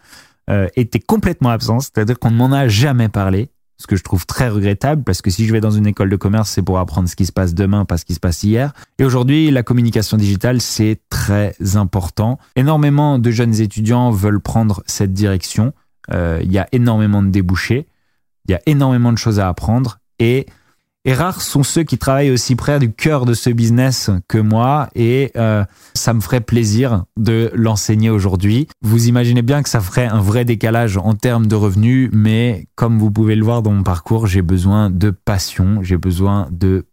euh, 0.48 0.68
était 0.74 1.00
complètement 1.00 1.50
absent, 1.50 1.80
c'est-à-dire 1.80 2.18
qu'on 2.18 2.30
ne 2.30 2.36
m'en 2.36 2.50
a 2.50 2.66
jamais 2.66 3.10
parlé 3.10 3.50
ce 3.76 3.86
que 3.86 3.96
je 3.96 4.02
trouve 4.02 4.26
très 4.26 4.48
regrettable 4.48 5.02
parce 5.02 5.20
que 5.20 5.30
si 5.30 5.46
je 5.46 5.52
vais 5.52 5.60
dans 5.60 5.70
une 5.70 5.86
école 5.86 6.08
de 6.10 6.16
commerce, 6.16 6.50
c'est 6.50 6.62
pour 6.62 6.78
apprendre 6.78 7.08
ce 7.08 7.16
qui 7.16 7.26
se 7.26 7.32
passe 7.32 7.54
demain, 7.54 7.84
pas 7.84 7.98
ce 7.98 8.04
qui 8.04 8.14
se 8.14 8.20
passe 8.20 8.42
hier. 8.42 8.72
Et 8.98 9.04
aujourd'hui, 9.04 9.50
la 9.50 9.62
communication 9.62 10.16
digitale, 10.16 10.60
c'est 10.60 11.00
très 11.10 11.54
important. 11.74 12.38
Énormément 12.56 13.18
de 13.18 13.30
jeunes 13.30 13.60
étudiants 13.60 14.10
veulent 14.10 14.40
prendre 14.40 14.82
cette 14.86 15.12
direction. 15.12 15.72
Euh, 16.12 16.40
il 16.42 16.52
y 16.52 16.58
a 16.58 16.68
énormément 16.72 17.22
de 17.22 17.28
débouchés, 17.28 17.86
il 18.46 18.52
y 18.52 18.54
a 18.54 18.60
énormément 18.66 19.12
de 19.12 19.18
choses 19.18 19.40
à 19.40 19.48
apprendre 19.48 19.98
et 20.18 20.46
et 21.04 21.12
rares 21.12 21.42
sont 21.42 21.62
ceux 21.62 21.82
qui 21.82 21.98
travaillent 21.98 22.30
aussi 22.30 22.56
près 22.56 22.78
du 22.78 22.92
cœur 22.92 23.26
de 23.26 23.34
ce 23.34 23.50
business 23.50 24.10
que 24.28 24.38
moi 24.38 24.88
et 24.94 25.32
euh, 25.36 25.64
ça 25.94 26.14
me 26.14 26.20
ferait 26.20 26.40
plaisir 26.40 27.04
de 27.16 27.50
l'enseigner 27.54 28.10
aujourd'hui. 28.10 28.68
Vous 28.82 29.06
imaginez 29.08 29.42
bien 29.42 29.62
que 29.62 29.68
ça 29.68 29.80
ferait 29.80 30.06
un 30.06 30.20
vrai 30.20 30.44
décalage 30.44 30.96
en 30.96 31.14
termes 31.14 31.46
de 31.46 31.54
revenus, 31.54 32.10
mais 32.12 32.66
comme 32.74 32.98
vous 32.98 33.10
pouvez 33.10 33.36
le 33.36 33.44
voir 33.44 33.62
dans 33.62 33.72
mon 33.72 33.82
parcours, 33.82 34.26
j'ai 34.26 34.42
besoin 34.42 34.90
de 34.90 35.10
passion, 35.10 35.82
j'ai 35.82 35.98
besoin 35.98 36.48
de 36.50 36.86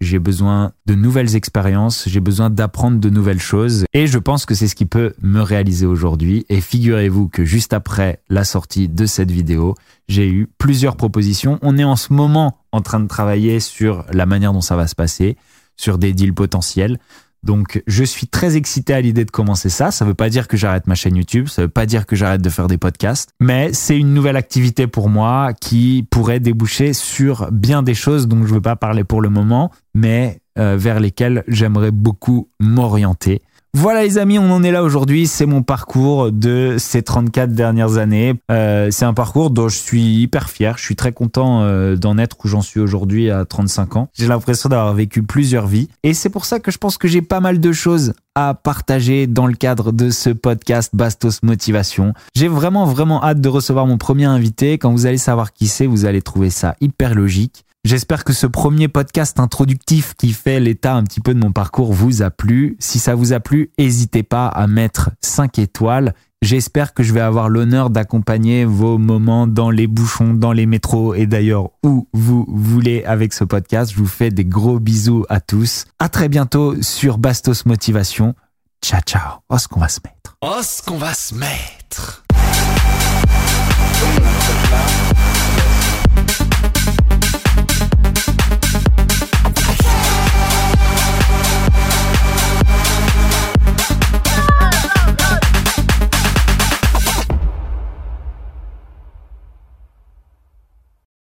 j'ai 0.00 0.18
besoin 0.18 0.72
de 0.86 0.94
nouvelles 0.94 1.36
expériences, 1.36 2.08
j'ai 2.08 2.20
besoin 2.20 2.50
d'apprendre 2.50 2.98
de 2.98 3.10
nouvelles 3.10 3.40
choses 3.40 3.84
et 3.92 4.06
je 4.06 4.18
pense 4.18 4.46
que 4.46 4.54
c'est 4.54 4.68
ce 4.68 4.74
qui 4.74 4.86
peut 4.86 5.14
me 5.22 5.40
réaliser 5.40 5.86
aujourd'hui. 5.86 6.46
Et 6.48 6.60
figurez-vous 6.60 7.28
que 7.28 7.44
juste 7.44 7.72
après 7.72 8.20
la 8.28 8.44
sortie 8.44 8.88
de 8.88 9.06
cette 9.06 9.30
vidéo, 9.30 9.74
j'ai 10.08 10.28
eu 10.28 10.48
plusieurs 10.58 10.96
propositions. 10.96 11.58
On 11.62 11.78
est 11.78 11.84
en 11.84 11.96
ce 11.96 12.12
moment 12.12 12.58
en 12.72 12.80
train 12.80 13.00
de 13.00 13.08
travailler 13.08 13.60
sur 13.60 14.04
la 14.12 14.26
manière 14.26 14.52
dont 14.52 14.60
ça 14.60 14.76
va 14.76 14.86
se 14.86 14.94
passer, 14.94 15.36
sur 15.76 15.98
des 15.98 16.12
deals 16.12 16.34
potentiels. 16.34 16.98
Donc, 17.44 17.82
je 17.86 18.04
suis 18.04 18.26
très 18.26 18.56
excité 18.56 18.94
à 18.94 19.00
l'idée 19.00 19.24
de 19.24 19.30
commencer 19.30 19.68
ça. 19.68 19.90
Ça 19.90 20.04
veut 20.04 20.14
pas 20.14 20.30
dire 20.30 20.48
que 20.48 20.56
j'arrête 20.56 20.86
ma 20.86 20.94
chaîne 20.94 21.16
YouTube, 21.16 21.48
ça 21.48 21.62
veut 21.62 21.68
pas 21.68 21.86
dire 21.86 22.06
que 22.06 22.16
j'arrête 22.16 22.42
de 22.42 22.48
faire 22.48 22.68
des 22.68 22.78
podcasts, 22.78 23.30
mais 23.38 23.72
c'est 23.72 23.98
une 23.98 24.14
nouvelle 24.14 24.36
activité 24.36 24.86
pour 24.86 25.08
moi 25.08 25.52
qui 25.52 26.06
pourrait 26.10 26.40
déboucher 26.40 26.94
sur 26.94 27.52
bien 27.52 27.82
des 27.82 27.94
choses 27.94 28.28
dont 28.28 28.46
je 28.46 28.54
veux 28.54 28.60
pas 28.60 28.76
parler 28.76 29.04
pour 29.04 29.20
le 29.20 29.28
moment, 29.28 29.70
mais 29.94 30.40
euh, 30.58 30.76
vers 30.78 31.00
lesquelles 31.00 31.44
j'aimerais 31.46 31.90
beaucoup 31.90 32.48
m'orienter. 32.60 33.42
Voilà 33.76 34.04
les 34.04 34.18
amis, 34.18 34.38
on 34.38 34.52
en 34.52 34.62
est 34.62 34.70
là 34.70 34.84
aujourd'hui. 34.84 35.26
C'est 35.26 35.46
mon 35.46 35.64
parcours 35.64 36.30
de 36.30 36.76
ces 36.78 37.02
34 37.02 37.54
dernières 37.54 37.98
années. 37.98 38.34
Euh, 38.48 38.88
c'est 38.92 39.04
un 39.04 39.14
parcours 39.14 39.50
dont 39.50 39.68
je 39.68 39.76
suis 39.76 40.14
hyper 40.14 40.48
fier. 40.48 40.78
Je 40.78 40.84
suis 40.84 40.94
très 40.94 41.12
content 41.12 41.62
euh, 41.62 41.96
d'en 41.96 42.16
être 42.16 42.36
où 42.44 42.48
j'en 42.48 42.62
suis 42.62 42.78
aujourd'hui 42.78 43.32
à 43.32 43.44
35 43.44 43.96
ans. 43.96 44.08
J'ai 44.14 44.28
l'impression 44.28 44.68
d'avoir 44.68 44.94
vécu 44.94 45.24
plusieurs 45.24 45.66
vies. 45.66 45.88
Et 46.04 46.14
c'est 46.14 46.30
pour 46.30 46.44
ça 46.44 46.60
que 46.60 46.70
je 46.70 46.78
pense 46.78 46.98
que 46.98 47.08
j'ai 47.08 47.20
pas 47.20 47.40
mal 47.40 47.58
de 47.58 47.72
choses 47.72 48.12
à 48.36 48.54
partager 48.54 49.26
dans 49.26 49.48
le 49.48 49.54
cadre 49.54 49.90
de 49.90 50.10
ce 50.10 50.30
podcast 50.30 50.90
Bastos 50.94 51.42
Motivation. 51.42 52.14
J'ai 52.36 52.48
vraiment 52.48 52.84
vraiment 52.84 53.24
hâte 53.24 53.40
de 53.40 53.48
recevoir 53.48 53.88
mon 53.88 53.98
premier 53.98 54.26
invité. 54.26 54.78
Quand 54.78 54.92
vous 54.92 55.06
allez 55.06 55.18
savoir 55.18 55.52
qui 55.52 55.66
c'est, 55.66 55.86
vous 55.86 56.04
allez 56.04 56.22
trouver 56.22 56.50
ça 56.50 56.76
hyper 56.80 57.16
logique. 57.16 57.64
J'espère 57.84 58.24
que 58.24 58.32
ce 58.32 58.46
premier 58.46 58.88
podcast 58.88 59.38
introductif 59.38 60.14
qui 60.14 60.32
fait 60.32 60.58
l'état 60.58 60.94
un 60.94 61.04
petit 61.04 61.20
peu 61.20 61.34
de 61.34 61.38
mon 61.38 61.52
parcours 61.52 61.92
vous 61.92 62.22
a 62.22 62.30
plu. 62.30 62.76
Si 62.78 62.98
ça 62.98 63.14
vous 63.14 63.34
a 63.34 63.40
plu, 63.40 63.72
n'hésitez 63.78 64.22
pas 64.22 64.46
à 64.46 64.66
mettre 64.66 65.10
5 65.20 65.58
étoiles. 65.58 66.14
J'espère 66.40 66.94
que 66.94 67.02
je 67.02 67.12
vais 67.12 67.20
avoir 67.20 67.50
l'honneur 67.50 67.90
d'accompagner 67.90 68.64
vos 68.64 68.96
moments 68.96 69.46
dans 69.46 69.68
les 69.68 69.86
bouchons, 69.86 70.32
dans 70.32 70.52
les 70.52 70.64
métros 70.64 71.14
et 71.14 71.26
d'ailleurs 71.26 71.72
où 71.82 72.08
vous 72.14 72.46
voulez 72.48 73.04
avec 73.04 73.34
ce 73.34 73.44
podcast. 73.44 73.92
Je 73.92 73.98
vous 73.98 74.06
fais 74.06 74.30
des 74.30 74.46
gros 74.46 74.80
bisous 74.80 75.26
à 75.28 75.40
tous. 75.40 75.84
À 75.98 76.08
très 76.08 76.30
bientôt 76.30 76.80
sur 76.80 77.18
Bastos 77.18 77.66
Motivation. 77.66 78.34
Ciao 78.82 79.02
ciao. 79.02 79.40
Oh 79.50 79.58
ce 79.58 79.68
qu'on 79.68 79.80
va 79.80 79.88
se 79.88 80.00
mettre. 80.02 80.38
Oh 80.40 80.60
ce 80.62 80.80
qu'on 80.80 80.96
va 80.96 81.12
se 81.12 81.34
mettre. 81.34 82.24